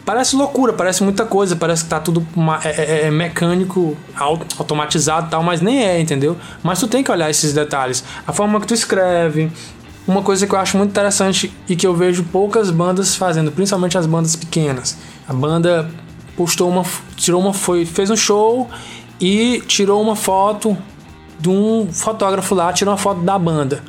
Parece 0.05 0.36
loucura, 0.36 0.73
parece 0.73 1.03
muita 1.03 1.23
coisa, 1.23 1.55
parece 1.55 1.84
que 1.84 1.89
tá 1.91 1.99
tudo 1.99 2.25
é, 2.63 2.69
é- 2.69 3.08
é 3.08 3.12
mecânico, 3.12 3.95
au- 4.17 4.39
automatizado 4.58 5.27
e 5.27 5.29
tal, 5.29 5.43
mas 5.43 5.62
nem 5.62 5.84
é, 5.86 5.99
entendeu? 6.01 6.36
Mas 6.63 6.79
tu 6.79 6.88
tem 6.88 7.03
que 7.03 7.12
olhar 7.12 7.29
esses 7.29 7.53
detalhes. 7.53 8.03
A 8.25 8.34
forma 8.34 8.60
que 8.60 8.65
tu 8.65 8.73
escreve. 8.73 9.51
Uma 10.07 10.23
coisa 10.23 10.47
que 10.47 10.53
eu 10.53 10.59
acho 10.59 10.77
muito 10.77 10.89
interessante 10.89 11.53
e 11.67 11.75
que 11.75 11.85
eu 11.85 11.93
vejo 11.95 12.23
poucas 12.23 12.71
bandas 12.71 13.15
fazendo, 13.15 13.51
principalmente 13.51 13.97
as 13.97 14.07
bandas 14.07 14.35
pequenas. 14.35 14.97
A 15.27 15.33
banda 15.33 15.89
postou 16.35 16.69
uma. 16.69 16.83
tirou 17.15 17.41
uma. 17.41 17.53
Foi, 17.53 17.85
fez 17.85 18.09
um 18.09 18.15
show 18.15 18.67
e 19.21 19.62
tirou 19.67 20.01
uma 20.01 20.15
foto 20.15 20.77
de 21.39 21.49
um 21.49 21.88
fotógrafo 21.91 22.55
lá, 22.55 22.73
tirou 22.73 22.91
uma 22.91 22.97
foto 22.97 23.21
da 23.21 23.38
banda. 23.38 23.83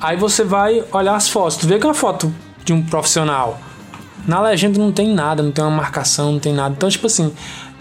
Aí 0.00 0.16
você 0.16 0.42
vai 0.42 0.82
olhar 0.92 1.14
as 1.14 1.28
fotos. 1.28 1.56
Tu 1.58 1.66
vê 1.66 1.78
que 1.78 1.84
é 1.84 1.88
uma 1.88 1.94
foto 1.94 2.32
de 2.64 2.72
um 2.72 2.82
profissional. 2.82 3.60
Na 4.26 4.40
legenda 4.40 4.78
não 4.78 4.92
tem 4.92 5.12
nada, 5.12 5.42
não 5.42 5.52
tem 5.52 5.62
uma 5.62 5.70
marcação, 5.70 6.32
não 6.32 6.38
tem 6.38 6.52
nada. 6.54 6.74
Então, 6.76 6.88
tipo 6.88 7.06
assim, 7.06 7.32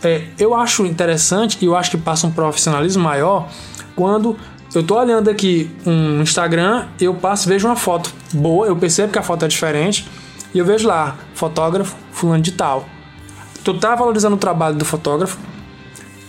é, 0.04 0.24
eu 0.38 0.54
acho 0.54 0.86
interessante 0.86 1.58
e 1.62 1.66
eu 1.66 1.76
acho 1.76 1.92
que 1.92 1.98
passa 1.98 2.28
um 2.28 2.32
profissionalismo 2.32 3.04
maior 3.04 3.48
quando 3.96 4.38
eu 4.74 4.84
tô 4.84 5.00
olhando 5.00 5.30
aqui 5.30 5.70
um 5.86 6.22
Instagram, 6.22 6.88
eu 7.00 7.14
passo 7.14 7.48
vejo 7.48 7.68
uma 7.68 7.76
foto 7.76 8.14
boa, 8.34 8.68
eu 8.68 8.76
percebo 8.76 9.12
que 9.12 9.18
a 9.18 9.24
foto 9.24 9.46
é 9.46 9.48
diferente 9.48 10.08
e 10.54 10.60
eu 10.60 10.66
vejo 10.66 10.88
lá, 10.88 11.18
fotógrafo 11.34 11.96
fulano 12.12 12.42
de 12.42 12.52
tal. 12.52 12.86
Tu 13.64 13.74
tá 13.74 13.96
valorizando 13.96 14.36
o 14.36 14.40
trabalho 14.40 14.76
do 14.76 14.86
fotógrafo, 14.86 15.38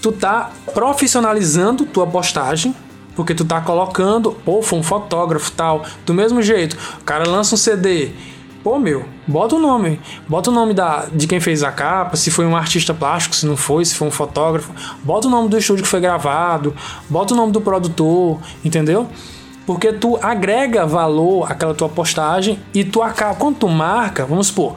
tu 0.01 0.11
tá 0.11 0.51
profissionalizando 0.73 1.85
tua 1.85 2.07
postagem, 2.07 2.75
porque 3.15 3.35
tu 3.35 3.45
tá 3.45 3.61
colocando, 3.61 4.33
pô, 4.45 4.63
foi 4.63 4.79
um 4.79 4.83
fotógrafo 4.83 5.53
tal. 5.53 5.85
Do 6.07 6.15
mesmo 6.15 6.43
jeito, 6.43 6.77
o 7.01 7.05
cara 7.05 7.29
lança 7.29 7.55
um 7.55 7.59
CD. 7.59 8.11
Pô, 8.63 8.79
meu, 8.79 9.07
bota 9.27 9.57
o 9.57 9.59
nome. 9.59 9.99
Bota 10.29 10.51
o 10.51 10.53
nome 10.53 10.75
da, 10.75 11.07
de 11.11 11.27
quem 11.27 11.41
fez 11.41 11.63
a 11.63 11.73
capa, 11.73 12.15
se 12.17 12.31
foi 12.31 12.45
um 12.45 12.55
artista 12.55 12.93
plástico, 12.93 13.35
se 13.35 13.47
não 13.47 13.57
foi, 13.57 13.85
se 13.87 13.95
foi 13.95 14.09
um 14.09 14.11
fotógrafo. 14.11 14.71
Bota 15.03 15.29
o 15.29 15.31
nome 15.31 15.49
do 15.49 15.57
estúdio 15.57 15.83
que 15.83 15.89
foi 15.89 16.01
gravado. 16.01 16.75
Bota 17.09 17.33
o 17.33 17.37
nome 17.37 17.53
do 17.53 17.61
produtor, 17.61 18.39
entendeu? 18.63 19.09
Porque 19.65 19.93
tu 19.93 20.19
agrega 20.21 20.85
valor 20.85 21.51
àquela 21.51 21.75
tua 21.75 21.89
postagem 21.89 22.59
e 22.75 22.85
tu 22.85 23.03
acaba. 23.03 23.35
Quando 23.35 23.57
tu 23.57 23.69
marca, 23.69 24.27
vamos 24.27 24.49
supor, 24.49 24.77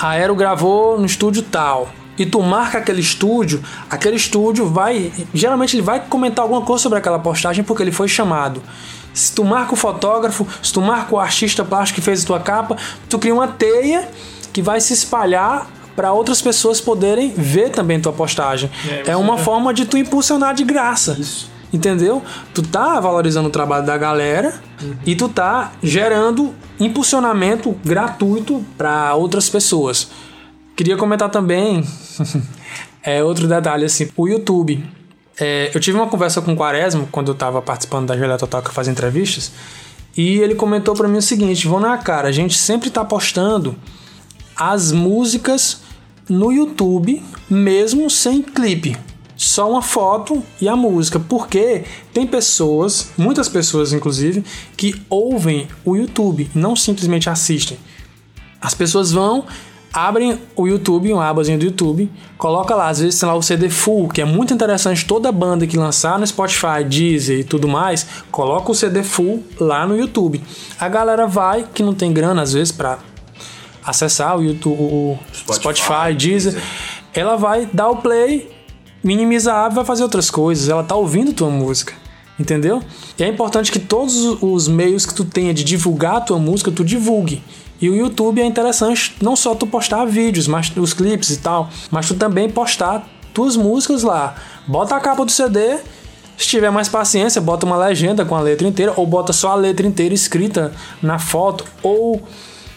a 0.00 0.08
Aero 0.08 0.34
gravou 0.34 0.98
no 0.98 1.06
estúdio 1.06 1.42
tal. 1.42 1.88
E 2.18 2.24
tu 2.24 2.40
marca 2.42 2.78
aquele 2.78 3.00
estúdio, 3.00 3.62
aquele 3.90 4.16
estúdio 4.16 4.66
vai. 4.66 5.12
Geralmente 5.32 5.76
ele 5.76 5.82
vai 5.82 6.00
comentar 6.00 6.42
alguma 6.42 6.62
coisa 6.62 6.82
sobre 6.82 6.98
aquela 6.98 7.18
postagem 7.18 7.62
porque 7.64 7.82
ele 7.82 7.92
foi 7.92 8.08
chamado. 8.08 8.62
Se 9.14 9.32
tu 9.32 9.44
marca 9.44 9.72
o 9.72 9.76
fotógrafo, 9.76 10.46
se 10.62 10.72
tu 10.72 10.82
marca 10.82 11.14
o 11.14 11.18
artista 11.18 11.64
plástico 11.64 12.00
que 12.00 12.04
fez 12.04 12.24
a 12.24 12.26
tua 12.26 12.40
capa, 12.40 12.76
tu 13.08 13.18
cria 13.18 13.32
uma 13.32 13.46
teia 13.48 14.08
que 14.52 14.60
vai 14.60 14.80
se 14.80 14.92
espalhar 14.92 15.70
para 15.96 16.12
outras 16.12 16.42
pessoas 16.42 16.80
poderem 16.80 17.32
ver 17.36 17.70
também 17.70 18.00
tua 18.00 18.12
postagem. 18.12 18.68
É, 19.06 19.12
É, 19.12 19.16
uma 19.16 19.36
já- 19.38 19.44
forma 19.44 19.72
de 19.72 19.84
tu 19.86 19.96
impulsionar 19.96 20.52
de 20.54 20.64
graça. 20.64 21.16
Entendeu? 21.72 22.22
Tu 22.52 22.62
tá 22.62 23.00
valorizando 23.00 23.48
o 23.48 23.50
trabalho 23.50 23.84
da 23.86 23.96
galera 23.98 24.54
e 25.06 25.14
tu 25.16 25.28
tá 25.28 25.72
gerando 25.82 26.54
impulsionamento 26.78 27.74
gratuito 27.84 28.64
para 28.78 29.14
outras 29.14 29.48
pessoas. 29.48 30.08
Queria 30.76 30.96
comentar 30.96 31.28
também 31.30 31.84
é 33.02 33.22
outro 33.22 33.46
detalhe 33.48 33.84
assim, 33.84 34.08
o 34.16 34.28
YouTube. 34.28 34.84
É, 35.38 35.70
eu 35.74 35.80
tive 35.80 35.96
uma 35.96 36.06
conversa 36.06 36.40
com 36.40 36.52
o 36.52 36.56
Quaresma 36.56 37.08
quando 37.10 37.28
eu 37.28 37.34
tava 37.34 37.60
participando 37.60 38.06
da 38.06 38.16
Gelé 38.16 38.36
Total 38.36 38.62
que 38.62 38.72
faz 38.72 38.86
entrevistas 38.86 39.50
e 40.16 40.38
ele 40.38 40.54
comentou 40.54 40.94
para 40.94 41.08
mim 41.08 41.18
o 41.18 41.22
seguinte: 41.22 41.66
"Vão 41.66 41.80
na 41.80 41.98
cara, 41.98 42.28
a 42.28 42.32
gente 42.32 42.56
sempre 42.56 42.88
tá 42.88 43.04
postando 43.04 43.74
as 44.56 44.92
músicas 44.92 45.80
no 46.28 46.52
YouTube, 46.52 47.22
mesmo 47.50 48.08
sem 48.08 48.42
clipe. 48.42 48.96
Só 49.36 49.70
uma 49.70 49.82
foto 49.82 50.42
e 50.60 50.68
a 50.68 50.76
música. 50.76 51.18
Porque 51.18 51.84
tem 52.12 52.26
pessoas, 52.26 53.10
muitas 53.16 53.48
pessoas 53.48 53.92
inclusive, 53.92 54.44
que 54.76 54.94
ouvem 55.10 55.68
o 55.84 55.96
YouTube, 55.96 56.48
não 56.54 56.76
simplesmente 56.76 57.28
assistem. 57.28 57.76
As 58.60 58.74
pessoas 58.74 59.12
vão, 59.12 59.44
abrem 59.94 60.40
o 60.56 60.66
YouTube, 60.66 61.12
uma 61.12 61.28
abazinha 61.28 61.56
do 61.56 61.64
YouTube, 61.64 62.10
coloca 62.36 62.74
lá, 62.74 62.88
às 62.88 62.98
vezes 62.98 63.18
tem 63.18 63.28
lá 63.28 63.34
o 63.36 63.42
CD 63.42 63.70
full, 63.70 64.08
que 64.08 64.20
é 64.20 64.24
muito 64.24 64.52
interessante, 64.52 65.06
toda 65.06 65.30
banda 65.30 65.66
que 65.68 65.76
lançar 65.76 66.18
no 66.18 66.26
Spotify, 66.26 66.82
Deezer 66.84 67.38
e 67.38 67.44
tudo 67.44 67.68
mais, 67.68 68.04
coloca 68.30 68.72
o 68.72 68.74
CD 68.74 69.04
full 69.04 69.44
lá 69.60 69.86
no 69.86 69.96
YouTube. 69.96 70.42
A 70.80 70.88
galera 70.88 71.28
vai, 71.28 71.64
que 71.72 71.82
não 71.82 71.94
tem 71.94 72.12
grana 72.12 72.42
às 72.42 72.52
vezes 72.52 72.72
para 72.72 72.98
acessar 73.84 74.36
o 74.36 74.42
YouTube, 74.42 74.76
o 74.80 75.18
Spotify, 75.32 75.54
Spotify, 75.54 76.14
Deezer, 76.14 76.52
Deezer. 76.54 76.62
ela 77.14 77.36
vai 77.36 77.68
dar 77.72 77.88
o 77.88 77.96
play, 77.98 78.50
minimiza 79.02 79.52
a 79.52 79.66
aba 79.66 79.74
e 79.74 79.76
vai 79.76 79.84
fazer 79.84 80.02
outras 80.02 80.28
coisas. 80.28 80.68
Ela 80.68 80.82
tá 80.82 80.96
ouvindo 80.96 81.32
tua 81.32 81.50
música. 81.50 81.94
Entendeu? 82.36 82.82
E 83.16 83.22
é 83.22 83.28
importante 83.28 83.70
que 83.70 83.78
todos 83.78 84.42
os 84.42 84.66
meios 84.66 85.06
que 85.06 85.14
tu 85.14 85.24
tenha 85.24 85.54
de 85.54 85.62
divulgar 85.62 86.16
a 86.16 86.20
tua 86.20 86.38
música, 86.38 86.68
tu 86.68 86.84
divulgue. 86.84 87.40
E 87.80 87.88
o 87.88 87.94
YouTube 87.94 88.40
é 88.40 88.44
interessante 88.44 89.16
não 89.20 89.36
só 89.36 89.54
tu 89.54 89.66
postar 89.66 90.04
vídeos, 90.04 90.46
mas 90.46 90.72
os 90.76 90.92
clipes 90.92 91.30
e 91.30 91.38
tal, 91.38 91.68
mas 91.90 92.08
tu 92.08 92.14
também 92.14 92.48
postar 92.48 93.06
tuas 93.32 93.56
músicas 93.56 94.02
lá. 94.02 94.36
Bota 94.66 94.96
a 94.96 95.00
capa 95.00 95.24
do 95.24 95.30
CD, 95.30 95.78
se 96.36 96.46
tiver 96.46 96.70
mais 96.70 96.88
paciência, 96.88 97.40
bota 97.40 97.66
uma 97.66 97.76
legenda 97.76 98.24
com 98.24 98.34
a 98.34 98.40
letra 98.40 98.66
inteira, 98.66 98.92
ou 98.96 99.06
bota 99.06 99.32
só 99.32 99.50
a 99.50 99.54
letra 99.54 99.86
inteira 99.86 100.14
escrita 100.14 100.72
na 101.02 101.18
foto 101.18 101.64
ou 101.82 102.22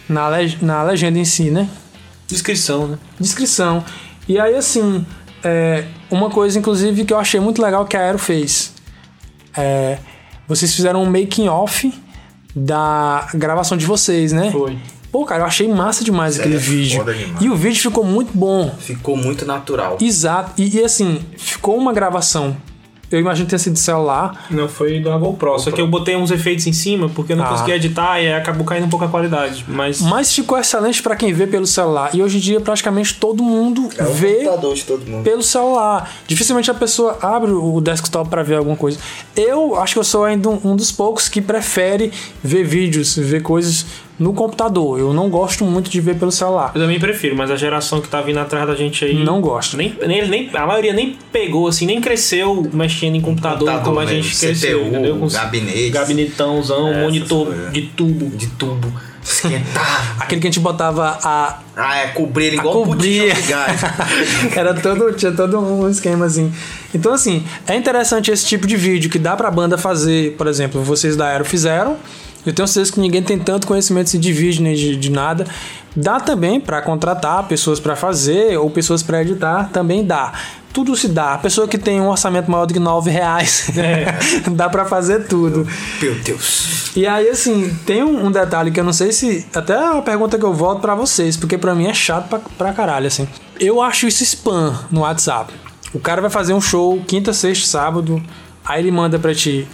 na, 0.10 0.30
na 0.62 0.84
legenda 0.84 1.20
em 1.20 1.26
si, 1.26 1.50
né? 1.50 1.70
Descrição, 2.28 2.88
né? 2.88 2.98
descrição. 3.20 3.84
E 4.28 4.40
aí, 4.40 4.56
assim, 4.56 5.06
é, 5.44 5.86
uma 6.12 6.30
coisa, 6.30 6.60
inclusive, 6.60 7.06
que 7.06 7.14
eu 7.14 7.18
achei 7.18 7.40
muito 7.40 7.62
legal 7.62 7.86
que 7.86 7.96
a 7.96 8.02
Aero 8.02 8.20
fez. 8.20 8.74
É, 9.56 9.98
vocês 10.48 10.74
fizeram 10.74 11.02
um 11.04 11.06
making 11.06 11.48
off 11.48 11.92
da 12.58 13.28
gravação 13.36 13.78
de 13.78 13.86
vocês, 13.86 14.34
né? 14.34 14.52
Foi. 14.52 14.78
Pô, 15.12 15.24
cara, 15.26 15.44
eu 15.44 15.46
achei 15.46 15.68
massa 15.68 16.04
demais 16.04 16.40
aquele 16.40 16.56
é 16.56 16.60
vídeo. 16.60 17.06
E 17.40 17.50
o 17.50 17.56
vídeo 17.56 17.82
ficou 17.82 18.04
muito 18.04 18.32
bom. 18.38 18.76
Ficou 18.80 19.16
muito 19.16 19.46
natural. 19.46 19.98
Exato. 20.02 20.52
E, 20.58 20.78
e, 20.78 20.84
assim, 20.84 21.22
ficou 21.38 21.78
uma 21.78 21.94
gravação. 21.94 22.58
Eu 23.10 23.20
imagino 23.20 23.46
que 23.46 23.52
tenha 23.52 23.60
sido 23.60 23.74
de 23.74 23.80
celular. 23.80 24.46
Não, 24.50 24.68
foi 24.68 25.00
da 25.00 25.18
GoPro. 25.18 25.58
Só 25.60 25.72
que 25.72 25.80
eu 25.80 25.88
botei 25.88 26.16
uns 26.16 26.30
efeitos 26.30 26.68
em 26.68 26.74
cima 26.74 27.08
porque 27.10 27.34
eu 27.34 27.38
não 27.38 27.46
Ah. 27.46 27.50
consegui 27.50 27.72
editar 27.72 28.20
e 28.22 28.28
aí 28.28 28.34
acabou 28.34 28.66
caindo 28.66 28.86
um 28.86 28.90
pouco 28.90 29.06
a 29.06 29.08
qualidade. 29.08 29.64
Mas. 29.68 30.02
Mas 30.02 30.34
ficou 30.34 30.58
excelente 30.60 31.02
pra 31.02 31.16
quem 31.16 31.32
vê 31.32 31.48
pelo 31.48 31.66
celular. 31.66 32.10
E 32.14 32.22
hoje 32.22 32.38
em 32.38 32.42
dia, 32.42 32.60
praticamente 32.60 33.14
todo 33.16 33.42
mundo 33.42 33.90
É 33.98 34.04
o 34.04 34.12
vê 34.14 34.36
computador 34.44 34.76
de 34.76 34.84
todo 34.84 35.06
mundo. 35.10 35.24
pelo 35.24 35.42
celular. 35.44 36.12
Dificilmente 36.28 36.70
a 36.70 36.74
pessoa 36.74 37.18
abre 37.22 37.52
o 37.52 37.80
desktop 37.80 38.30
para 38.30 38.44
ver 38.44 38.56
alguma 38.56 38.76
coisa. 38.76 39.00
Eu 39.36 39.80
acho 39.80 39.94
que 39.94 40.00
eu 40.00 40.04
sou 40.04 40.26
ainda 40.26 40.50
um, 40.50 40.60
um 40.66 40.76
dos 40.76 40.92
poucos 40.92 41.30
que 41.30 41.40
prefere 41.42 42.12
ver 42.44 42.64
vídeos, 42.66 43.16
ver 43.16 43.42
coisas 43.42 43.86
no 44.20 44.34
computador. 44.34 45.00
Eu 45.00 45.14
não 45.14 45.30
gosto 45.30 45.64
muito 45.64 45.90
de 45.90 46.02
ver 46.02 46.16
pelo 46.16 46.32
celular. 46.32 46.72
Eu 46.74 46.82
também 46.82 47.00
prefiro, 47.00 47.36
mas 47.36 47.52
a 47.52 47.56
geração 47.56 48.02
que 48.02 48.08
tá 48.08 48.22
vindo 48.22 48.40
atrás 48.40 48.68
da 48.68 48.76
gente 48.76 49.04
aí. 49.06 49.14
Não 49.24 49.40
gosta. 49.42 49.78
Nem, 49.78 49.96
nem, 50.08 50.28
nem- 50.28 50.50
a 50.54 50.66
maioria 50.66 50.94
nem 50.94 51.18
pegou, 51.32 51.68
assim, 51.68 51.86
nem 51.86 52.02
cresceu 52.02 52.68
mexendo 52.74 53.16
em 53.16 53.22
computador, 53.22 53.60
Computador 53.68 53.84
como 53.84 54.00
a 54.00 54.06
mesmo, 54.06 54.24
gente 54.24 54.38
cresceu, 54.40 54.80
CPU, 54.80 54.88
entendeu? 54.90 55.18
Com 55.18 55.28
gabinete. 55.28 55.90
Gabinetãozão, 55.90 56.90
Essas 56.90 57.02
monitor 57.04 57.54
de 57.72 57.82
tubo. 57.82 58.36
De 58.36 58.48
tubo. 58.48 58.92
Esquentar. 59.24 60.16
Aquele 60.22 60.40
que 60.40 60.48
a 60.48 60.50
gente 60.50 60.60
botava 60.62 61.20
a. 61.22 61.60
ah, 61.76 61.98
é 61.98 62.08
cobrir 62.08 62.46
ele 62.46 62.56
igual 62.58 62.74
cobrir. 62.86 63.34
de 63.36 63.42
gás. 63.44 63.82
Era 64.56 64.74
todo, 64.74 65.12
tinha 65.14 65.34
todo 65.34 65.60
um 65.60 65.90
esquema 65.90 66.26
assim. 66.26 66.52
Então, 66.96 67.14
assim, 67.14 67.44
é 67.68 67.76
interessante 67.76 68.32
esse 68.32 68.46
tipo 68.46 68.66
de 68.66 68.78
vídeo 68.78 69.10
que 69.10 69.20
dá 69.20 69.36
pra 69.36 69.52
banda 69.52 69.78
fazer, 69.78 70.32
por 70.38 70.48
exemplo, 70.48 70.82
vocês 70.82 71.16
da 71.18 71.28
Aero 71.28 71.44
fizeram. 71.44 71.98
Eu 72.48 72.54
tenho 72.54 72.68
certeza 72.68 72.94
que 72.94 73.00
ninguém 73.00 73.22
tem 73.22 73.38
tanto 73.38 73.68
conhecimento 73.68 74.08
assim, 74.08 74.20
de 74.20 74.32
vídeo 74.32 74.64
nem 74.64 74.74
de, 74.74 74.96
de 74.96 75.12
nada. 75.12 75.46
Dá 75.96 76.20
também 76.20 76.60
pra 76.60 76.82
contratar 76.82 77.44
pessoas 77.48 77.80
pra 77.80 77.96
fazer 77.96 78.58
ou 78.58 78.70
pessoas 78.70 79.04
pra 79.04 79.22
editar, 79.22 79.70
também 79.74 80.06
dá. 80.06 80.32
Tudo 80.72 80.96
se 80.96 81.08
dá. 81.08 81.34
A 81.34 81.38
pessoa 81.38 81.68
que 81.68 81.78
tem 81.78 82.00
um 82.00 82.08
orçamento 82.08 82.50
maior 82.50 82.66
do 82.66 82.74
que 82.74 82.80
9 82.80 83.10
reais, 83.10 83.70
dá 84.52 84.70
pra 84.70 84.86
fazer 84.86 85.26
tudo. 85.28 85.68
Meu 86.02 86.16
Deus. 86.16 86.96
E 86.96 87.06
aí, 87.06 87.28
assim, 87.30 87.76
tem 87.86 88.04
um, 88.04 88.28
um 88.28 88.32
detalhe 88.32 88.72
que 88.72 88.80
eu 88.80 88.84
não 88.84 88.94
sei 88.94 89.12
se. 89.12 89.46
Até 89.54 89.74
é 89.74 89.90
uma 89.90 90.02
pergunta 90.02 90.38
que 90.38 90.46
eu 90.46 90.54
volto 90.54 90.80
pra 90.80 90.96
vocês, 90.96 91.36
porque 91.36 91.58
pra 91.58 91.76
mim 91.76 91.88
é 91.88 91.94
chato 91.94 92.30
pra, 92.30 92.40
pra 92.58 92.74
caralho, 92.74 93.08
assim. 93.08 93.28
Eu 93.60 93.82
acho 93.82 94.08
isso 94.08 94.24
spam 94.24 94.74
no 94.92 95.02
WhatsApp. 95.02 95.54
O 95.94 96.00
cara 96.00 96.22
vai 96.22 96.30
fazer 96.30 96.54
um 96.54 96.62
show 96.62 97.02
quinta, 97.08 97.34
sexta, 97.34 97.68
sábado, 97.68 98.22
aí 98.64 98.82
ele 98.82 98.92
manda 98.92 99.18
pra 99.18 99.34
ti 99.34 99.68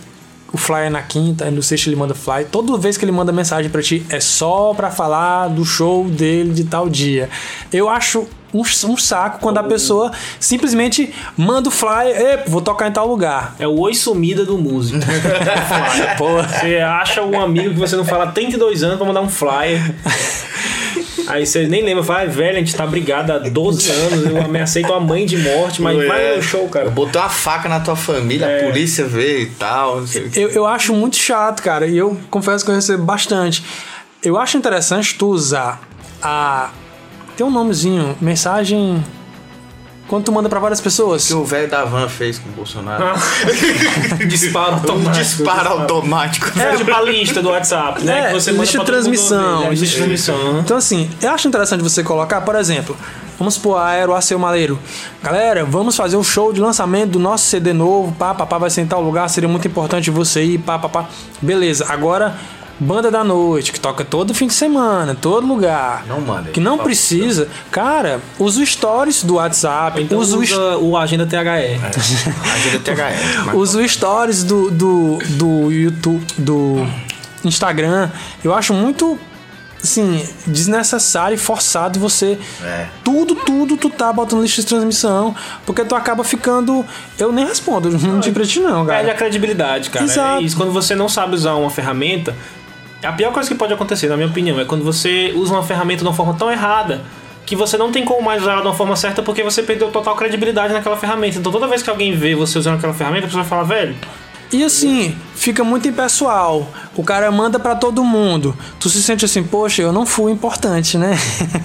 o 0.53 0.57
flyer 0.57 0.91
na 0.91 1.01
quinta, 1.01 1.49
no 1.49 1.63
sexta 1.63 1.89
ele 1.89 1.95
manda 1.95 2.13
flyer. 2.13 2.47
Toda 2.49 2.77
vez 2.77 2.95
que 2.95 3.03
ele 3.03 3.11
manda 3.11 3.31
mensagem 3.31 3.71
pra 3.71 3.81
ti 3.81 4.05
é 4.09 4.19
só 4.19 4.73
pra 4.75 4.91
falar 4.91 5.47
do 5.47 5.65
show 5.65 6.05
dele 6.07 6.53
de 6.53 6.63
tal 6.63 6.87
dia. 6.87 7.27
Eu 7.71 7.89
acho 7.89 8.27
um, 8.53 8.61
um 8.61 8.95
saco 8.95 9.39
quando 9.39 9.57
a 9.57 9.63
pessoa 9.63 10.11
simplesmente 10.39 11.11
manda 11.35 11.69
o 11.69 11.71
flyer, 11.71 12.15
"Ei, 12.15 12.37
vou 12.47 12.61
tocar 12.61 12.87
em 12.87 12.91
tal 12.91 13.07
lugar. 13.07 13.55
É 13.57 13.67
o 13.67 13.79
oi 13.79 13.95
sumida 13.95 14.45
do 14.45 14.55
músico. 14.59 14.99
Você 16.61 16.77
acha 16.77 17.23
um 17.23 17.41
amigo 17.41 17.73
que 17.73 17.79
você 17.79 17.95
não 17.95 18.05
fala 18.05 18.25
há 18.25 18.31
32 18.31 18.83
anos 18.83 18.97
pra 18.97 19.07
mandar 19.07 19.21
um 19.21 19.29
flyer. 19.29 19.81
Aí 21.27 21.45
você 21.45 21.67
nem 21.67 21.83
lembra, 21.83 22.03
fala, 22.03 22.21
"Ah, 22.21 22.25
velho, 22.25 22.57
a 22.57 22.59
gente 22.59 22.75
tá 22.75 22.85
brigado 22.85 23.31
há 23.31 23.37
12 23.39 23.91
anos, 23.91 24.25
eu 24.25 24.41
ameacei 24.41 24.83
tua 24.83 24.99
mãe 24.99 25.25
de 25.25 25.37
morte, 25.37 25.81
mas 25.81 25.97
Ué. 25.97 26.07
vai 26.07 26.35
no 26.37 26.41
show, 26.43 26.67
cara. 26.69 26.89
Botou 26.89 27.21
uma 27.21 27.29
faca 27.29 27.69
na 27.69 27.79
tua 27.79 27.95
família, 27.95 28.45
É. 28.45 28.61
a 28.61 28.67
polícia 28.71 29.05
veio 29.05 29.41
e 29.43 29.45
tal. 29.51 30.01
Não 30.01 30.07
sei 30.07 30.23
o 30.25 30.29
quê. 30.29 30.39
Eu, 30.39 30.49
eu 30.49 30.65
acho 30.65 30.93
muito 30.93 31.15
chato, 31.15 31.61
cara, 31.61 31.85
e 31.87 31.97
eu 31.97 32.17
confesso 32.29 32.65
que 32.65 32.71
eu 32.71 32.75
recebo 32.75 33.03
bastante. 33.03 33.63
Eu 34.23 34.37
acho 34.37 34.57
interessante 34.57 35.15
tu 35.15 35.27
usar 35.27 35.81
a. 36.21 36.69
Tem 37.37 37.45
um 37.45 37.51
nomezinho, 37.51 38.15
mensagem. 38.21 39.03
Quando 40.13 40.25
tu 40.25 40.31
manda 40.31 40.47
pra 40.47 40.59
várias 40.59 40.79
pessoas. 40.79 41.25
que 41.25 41.33
o 41.33 41.43
velho 41.43 41.67
da 41.67 41.85
van 41.85 42.07
fez 42.07 42.37
com 42.37 42.47
o 42.47 42.51
Bolsonaro. 42.51 43.03
Disparo 44.29 44.73
Um 44.73 44.75
automático. 44.75 45.11
disparo 45.11 45.69
automático. 45.69 46.59
É 46.59 46.75
tipo 46.77 46.93
a 46.93 47.01
lista 47.01 47.41
do 47.41 47.49
WhatsApp, 47.49 48.03
né? 48.03 48.19
É, 48.19 48.27
que 48.27 48.33
você 48.33 48.51
lista 48.51 48.77
manda 48.77 48.85
de 48.85 48.91
transmissão, 48.91 49.61
né? 49.61 49.69
Lista 49.71 49.85
de 49.87 49.95
transmissão. 49.95 50.59
Então, 50.59 50.77
assim, 50.77 51.09
eu 51.19 51.31
acho 51.31 51.47
interessante 51.47 51.81
você 51.81 52.03
colocar, 52.03 52.41
por 52.41 52.53
exemplo, 52.53 52.95
vamos 53.39 53.55
supor 53.55 53.79
a 53.79 53.87
Aero 53.87 54.13
Aceu 54.13 54.37
Maleiro. 54.37 54.77
Galera, 55.23 55.65
vamos 55.65 55.95
fazer 55.95 56.15
um 56.15 56.23
show 56.23 56.53
de 56.53 56.61
lançamento 56.61 57.13
do 57.13 57.19
nosso 57.19 57.45
CD 57.45 57.73
novo, 57.73 58.11
pá, 58.11 58.35
pá, 58.35 58.45
pá, 58.45 58.59
vai 58.59 58.69
ser 58.69 58.81
em 58.81 58.85
tal 58.85 59.01
lugar, 59.01 59.27
seria 59.31 59.49
muito 59.49 59.67
importante 59.67 60.11
você 60.11 60.43
ir, 60.43 60.59
pá, 60.59 60.77
pá, 60.77 60.89
pá. 60.89 61.05
Beleza, 61.41 61.87
agora, 61.89 62.35
Banda 62.79 63.09
da 63.11 63.23
Noite, 63.23 63.71
que 63.71 63.79
toca 63.79 64.03
todo 64.03 64.33
fim 64.33 64.47
de 64.47 64.53
semana, 64.53 65.15
todo 65.15 65.45
lugar. 65.47 66.03
Não 66.07 66.19
manda. 66.19 66.49
Que 66.51 66.59
não 66.59 66.71
Fala. 66.73 66.83
precisa. 66.83 67.47
Cara, 67.71 68.19
usa 68.39 68.61
o 68.61 68.65
stories 68.65 69.23
do 69.23 69.35
WhatsApp, 69.35 70.01
Então 70.01 70.17
usa, 70.19 70.35
usa, 70.41 70.77
o 70.77 70.97
Agenda 70.97 71.25
THE. 71.25 71.37
Agenda 71.37 72.79
THS. 72.83 73.45
mas- 73.45 73.55
Usa 73.55 73.79
o 73.79 73.87
stories 73.87 74.43
do, 74.43 74.69
do, 74.71 75.19
do 75.29 75.71
YouTube, 75.71 76.25
do 76.37 76.85
Instagram. 77.45 78.09
Eu 78.43 78.53
acho 78.53 78.73
muito, 78.73 79.17
assim, 79.81 80.25
desnecessário 80.47 81.35
e 81.35 81.37
forçado 81.37 81.99
você. 81.99 82.37
É. 82.63 82.87
Tudo, 83.03 83.35
tudo 83.35 83.77
tu 83.77 83.89
tá 83.89 84.11
botando 84.11 84.41
lista 84.41 84.61
de 84.61 84.67
transmissão. 84.67 85.35
Porque 85.65 85.85
tu 85.85 85.95
acaba 85.95 86.23
ficando. 86.23 86.85
Eu 87.19 87.31
nem 87.31 87.45
respondo, 87.45 87.89
não 87.97 88.19
digo 88.19 88.33
pra 88.33 88.45
ti, 88.45 88.59
não, 88.59 88.85
Perde 88.85 89.01
a 89.01 89.05
cara. 89.13 89.17
credibilidade, 89.17 89.89
cara. 89.89 90.05
Exato. 90.05 90.41
É 90.41 90.45
isso. 90.45 90.57
Quando 90.57 90.71
você 90.71 90.95
não 90.95 91.07
sabe 91.07 91.35
usar 91.35 91.53
uma 91.55 91.69
ferramenta, 91.69 92.35
a 93.05 93.11
pior 93.11 93.31
coisa 93.33 93.49
que 93.49 93.55
pode 93.55 93.73
acontecer, 93.73 94.07
na 94.07 94.15
minha 94.15 94.29
opinião, 94.29 94.59
é 94.59 94.65
quando 94.65 94.83
você 94.83 95.33
usa 95.35 95.53
uma 95.53 95.63
ferramenta 95.63 95.99
de 95.99 96.07
uma 96.07 96.13
forma 96.13 96.33
tão 96.33 96.51
errada 96.51 97.01
que 97.45 97.55
você 97.55 97.77
não 97.77 97.91
tem 97.91 98.05
como 98.05 98.21
mais 98.21 98.41
usar 98.41 98.53
ela 98.53 98.61
de 98.61 98.67
uma 98.67 98.73
forma 98.73 98.95
certa 98.95 99.21
porque 99.21 99.43
você 99.43 99.61
perdeu 99.61 99.91
total 99.91 100.15
credibilidade 100.15 100.73
naquela 100.73 100.97
ferramenta. 100.97 101.37
Então 101.37 101.51
toda 101.51 101.67
vez 101.67 101.83
que 101.83 101.89
alguém 101.89 102.15
vê 102.15 102.35
você 102.35 102.57
usando 102.57 102.75
aquela 102.75 102.93
ferramenta, 102.93 103.27
você 103.27 103.35
vai 103.35 103.45
falar, 103.45 103.63
velho, 103.63 103.95
E 104.51 104.63
assim, 104.63 105.17
fica 105.35 105.63
muito 105.63 105.87
impessoal. 105.87 106.71
O 106.95 107.03
cara 107.03 107.29
manda 107.31 107.59
pra 107.59 107.75
todo 107.75 108.03
mundo. 108.03 108.55
Tu 108.79 108.87
se 108.87 109.01
sente 109.01 109.25
assim, 109.25 109.43
poxa, 109.43 109.81
eu 109.81 109.91
não 109.91 110.05
fui 110.05 110.31
importante, 110.31 110.97
né? 110.97 111.17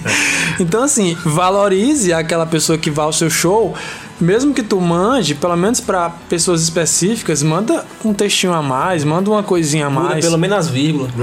então, 0.59 0.83
assim, 0.83 1.15
valorize 1.23 2.11
aquela 2.11 2.47
pessoa 2.47 2.77
que 2.77 2.89
vai 2.89 3.05
ao 3.05 3.13
seu 3.13 3.29
show. 3.29 3.75
Mesmo 4.19 4.53
que 4.53 4.61
tu 4.61 4.81
mande, 4.81 5.33
pelo 5.33 5.55
menos 5.55 5.79
pra 5.79 6.09
pessoas 6.09 6.61
específicas, 6.61 7.41
manda 7.41 7.85
um 8.03 8.13
textinho 8.13 8.53
a 8.53 8.61
mais, 8.61 9.03
manda 9.05 9.29
uma 9.29 9.41
coisinha 9.41 9.87
a 9.87 9.89
muda 9.89 10.09
mais. 10.09 10.25
pelo 10.25 10.37
menos 10.37 10.57
as 10.57 10.67
vírgulas. 10.67 11.11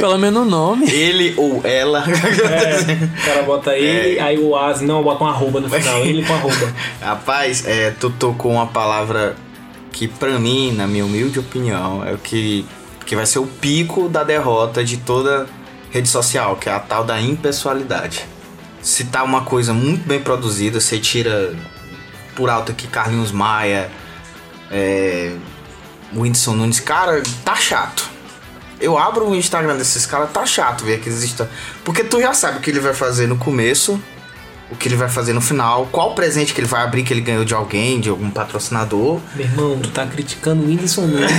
Pelo 0.00 0.18
menos 0.18 0.42
o 0.42 0.44
nome. 0.44 0.90
Ele 0.90 1.34
ou 1.36 1.60
ela. 1.64 2.04
É, 2.04 3.04
o 3.04 3.24
cara 3.24 3.42
bota 3.42 3.76
ele, 3.76 4.18
aí 4.18 4.38
o 4.38 4.56
as, 4.56 4.80
não, 4.80 5.02
bota 5.02 5.22
um 5.22 5.26
arroba 5.26 5.60
no 5.60 5.68
final, 5.68 6.00
ele 6.00 6.24
com 6.24 6.34
arroba. 6.34 6.72
Rapaz, 7.00 7.64
é, 7.66 7.90
tu 7.90 8.10
tocou 8.10 8.52
uma 8.52 8.66
palavra 8.66 9.36
que 9.92 10.08
pra 10.08 10.38
mim, 10.38 10.72
na 10.72 10.86
minha 10.86 11.04
humilde 11.04 11.38
opinião, 11.38 12.04
é 12.04 12.12
o 12.12 12.18
que, 12.18 12.66
que 13.06 13.14
vai 13.14 13.26
ser 13.26 13.38
o 13.38 13.46
pico 13.46 14.08
da 14.08 14.24
derrota 14.24 14.82
de 14.82 14.96
toda 14.96 15.46
rede 15.90 16.08
social, 16.08 16.56
que 16.56 16.68
é 16.68 16.72
a 16.72 16.80
tal 16.80 17.04
da 17.04 17.20
impessoalidade. 17.20 18.26
Se 18.82 19.04
tá 19.04 19.22
uma 19.22 19.44
coisa 19.44 19.72
muito 19.72 20.06
bem 20.06 20.20
produzida, 20.20 20.80
você 20.80 20.98
tira 20.98 21.54
por 22.34 22.50
alto 22.50 22.72
aqui 22.72 22.88
Carlinhos 22.88 23.30
Maia, 23.30 23.90
é, 24.70 25.32
Whindersson 26.12 26.54
Nunes, 26.54 26.80
cara, 26.80 27.22
tá 27.44 27.54
chato. 27.54 28.10
Eu 28.80 28.98
abro 28.98 29.28
o 29.28 29.34
Instagram 29.36 29.76
desses 29.76 30.04
caras, 30.04 30.32
tá 30.32 30.44
chato 30.44 30.84
ver 30.84 31.00
que 31.00 31.08
exista. 31.08 31.48
Porque 31.84 32.02
tu 32.02 32.20
já 32.20 32.34
sabe 32.34 32.58
o 32.58 32.60
que 32.60 32.70
ele 32.70 32.80
vai 32.80 32.92
fazer 32.92 33.28
no 33.28 33.36
começo, 33.36 34.02
o 34.72 34.76
que 34.76 34.88
ele 34.88 34.96
vai 34.96 35.08
fazer 35.08 35.34
no 35.34 35.40
final, 35.40 35.86
qual 35.92 36.14
presente 36.14 36.54
que 36.54 36.60
ele 36.60 36.66
vai 36.66 36.82
abrir 36.82 37.02
que 37.02 37.12
ele 37.12 37.20
ganhou 37.20 37.44
de 37.44 37.52
alguém, 37.52 38.00
de 38.00 38.08
algum 38.08 38.30
patrocinador. 38.30 39.20
Meu 39.36 39.44
irmão, 39.44 39.78
tu 39.78 39.90
tá 39.90 40.06
criticando 40.06 40.62
o 40.62 40.66
Whindersson 40.66 41.02
Nunes 41.02 41.30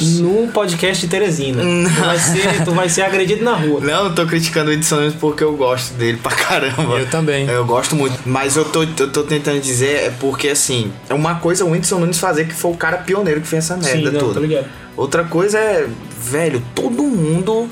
no 0.18 0.48
podcast 0.48 1.04
de 1.04 1.10
Teresina. 1.10 1.62
Tu 1.62 2.00
vai, 2.00 2.18
ser, 2.18 2.64
tu 2.64 2.72
vai 2.72 2.88
ser 2.88 3.02
agredido 3.02 3.44
na 3.44 3.54
rua. 3.54 3.80
Não, 3.80 4.06
eu 4.06 4.14
tô 4.14 4.26
criticando 4.26 4.70
o 4.70 4.72
Edson 4.72 4.96
Nunes 4.96 5.14
porque 5.14 5.44
eu 5.44 5.54
gosto 5.54 5.92
dele 5.94 6.18
pra 6.22 6.32
caramba. 6.32 6.98
Eu 6.98 7.06
também. 7.06 7.46
Eu 7.46 7.66
gosto 7.66 7.94
muito. 7.94 8.18
Mas 8.24 8.56
eu 8.56 8.64
tô, 8.64 8.82
eu 8.82 9.12
tô 9.12 9.22
tentando 9.24 9.60
dizer 9.60 10.06
é 10.06 10.10
porque, 10.18 10.48
assim, 10.48 10.90
é 11.08 11.14
uma 11.14 11.34
coisa 11.34 11.64
o 11.66 11.70
Whindersson 11.70 11.98
Nunes 11.98 12.18
fazer 12.18 12.46
que 12.46 12.54
foi 12.54 12.70
o 12.70 12.76
cara 12.76 12.96
pioneiro 12.96 13.42
que 13.42 13.46
fez 13.46 13.64
essa 13.64 13.76
merda 13.76 14.10
Sim, 14.10 14.16
não, 14.16 14.20
toda. 14.20 14.34
tô 14.34 14.40
ligado. 14.40 14.66
Outra 14.96 15.24
coisa 15.24 15.58
é, 15.58 15.86
velho, 16.18 16.62
todo 16.74 17.02
mundo 17.02 17.68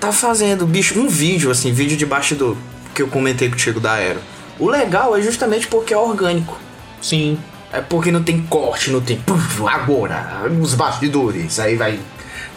tá 0.00 0.10
fazendo, 0.12 0.66
bicho, 0.66 0.98
um 0.98 1.08
vídeo, 1.08 1.50
assim, 1.50 1.72
vídeo 1.72 1.96
de 1.96 2.06
bastidor, 2.06 2.56
que 3.00 3.02
eu 3.02 3.08
comentei 3.08 3.48
contigo 3.48 3.80
da 3.80 3.92
Aero. 3.92 4.20
O 4.58 4.68
legal 4.68 5.16
é 5.16 5.22
justamente 5.22 5.66
porque 5.66 5.94
é 5.94 5.96
orgânico. 5.96 6.58
Sim. 7.00 7.38
É 7.72 7.80
porque 7.80 8.10
não 8.10 8.22
tem 8.22 8.42
corte, 8.42 8.90
não 8.90 9.00
tem. 9.00 9.16
puf, 9.18 9.66
agora, 9.66 10.42
os 10.60 10.74
bastidores, 10.74 11.58
aí 11.58 11.76
vai. 11.76 11.98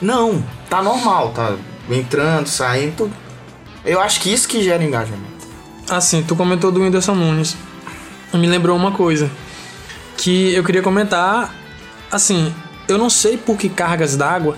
Não, 0.02 0.44
tá 0.70 0.82
normal, 0.82 1.30
tá 1.30 1.56
entrando, 1.90 2.48
saindo. 2.48 3.12
Eu 3.86 4.02
acho 4.02 4.20
que 4.20 4.34
isso 4.34 4.48
que 4.48 4.62
gera 4.62 4.84
engajamento. 4.84 5.48
Assim, 5.90 6.24
tu 6.24 6.36
comentou 6.36 6.72
do 6.72 6.82
Whindersson 6.82 7.16
Nunes. 7.16 7.56
Me 8.34 8.48
lembrou 8.48 8.76
uma 8.76 8.92
coisa. 8.92 9.30
Que 10.18 10.54
eu 10.54 10.64
queria 10.64 10.82
comentar. 10.82 11.54
Assim, 12.12 12.54
eu 12.88 12.98
não 12.98 13.10
sei 13.10 13.38
por 13.38 13.58
que 13.58 13.70
cargas 13.70 14.18
d'água 14.18 14.58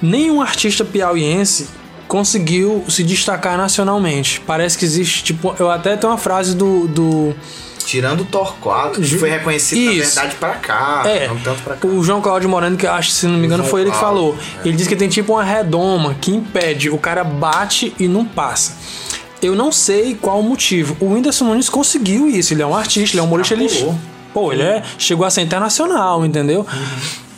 nenhum 0.00 0.40
artista 0.40 0.84
piauiense 0.84 1.68
conseguiu 2.08 2.84
se 2.88 3.04
destacar 3.04 3.56
nacionalmente. 3.56 4.40
Parece 4.46 4.76
que 4.76 4.84
existe, 4.84 5.22
tipo, 5.22 5.54
eu 5.58 5.70
até 5.70 5.96
tenho 5.96 6.10
uma 6.12 6.18
frase 6.18 6.56
do. 6.56 6.88
do 6.88 7.34
Tirando 7.84 8.20
o 8.20 8.24
Torquato, 8.26 9.00
que 9.00 9.16
foi 9.16 9.30
reconhecido 9.30 9.86
na 9.86 9.92
Isso. 9.92 10.14
verdade 10.16 10.36
pra 10.36 10.50
cá, 10.56 11.04
é, 11.06 11.26
não 11.26 11.38
tanto 11.38 11.62
pra 11.62 11.74
cá. 11.74 11.88
o 11.88 12.04
João 12.04 12.20
Cláudio 12.20 12.46
Moreno, 12.46 12.76
que 12.76 12.84
eu 12.86 12.92
acho, 12.92 13.10
se 13.10 13.26
não 13.26 13.38
me 13.38 13.46
engano, 13.46 13.62
João 13.62 13.70
foi 13.70 13.80
ele 13.80 13.90
que 13.90 13.96
falou. 13.96 14.36
é. 14.62 14.68
Ele 14.68 14.76
disse 14.76 14.88
que 14.90 14.96
tem 14.96 15.08
tipo 15.08 15.32
uma 15.32 15.42
redoma 15.44 16.14
que 16.20 16.30
impede, 16.30 16.90
o 16.90 16.98
cara 16.98 17.24
bate 17.24 17.94
e 17.98 18.06
não 18.06 18.26
passa. 18.26 18.76
Eu 19.40 19.54
não 19.54 19.72
sei 19.72 20.14
qual 20.14 20.40
o 20.40 20.42
motivo. 20.42 20.96
O 21.00 21.14
Whindersson 21.14 21.44
Nunes 21.46 21.70
conseguiu 21.70 22.28
isso. 22.28 22.52
Ele 22.52 22.60
é 22.60 22.66
um 22.66 22.74
artista, 22.76 23.14
ele 23.16 23.20
é 23.20 23.22
um 23.22 23.26
humorista. 23.26 23.54
Ele, 23.54 23.68
pô, 24.34 24.52
ele 24.52 24.62
é, 24.62 24.82
chegou 24.98 25.24
a 25.24 25.30
ser 25.30 25.40
internacional, 25.42 26.26
entendeu? 26.26 26.66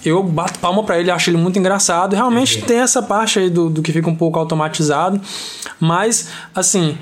Eu 0.05 0.23
bato 0.23 0.59
palma 0.59 0.83
pra 0.83 0.99
ele, 0.99 1.11
acho 1.11 1.31
ele 1.31 1.37
muito 1.37 1.59
engraçado. 1.59 2.15
Realmente 2.15 2.63
tem 2.63 2.79
essa 2.79 3.03
parte 3.03 3.39
aí 3.39 3.51
do, 3.51 3.69
do 3.69 3.83
que 3.83 3.93
fica 3.93 4.09
um 4.09 4.15
pouco 4.15 4.39
automatizado. 4.39 5.21
Mas, 5.79 6.29
assim, 6.55 6.97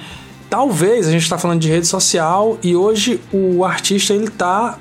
talvez 0.50 1.06
a 1.06 1.10
gente 1.10 1.28
tá 1.28 1.38
falando 1.38 1.60
de 1.60 1.68
rede 1.68 1.86
social 1.86 2.58
e 2.62 2.74
hoje 2.74 3.20
o 3.32 3.64
artista 3.64 4.14
ele 4.14 4.28
tá 4.28 4.78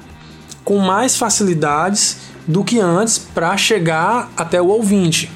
com 0.63 0.79
mais 0.79 1.15
facilidades 1.15 2.17
do 2.47 2.63
que 2.63 2.79
antes 2.79 3.17
para 3.17 3.55
chegar 3.57 4.31
até 4.35 4.61
o 4.61 4.67
ouvinte. 4.67 5.31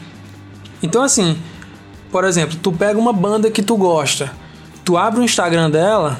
Então, 0.82 1.04
assim, 1.04 1.38
por 2.12 2.24
exemplo, 2.24 2.58
tu 2.62 2.72
pega 2.72 3.00
uma 3.00 3.14
banda 3.14 3.52
que 3.52 3.62
tu 3.62 3.78
gosta, 3.78 4.32
tu 4.84 4.98
abre 4.98 5.20
o 5.20 5.24
Instagram 5.24 5.70
dela, 5.70 6.20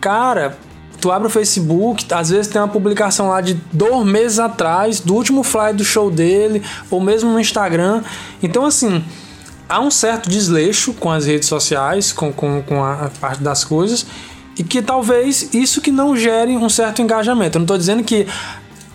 cara, 0.00 0.56
tu 1.00 1.10
abre 1.10 1.28
o 1.28 1.30
Facebook, 1.30 2.06
às 2.12 2.30
vezes 2.30 2.48
tem 2.48 2.60
uma 2.60 2.68
publicação 2.68 3.28
lá 3.28 3.40
de 3.40 3.54
dois 3.72 4.06
meses 4.06 4.38
atrás, 4.38 5.00
do 5.00 5.14
último 5.14 5.42
flyer 5.42 5.74
do 5.74 5.84
show 5.84 6.10
dele, 6.10 6.62
ou 6.90 7.00
mesmo 7.00 7.30
no 7.30 7.40
Instagram. 7.40 8.02
Então, 8.42 8.64
assim, 8.64 9.04
há 9.68 9.80
um 9.80 9.90
certo 9.90 10.28
desleixo 10.28 10.92
com 10.94 11.10
as 11.10 11.26
redes 11.26 11.48
sociais, 11.48 12.12
com, 12.12 12.32
com, 12.32 12.62
com 12.62 12.84
a 12.84 13.10
parte 13.20 13.42
das 13.42 13.64
coisas, 13.64 14.06
e 14.58 14.64
que 14.64 14.82
talvez 14.82 15.54
isso 15.54 15.80
que 15.80 15.92
não 15.92 16.16
gere 16.16 16.56
um 16.56 16.68
certo 16.68 17.00
engajamento. 17.00 17.56
Eu 17.56 17.60
não 17.60 17.64
estou 17.64 17.78
dizendo 17.78 18.02
que 18.02 18.26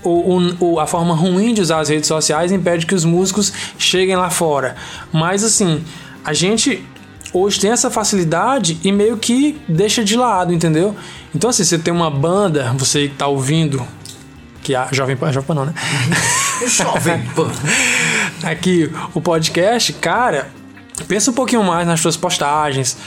o, 0.03 0.39
o, 0.59 0.79
a 0.79 0.85
forma 0.85 1.15
ruim 1.15 1.53
de 1.53 1.61
usar 1.61 1.79
as 1.79 1.87
redes 1.87 2.07
sociais 2.07 2.51
impede 2.51 2.85
que 2.85 2.93
os 2.93 3.05
músicos 3.05 3.53
cheguem 3.77 4.17
lá 4.17 4.29
fora. 4.29 4.75
Mas 5.13 5.43
assim, 5.43 5.81
a 6.25 6.33
gente 6.33 6.85
hoje 7.33 7.59
tem 7.59 7.71
essa 7.71 7.89
facilidade 7.89 8.77
e 8.83 8.91
meio 8.91 9.17
que 9.17 9.57
deixa 9.67 10.03
de 10.03 10.15
lado, 10.17 10.53
entendeu? 10.53 10.95
Então 11.36 11.49
assim, 11.49 11.63
você 11.63 11.77
tem 11.77 11.93
uma 11.93 12.09
banda, 12.09 12.73
você 12.77 13.07
que 13.07 13.15
tá 13.15 13.27
ouvindo, 13.27 13.86
que 14.61 14.75
a 14.75 14.88
Jovem 14.91 15.15
Pan, 15.15 15.31
Jovem 15.31 15.47
Pan 15.47 15.55
não, 15.55 15.65
né? 15.65 15.73
Jovem 16.67 17.21
Pan. 17.36 17.51
Aqui 18.43 18.91
o 19.13 19.21
podcast, 19.21 19.93
cara, 19.93 20.49
pensa 21.07 21.31
um 21.31 21.34
pouquinho 21.34 21.63
mais 21.63 21.88
nas 21.88 21.99
suas 21.99 22.15
postagens. 22.15 22.97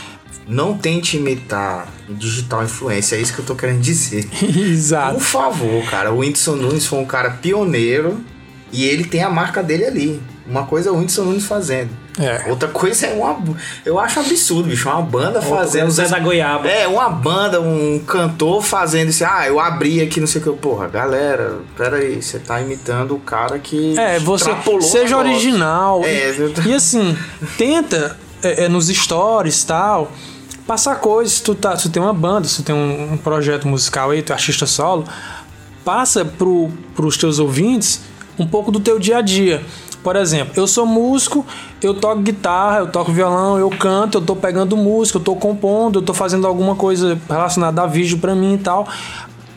Não 0.47 0.77
tente 0.79 1.16
imitar 1.16 1.89
digital 2.09 2.62
influência, 2.62 3.16
é 3.16 3.20
isso 3.20 3.35
que 3.35 3.41
eu 3.41 3.45
tô 3.45 3.55
querendo 3.57 3.81
dizer. 3.81 4.29
Exato. 4.43 5.14
Por 5.14 5.24
favor, 5.24 5.85
cara, 5.85 6.12
o 6.12 6.18
Whindersson 6.18 6.57
Nunes 6.57 6.87
foi 6.87 6.99
um 6.99 7.05
cara 7.05 7.31
pioneiro 7.31 8.24
e 8.73 8.85
ele 8.85 9.05
tem 9.05 9.23
a 9.23 9.31
marca 9.31 9.62
dele 9.62 9.85
ali. 9.85 10.23
Uma 10.47 10.64
coisa 10.64 10.91
é 10.91 10.93
o 10.93 10.97
Whindersson 10.97 11.25
Nunes 11.25 11.45
fazendo. 11.45 11.91
É. 12.19 12.49
Outra 12.49 12.69
coisa 12.69 13.07
é 13.07 13.12
uma. 13.12 13.37
Eu 13.85 13.99
acho 13.99 14.21
absurdo, 14.21 14.69
bicho. 14.69 14.89
Uma 14.89 15.03
banda 15.03 15.43
fazendo. 15.43 15.89
O 15.89 15.91
Zé 15.91 16.07
da 16.07 16.19
Goiaba. 16.21 16.69
É, 16.69 16.87
uma 16.87 17.09
banda, 17.09 17.61
um 17.61 17.99
cantor 18.07 18.62
fazendo 18.62 19.09
isso. 19.09 19.25
Ah, 19.25 19.47
eu 19.47 19.59
abri 19.59 20.01
aqui, 20.01 20.21
não 20.21 20.27
sei 20.27 20.41
o 20.41 20.45
que. 20.45 20.51
Porra, 20.61 20.87
galera, 20.87 21.59
peraí, 21.77 22.23
você 22.23 22.39
tá 22.39 22.61
imitando 22.61 23.17
o 23.17 23.19
cara 23.19 23.59
que. 23.59 23.99
É, 23.99 24.21
você 24.21 24.51
seja 24.81 25.19
original. 25.19 26.03
É, 26.05 26.31
e, 26.31 26.69
e 26.69 26.75
assim, 26.75 27.17
tenta 27.59 28.17
é, 28.43 28.64
é, 28.64 28.69
nos 28.69 28.87
stories 28.87 29.62
e 29.62 29.67
tal, 29.67 30.12
passar 30.64 30.97
coisas. 30.97 31.35
Se 31.35 31.43
tu, 31.43 31.57
tá, 31.57 31.77
se 31.77 31.85
tu 31.85 31.91
tem 31.91 32.03
uma 32.03 32.14
banda, 32.14 32.47
se 32.47 32.57
tu 32.57 32.62
tem 32.62 32.75
um, 32.75 33.14
um 33.14 33.17
projeto 33.17 33.67
musical 33.67 34.11
aí, 34.11 34.23
tu 34.23 34.33
é 34.33 34.35
artista 34.35 34.64
solo, 34.64 35.05
passa 35.85 36.25
pro, 36.25 36.71
pros 36.95 37.17
teus 37.17 37.41
ouvintes 37.41 38.01
um 38.39 38.47
pouco 38.47 38.70
do 38.70 38.80
teu 38.80 38.99
dia 38.99 39.18
a 39.18 39.20
dia. 39.20 39.62
Por 40.03 40.14
exemplo, 40.14 40.53
eu 40.57 40.68
sou 40.68 40.87
músico, 40.87 41.45
eu 41.82 41.93
toco 41.93 42.22
guitarra, 42.22 42.78
eu 42.78 42.87
toco 42.87 43.11
violão, 43.11 43.59
eu 43.59 43.68
canto, 43.70 44.18
eu 44.18 44.22
tô 44.22 44.37
pegando 44.37 44.76
música, 44.76 45.18
eu 45.18 45.22
tô 45.22 45.34
compondo, 45.34 45.99
eu 45.99 46.03
tô 46.03 46.14
fazendo 46.14 46.47
alguma 46.47 46.76
coisa 46.76 47.18
relacionada 47.28 47.82
a 47.82 47.87
vídeo 47.87 48.18
pra 48.18 48.34
mim 48.34 48.55
e 48.55 48.59
tal. 48.59 48.87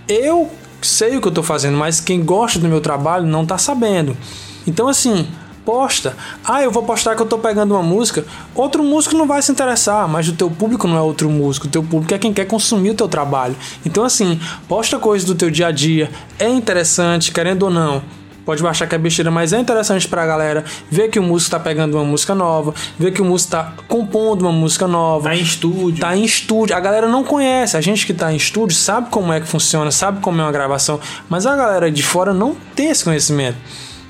Eu 0.07 0.49
sei 0.82 1.17
o 1.17 1.21
que 1.21 1.27
eu 1.27 1.32
tô 1.32 1.43
fazendo, 1.43 1.77
mas 1.77 1.99
quem 1.99 2.23
gosta 2.23 2.57
do 2.57 2.67
meu 2.67 2.82
trabalho 2.82 3.27
não 3.27 3.45
tá 3.45 3.59
sabendo. 3.59 4.17
Então 4.65 4.88
assim, 4.88 5.27
posta. 5.63 6.15
Ah, 6.43 6.63
eu 6.63 6.71
vou 6.71 6.82
postar 6.82 7.15
que 7.15 7.21
eu 7.21 7.27
tô 7.27 7.38
pegando 7.38 7.75
uma 7.75 7.84
música. 7.84 8.25
Outro 8.55 8.84
músico 8.84 9.15
não 9.15 9.27
vai 9.27 9.43
se 9.43 9.51
interessar, 9.51 10.07
mas 10.07 10.27
o 10.27 10.34
teu 10.34 10.49
público 10.49 10.88
não 10.88 10.97
é 10.97 11.01
outro 11.01 11.30
músico. 11.30 11.67
O 11.67 11.69
teu 11.69 11.84
público 11.84 12.11
é 12.11 12.17
quem 12.17 12.34
quer 12.34 12.45
consumir 12.45 12.89
o 12.89 12.95
teu 12.95 13.07
trabalho. 13.07 13.55
Então 13.86 14.03
assim, 14.03 14.39
posta 14.67 14.97
coisas 14.97 15.27
do 15.27 15.36
teu 15.36 15.51
dia 15.51 15.67
a 15.67 15.71
dia. 15.71 16.09
É 16.39 16.49
interessante, 16.49 17.32
querendo 17.32 17.63
ou 17.63 17.69
não. 17.69 18.01
Pode 18.50 18.66
achar 18.66 18.88
que 18.88 18.95
é 18.95 18.97
besteira, 18.97 19.30
mas 19.30 19.54
é 19.54 19.60
interessante 19.60 20.08
pra 20.08 20.26
galera 20.26 20.66
ver 20.89 21.10
que 21.10 21.20
o 21.20 21.22
músico 21.22 21.52
tá 21.52 21.60
pegando 21.60 21.93
uma 21.93 22.04
música 22.04 22.34
nova, 22.34 22.74
ver 22.97 23.12
que 23.12 23.22
o 23.22 23.26
músico 23.26 23.52
tá 23.52 23.74
compondo 23.88 24.41
uma 24.41 24.52
música 24.52 24.88
nova 24.88 25.30
Tá 25.30 25.36
em 25.36 25.41
estúdio. 25.43 26.02
tá 26.02 26.18
em 26.18 26.26
estúdio. 26.26 26.76
A 26.76 26.80
galera 26.80 27.08
não 27.08 27.24
conhece. 27.24 27.78
A 27.78 27.82
gente 27.82 28.08
que 28.08 28.14
tá 28.14 28.34
em 28.34 28.38
estúdio 28.38 28.76
sabe 28.76 29.12
como 29.12 29.32
é 29.32 29.39
que 29.39 29.45
funciona, 29.45 29.91
sabe 29.91 30.20
como 30.22 30.41
é 30.41 30.43
uma 30.43 30.52
gravação. 30.52 31.00
Mas 31.30 31.45
a 31.45 31.56
galera 31.56 31.91
de 31.91 32.02
fora 32.02 32.34
não 32.34 32.56
tem 32.74 32.89
esse 32.89 33.04
conhecimento. 33.04 33.56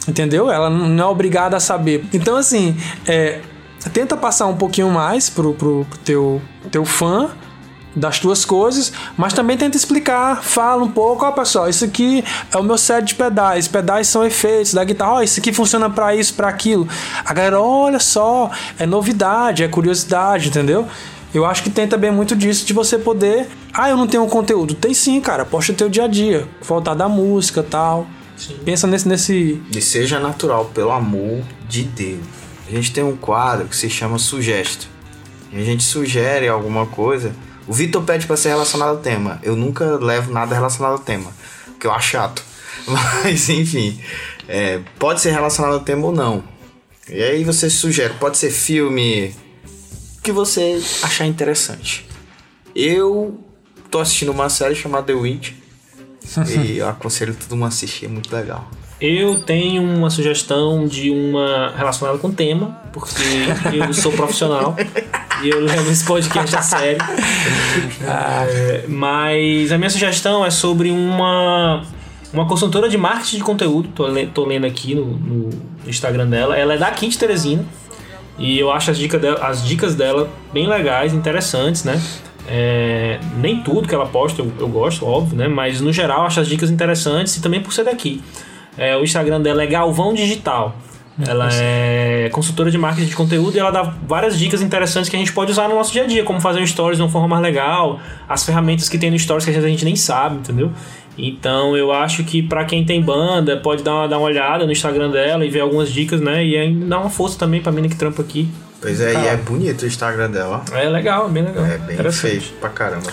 Entendeu? 0.07 0.49
Ela 0.49 0.69
não 0.69 1.03
é 1.03 1.07
obrigada 1.07 1.57
a 1.57 1.59
saber. 1.59 2.05
Então, 2.13 2.37
assim, 2.37 2.77
é, 3.05 3.41
tenta 3.91 4.15
passar 4.15 4.47
um 4.47 4.55
pouquinho 4.55 4.89
mais 4.89 5.29
pro, 5.29 5.53
pro, 5.53 5.85
pro 5.89 5.99
teu, 5.99 6.41
teu 6.71 6.85
fã 6.85 7.29
das 7.95 8.19
tuas 8.19 8.45
coisas, 8.45 8.91
mas 9.17 9.33
também 9.33 9.57
tenta 9.57 9.75
explicar, 9.75 10.43
fala 10.43 10.83
um 10.83 10.91
pouco, 10.91 11.25
ó 11.25 11.31
pessoal, 11.31 11.67
isso 11.67 11.83
aqui 11.83 12.23
é 12.53 12.57
o 12.57 12.63
meu 12.63 12.77
set 12.77 13.03
de 13.03 13.15
pedais, 13.15 13.67
pedais 13.67 14.07
são 14.07 14.23
efeitos 14.23 14.73
da 14.73 14.83
guitarra, 14.83 15.13
ó, 15.13 15.21
isso 15.21 15.39
aqui 15.39 15.51
funciona 15.51 15.89
pra 15.89 16.15
isso, 16.15 16.33
pra 16.33 16.47
aquilo. 16.47 16.87
A 17.25 17.33
galera, 17.33 17.59
olha 17.59 17.99
só, 17.99 18.51
é 18.77 18.85
novidade, 18.85 19.63
é 19.63 19.67
curiosidade, 19.67 20.49
entendeu? 20.49 20.87
Eu 21.33 21.45
acho 21.45 21.61
que 21.61 21.69
tem 21.69 21.87
também 21.87 22.11
muito 22.11 22.35
disso 22.35 22.65
de 22.65 22.73
você 22.73 22.97
poder, 22.97 23.47
ah, 23.73 23.89
eu 23.89 23.97
não 23.97 24.07
tenho 24.07 24.25
conteúdo. 24.27 24.73
Tem 24.73 24.93
sim, 24.93 25.19
cara, 25.21 25.45
posta 25.45 25.73
teu 25.73 25.89
dia 25.89 26.05
a 26.05 26.07
dia, 26.07 26.47
faltar 26.61 26.95
da 26.95 27.07
música, 27.07 27.61
tal. 27.61 28.07
Pensa 28.63 28.87
nesse 28.87 29.07
nesse 29.07 29.61
E 29.75 29.81
seja 29.81 30.19
natural, 30.19 30.65
pelo 30.73 30.91
amor 30.91 31.41
de 31.67 31.83
Deus. 31.83 32.21
A 32.67 32.71
gente 32.71 32.91
tem 32.91 33.03
um 33.03 33.15
quadro 33.15 33.67
que 33.67 33.75
se 33.75 33.89
chama 33.89 34.17
Sugesto. 34.17 34.87
E 35.51 35.59
a 35.59 35.63
gente 35.63 35.83
sugere 35.83 36.47
alguma 36.47 36.85
coisa. 36.85 37.33
O 37.69 37.73
Vitor 37.73 38.03
pede 38.03 38.25
pra 38.25 38.35
ser 38.35 38.49
relacionado 38.49 38.89
ao 38.89 38.97
tema. 38.97 39.39
Eu 39.43 39.55
nunca 39.55 39.85
levo 39.97 40.33
nada 40.33 40.55
relacionado 40.55 40.93
ao 40.93 40.99
tema, 40.99 41.31
porque 41.65 41.85
eu 41.85 41.91
acho 41.91 42.09
chato. 42.09 42.43
Mas 42.87 43.47
enfim, 43.47 44.01
é, 44.47 44.79
pode 44.97 45.21
ser 45.21 45.29
relacionado 45.29 45.73
ao 45.73 45.79
tema 45.81 46.07
ou 46.07 46.11
não. 46.11 46.43
E 47.07 47.21
aí 47.21 47.43
você 47.43 47.69
sugere, 47.69 48.15
pode 48.15 48.39
ser 48.39 48.49
filme, 48.49 49.35
o 50.17 50.21
que 50.23 50.31
você 50.31 50.81
achar 51.03 51.27
interessante. 51.27 52.07
Eu 52.75 53.39
tô 53.91 53.99
assistindo 53.99 54.31
uma 54.31 54.49
série 54.49 54.73
chamada 54.73 55.05
The 55.05 55.13
Witch. 55.13 55.51
e 56.49 56.79
eu 56.79 56.89
aconselho 56.89 57.35
todo 57.35 57.55
mundo 57.55 57.65
a 57.65 57.67
assistir, 57.67 58.05
é 58.05 58.09
muito 58.09 58.35
legal. 58.35 58.67
Eu 59.01 59.39
tenho 59.39 59.81
uma 59.81 60.09
sugestão 60.09 60.85
de 60.85 61.09
uma 61.09 61.71
relacionada 61.77 62.17
com 62.17 62.29
tema, 62.31 62.77
porque 62.91 63.13
eu 63.73 63.93
sou 63.93 64.11
profissional 64.11 64.75
e 65.41 65.49
eu 65.49 65.61
levo 65.61 65.89
esse 65.89 66.03
podcast 66.05 66.55
a 66.55 66.61
sério. 66.61 66.97
É, 68.03 68.85
mas 68.87 69.71
a 69.71 69.77
minha 69.77 69.89
sugestão 69.89 70.45
é 70.45 70.49
sobre 70.49 70.89
uma, 70.91 71.83
uma 72.33 72.45
consultora 72.47 72.89
de 72.89 72.97
marketing 72.97 73.37
de 73.37 73.43
conteúdo. 73.43 73.89
Tô, 73.95 74.07
le- 74.07 74.27
tô 74.27 74.45
lendo 74.45 74.65
aqui 74.65 74.95
no, 74.95 75.05
no 75.05 75.49
Instagram 75.87 76.27
dela. 76.27 76.57
Ela 76.57 76.73
é 76.73 76.77
daqui 76.77 77.07
de 77.07 77.17
Teresina. 77.17 77.63
E 78.37 78.57
eu 78.59 78.71
acho 78.71 78.91
as 78.91 78.97
dicas 78.97 79.21
dela, 79.21 79.39
as 79.45 79.65
dicas 79.65 79.95
dela 79.95 80.29
bem 80.53 80.67
legais, 80.67 81.13
interessantes, 81.13 81.83
né? 81.83 82.01
É, 82.47 83.19
nem 83.37 83.61
tudo 83.61 83.87
que 83.87 83.93
ela 83.93 84.07
posta 84.07 84.41
eu, 84.41 84.51
eu 84.59 84.67
gosto, 84.67 85.05
óbvio, 85.05 85.37
né? 85.37 85.47
Mas 85.47 85.79
no 85.81 85.91
geral 85.93 86.25
acho 86.25 86.39
as 86.39 86.47
dicas 86.47 86.69
interessantes 86.71 87.35
e 87.37 87.41
também 87.41 87.61
por 87.61 87.71
ser 87.73 87.83
daqui. 87.85 88.21
É, 88.77 88.95
o 88.95 89.03
Instagram 89.03 89.41
dela 89.41 89.63
é 89.63 89.67
Galvão 89.67 90.13
Digital. 90.13 90.75
Ela 91.27 91.49
é 91.51 92.29
consultora 92.31 92.71
de 92.71 92.77
marketing 92.77 93.09
de 93.09 93.15
conteúdo 93.15 93.55
e 93.55 93.59
ela 93.59 93.71
dá 93.71 93.83
várias 93.83 94.39
dicas 94.39 94.61
interessantes 94.61 95.09
que 95.09 95.15
a 95.17 95.19
gente 95.19 95.33
pode 95.33 95.51
usar 95.51 95.67
no 95.67 95.75
nosso 95.75 95.91
dia 95.91 96.03
a 96.03 96.07
dia, 96.07 96.23
como 96.23 96.39
fazer 96.39 96.61
um 96.61 96.65
stories 96.65 96.97
de 96.97 97.03
uma 97.03 97.09
forma 97.09 97.27
mais 97.27 97.41
legal, 97.41 97.99
as 98.27 98.45
ferramentas 98.45 98.87
que 98.87 98.97
tem 98.97 99.11
no 99.11 99.19
stories 99.19 99.43
que 99.43 99.51
às 99.51 99.55
vezes 99.55 99.67
a 99.67 99.69
gente 99.69 99.83
nem 99.83 99.97
sabe, 99.97 100.37
entendeu? 100.37 100.71
Então 101.17 101.75
eu 101.75 101.91
acho 101.91 102.23
que 102.23 102.41
pra 102.41 102.63
quem 102.63 102.85
tem 102.85 103.01
banda, 103.01 103.57
pode 103.57 103.83
dar 103.83 103.95
uma, 103.95 104.07
dar 104.07 104.17
uma 104.17 104.27
olhada 104.27 104.65
no 104.65 104.71
Instagram 104.71 105.11
dela 105.11 105.45
e 105.45 105.49
ver 105.49 105.59
algumas 105.59 105.91
dicas, 105.91 106.21
né? 106.21 106.45
E 106.45 106.57
aí 106.57 106.73
dar 106.73 106.99
uma 106.99 107.09
força 107.09 107.37
também 107.37 107.61
pra 107.61 107.71
mina 107.71 107.89
que 107.89 107.95
trampa 107.95 108.21
aqui. 108.21 108.47
Pois 108.81 109.01
é, 109.01 109.13
e 109.13 109.27
é 109.27 109.35
bonito 109.35 109.81
o 109.81 109.87
Instagram 109.87 110.31
dela. 110.31 110.63
É 110.71 110.87
legal, 110.87 111.25
é 111.25 111.29
bem 111.29 111.43
legal. 111.43 111.65
É 111.65 111.77
bem 111.79 112.11
feio 112.13 112.41
pra 112.61 112.69
caramba. 112.69 113.11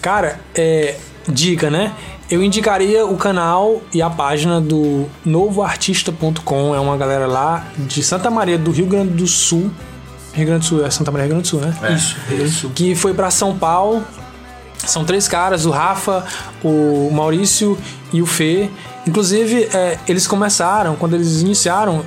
Cara, 0.00 0.38
é, 0.54 0.94
dica, 1.28 1.68
né? 1.68 1.92
Eu 2.30 2.42
indicaria 2.42 3.06
o 3.06 3.16
canal 3.16 3.80
e 3.92 4.02
a 4.02 4.10
página 4.10 4.60
do 4.60 5.08
novoartista.com. 5.24 6.74
É 6.74 6.80
uma 6.80 6.96
galera 6.96 7.26
lá 7.26 7.66
de 7.78 8.02
Santa 8.02 8.30
Maria 8.30 8.58
do 8.58 8.70
Rio 8.70 8.86
Grande 8.86 9.14
do 9.14 9.26
Sul. 9.26 9.70
Rio 10.34 10.46
Grande 10.46 10.60
do 10.60 10.66
Sul, 10.66 10.84
é 10.84 10.90
Santa 10.90 11.10
Maria 11.10 11.26
Rio 11.26 11.34
Grande 11.36 11.44
do 11.44 11.48
Sul, 11.48 11.60
né? 11.60 11.74
É. 11.82 11.94
Isso, 11.94 12.60
Sul. 12.60 12.70
Que 12.74 12.94
foi 12.94 13.14
pra 13.14 13.30
São 13.30 13.56
Paulo. 13.56 14.04
São 14.76 15.04
três 15.04 15.26
caras, 15.26 15.64
o 15.64 15.70
Rafa, 15.70 16.24
o 16.62 17.10
Maurício 17.12 17.78
e 18.12 18.20
o 18.20 18.26
Fê. 18.26 18.70
Inclusive, 19.06 19.64
é, 19.72 19.98
eles 20.06 20.26
começaram, 20.26 20.96
quando 20.96 21.14
eles 21.14 21.40
iniciaram 21.40 22.04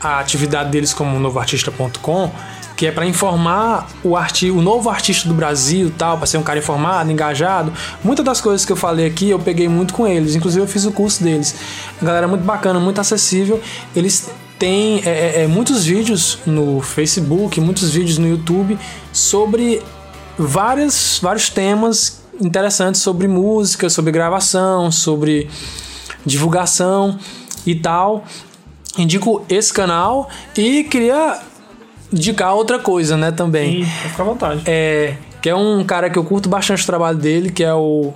a 0.00 0.20
atividade 0.20 0.70
deles 0.70 0.92
como 0.92 1.18
novoartista.com, 1.18 2.30
que 2.82 2.86
é 2.88 2.90
para 2.90 3.06
informar 3.06 3.88
o, 4.02 4.16
arti 4.16 4.50
o 4.50 4.60
novo 4.60 4.90
artista 4.90 5.28
do 5.28 5.34
Brasil, 5.34 5.92
tal, 5.96 6.16
para 6.16 6.26
ser 6.26 6.36
um 6.36 6.42
cara 6.42 6.58
informado, 6.58 7.12
engajado. 7.12 7.72
Muitas 8.02 8.24
das 8.24 8.40
coisas 8.40 8.66
que 8.66 8.72
eu 8.72 8.76
falei 8.76 9.06
aqui 9.06 9.30
eu 9.30 9.38
peguei 9.38 9.68
muito 9.68 9.94
com 9.94 10.04
eles, 10.04 10.34
inclusive 10.34 10.64
eu 10.64 10.68
fiz 10.68 10.84
o 10.84 10.90
curso 10.90 11.22
deles. 11.22 11.54
Galera 12.02 12.26
muito 12.26 12.42
bacana, 12.42 12.80
muito 12.80 13.00
acessível. 13.00 13.60
Eles 13.94 14.28
têm 14.58 15.00
é, 15.04 15.10
é, 15.10 15.42
é, 15.42 15.46
muitos 15.46 15.84
vídeos 15.84 16.40
no 16.44 16.80
Facebook, 16.80 17.60
muitos 17.60 17.88
vídeos 17.90 18.18
no 18.18 18.26
YouTube 18.26 18.76
sobre 19.12 19.80
vários, 20.36 21.20
vários 21.22 21.48
temas 21.48 22.20
interessantes 22.40 23.00
sobre 23.00 23.28
música, 23.28 23.88
sobre 23.88 24.10
gravação, 24.10 24.90
sobre 24.90 25.48
divulgação 26.26 27.16
e 27.64 27.76
tal. 27.76 28.24
Indico 28.98 29.46
esse 29.48 29.72
canal 29.72 30.28
e 30.58 30.82
queria 30.82 31.51
indicar 32.12 32.54
outra 32.54 32.78
coisa, 32.78 33.16
né, 33.16 33.30
também. 33.30 33.80
E 33.80 33.84
fica 33.84 34.22
à 34.22 34.26
vontade. 34.26 34.62
É, 34.66 35.14
que 35.40 35.48
é 35.48 35.56
um 35.56 35.82
cara 35.84 36.10
que 36.10 36.18
eu 36.18 36.24
curto 36.24 36.48
bastante 36.48 36.82
o 36.82 36.86
trabalho 36.86 37.18
dele, 37.18 37.50
que 37.50 37.64
é 37.64 37.74
o 37.74 38.12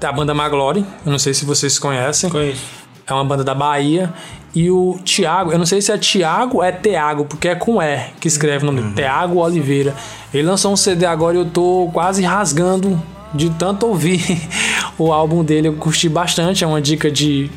da 0.00 0.12
banda 0.12 0.34
Maglore. 0.34 0.84
Eu 1.04 1.12
não 1.12 1.18
sei 1.18 1.32
se 1.32 1.44
vocês 1.44 1.78
conhecem. 1.78 2.28
Conheço. 2.28 2.62
É 3.06 3.12
uma 3.12 3.24
banda 3.24 3.44
da 3.44 3.54
Bahia. 3.54 4.12
E 4.54 4.70
o 4.70 4.98
Thiago, 5.04 5.52
eu 5.52 5.58
não 5.58 5.66
sei 5.66 5.82
se 5.82 5.92
é 5.92 5.98
Thiago 5.98 6.58
ou 6.58 6.64
é 6.64 6.72
Teago, 6.72 7.26
porque 7.26 7.48
é 7.48 7.54
com 7.54 7.80
E 7.82 8.10
que 8.20 8.26
escreve 8.26 8.64
o 8.64 8.66
nome 8.66 8.80
dele. 8.80 8.94
Teago 8.94 9.38
Oliveira. 9.38 9.94
Ele 10.32 10.44
lançou 10.44 10.72
um 10.72 10.76
CD 10.76 11.04
agora 11.06 11.36
e 11.36 11.40
eu 11.40 11.44
tô 11.44 11.90
quase 11.92 12.22
rasgando 12.22 13.00
de 13.34 13.50
tanto 13.50 13.86
ouvir 13.86 14.20
o 14.98 15.12
álbum 15.12 15.44
dele. 15.44 15.68
Eu 15.68 15.74
curti 15.74 16.08
bastante. 16.08 16.64
É 16.64 16.66
uma 16.66 16.80
dica 16.80 17.10
de, 17.10 17.50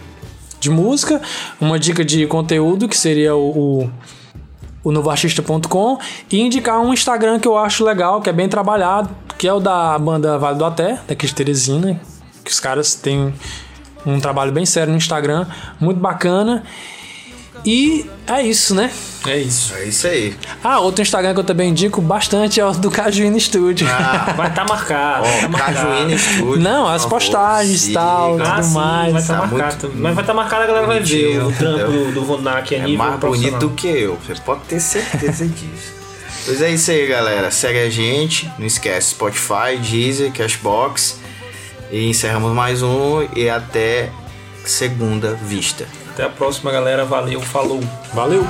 de 0.60 0.70
música, 0.70 1.22
uma 1.60 1.80
dica 1.80 2.04
de 2.04 2.28
conteúdo, 2.28 2.88
que 2.88 2.98
seria 2.98 3.36
o, 3.36 3.84
o 3.84 3.92
o 4.84 4.92
novoartista.com 4.92 5.98
e 6.32 6.40
indicar 6.40 6.80
um 6.80 6.94
Instagram 6.94 7.40
que 7.40 7.48
eu 7.48 7.58
acho 7.58 7.84
legal, 7.84 8.22
que 8.22 8.30
é 8.30 8.34
bem 8.34 8.48
trabalhado, 8.48 9.10
que 9.38 9.48
é 9.48 9.54
o 9.54 9.60
da 9.60 9.98
banda 9.98 10.38
Vale 10.38 10.58
do 10.58 10.66
Até, 10.66 11.00
daqui 11.08 11.26
de 11.26 11.34
Teresina, 11.34 12.00
que 12.44 12.52
os 12.52 12.60
caras 12.60 12.96
têm 12.96 13.34
um 14.06 14.20
trabalho 14.20 14.52
bem 14.52 14.66
sério 14.66 14.92
no 14.92 14.98
Instagram, 14.98 15.46
muito 15.80 16.00
bacana. 16.00 16.64
E 17.66 18.06
é 18.28 18.42
isso, 18.42 18.74
né? 18.74 18.92
É 19.28 19.38
isso. 19.38 19.74
É 19.76 19.84
isso 19.86 20.08
aí. 20.08 20.36
Ah, 20.64 20.80
outro 20.80 21.02
Instagram 21.02 21.34
que 21.34 21.40
eu 21.42 21.44
também 21.44 21.70
indico 21.70 22.02
bastante 22.02 22.60
é 22.60 22.66
o 22.66 22.72
do 22.72 22.90
Cajuína 22.90 23.40
Studio. 23.40 23.86
Ah, 23.90 24.34
Vai 24.38 24.48
estar 24.50 24.66
tá 24.66 24.74
marcado. 24.74 25.28
ó, 25.28 25.42
tá 25.42 25.50
marcado. 25.50 25.76
Cajuína 25.78 26.18
Studio. 26.18 26.60
Não, 26.60 26.88
as 26.88 27.04
favor, 27.04 27.16
postagens 27.18 27.88
e 27.90 27.94
tal, 27.94 28.40
Ah, 28.42 28.56
tudo 28.56 28.64
sim, 28.66 28.74
mais. 28.74 29.12
vai 29.14 29.22
estar 29.22 29.34
Tá 29.34 29.40
marcado. 29.48 29.62
muito 29.64 29.78
também. 29.78 29.98
Mas 30.02 30.16
vai 30.16 30.24
estar 30.24 30.34
marcado, 30.34 30.64
a 30.64 30.68
galera 30.68 30.88
vai 30.88 31.00
ver 31.02 31.44
o 31.44 31.52
trampo 31.52 31.92
do, 31.92 32.12
do 32.14 32.24
Vonak 32.26 32.74
É 32.76 32.80
nível 32.80 32.98
mais 32.98 33.20
bonito 33.20 33.58
do 33.60 33.70
que 33.72 33.88
eu, 33.88 34.18
você 34.26 34.36
pode 34.42 34.62
ter 34.62 34.80
certeza 34.80 35.46
disso. 35.48 36.00
Pois 36.46 36.62
é 36.62 36.72
isso 36.72 36.90
aí, 36.90 37.06
galera. 37.06 37.52
Segue 37.52 37.80
a 37.80 37.90
gente, 37.90 38.50
não 38.58 38.66
esquece 38.66 39.10
Spotify, 39.12 39.78
Deezer, 39.82 40.32
Cashbox. 40.32 41.20
E 41.92 42.08
encerramos 42.08 42.54
mais 42.54 42.82
um 42.82 43.28
e 43.36 43.50
até 43.50 44.10
segunda 44.64 45.34
vista. 45.34 45.86
Até 46.12 46.24
a 46.24 46.30
próxima, 46.30 46.72
galera. 46.72 47.06
Valeu, 47.06 47.42
falou. 47.42 47.80
Valeu! 48.14 48.46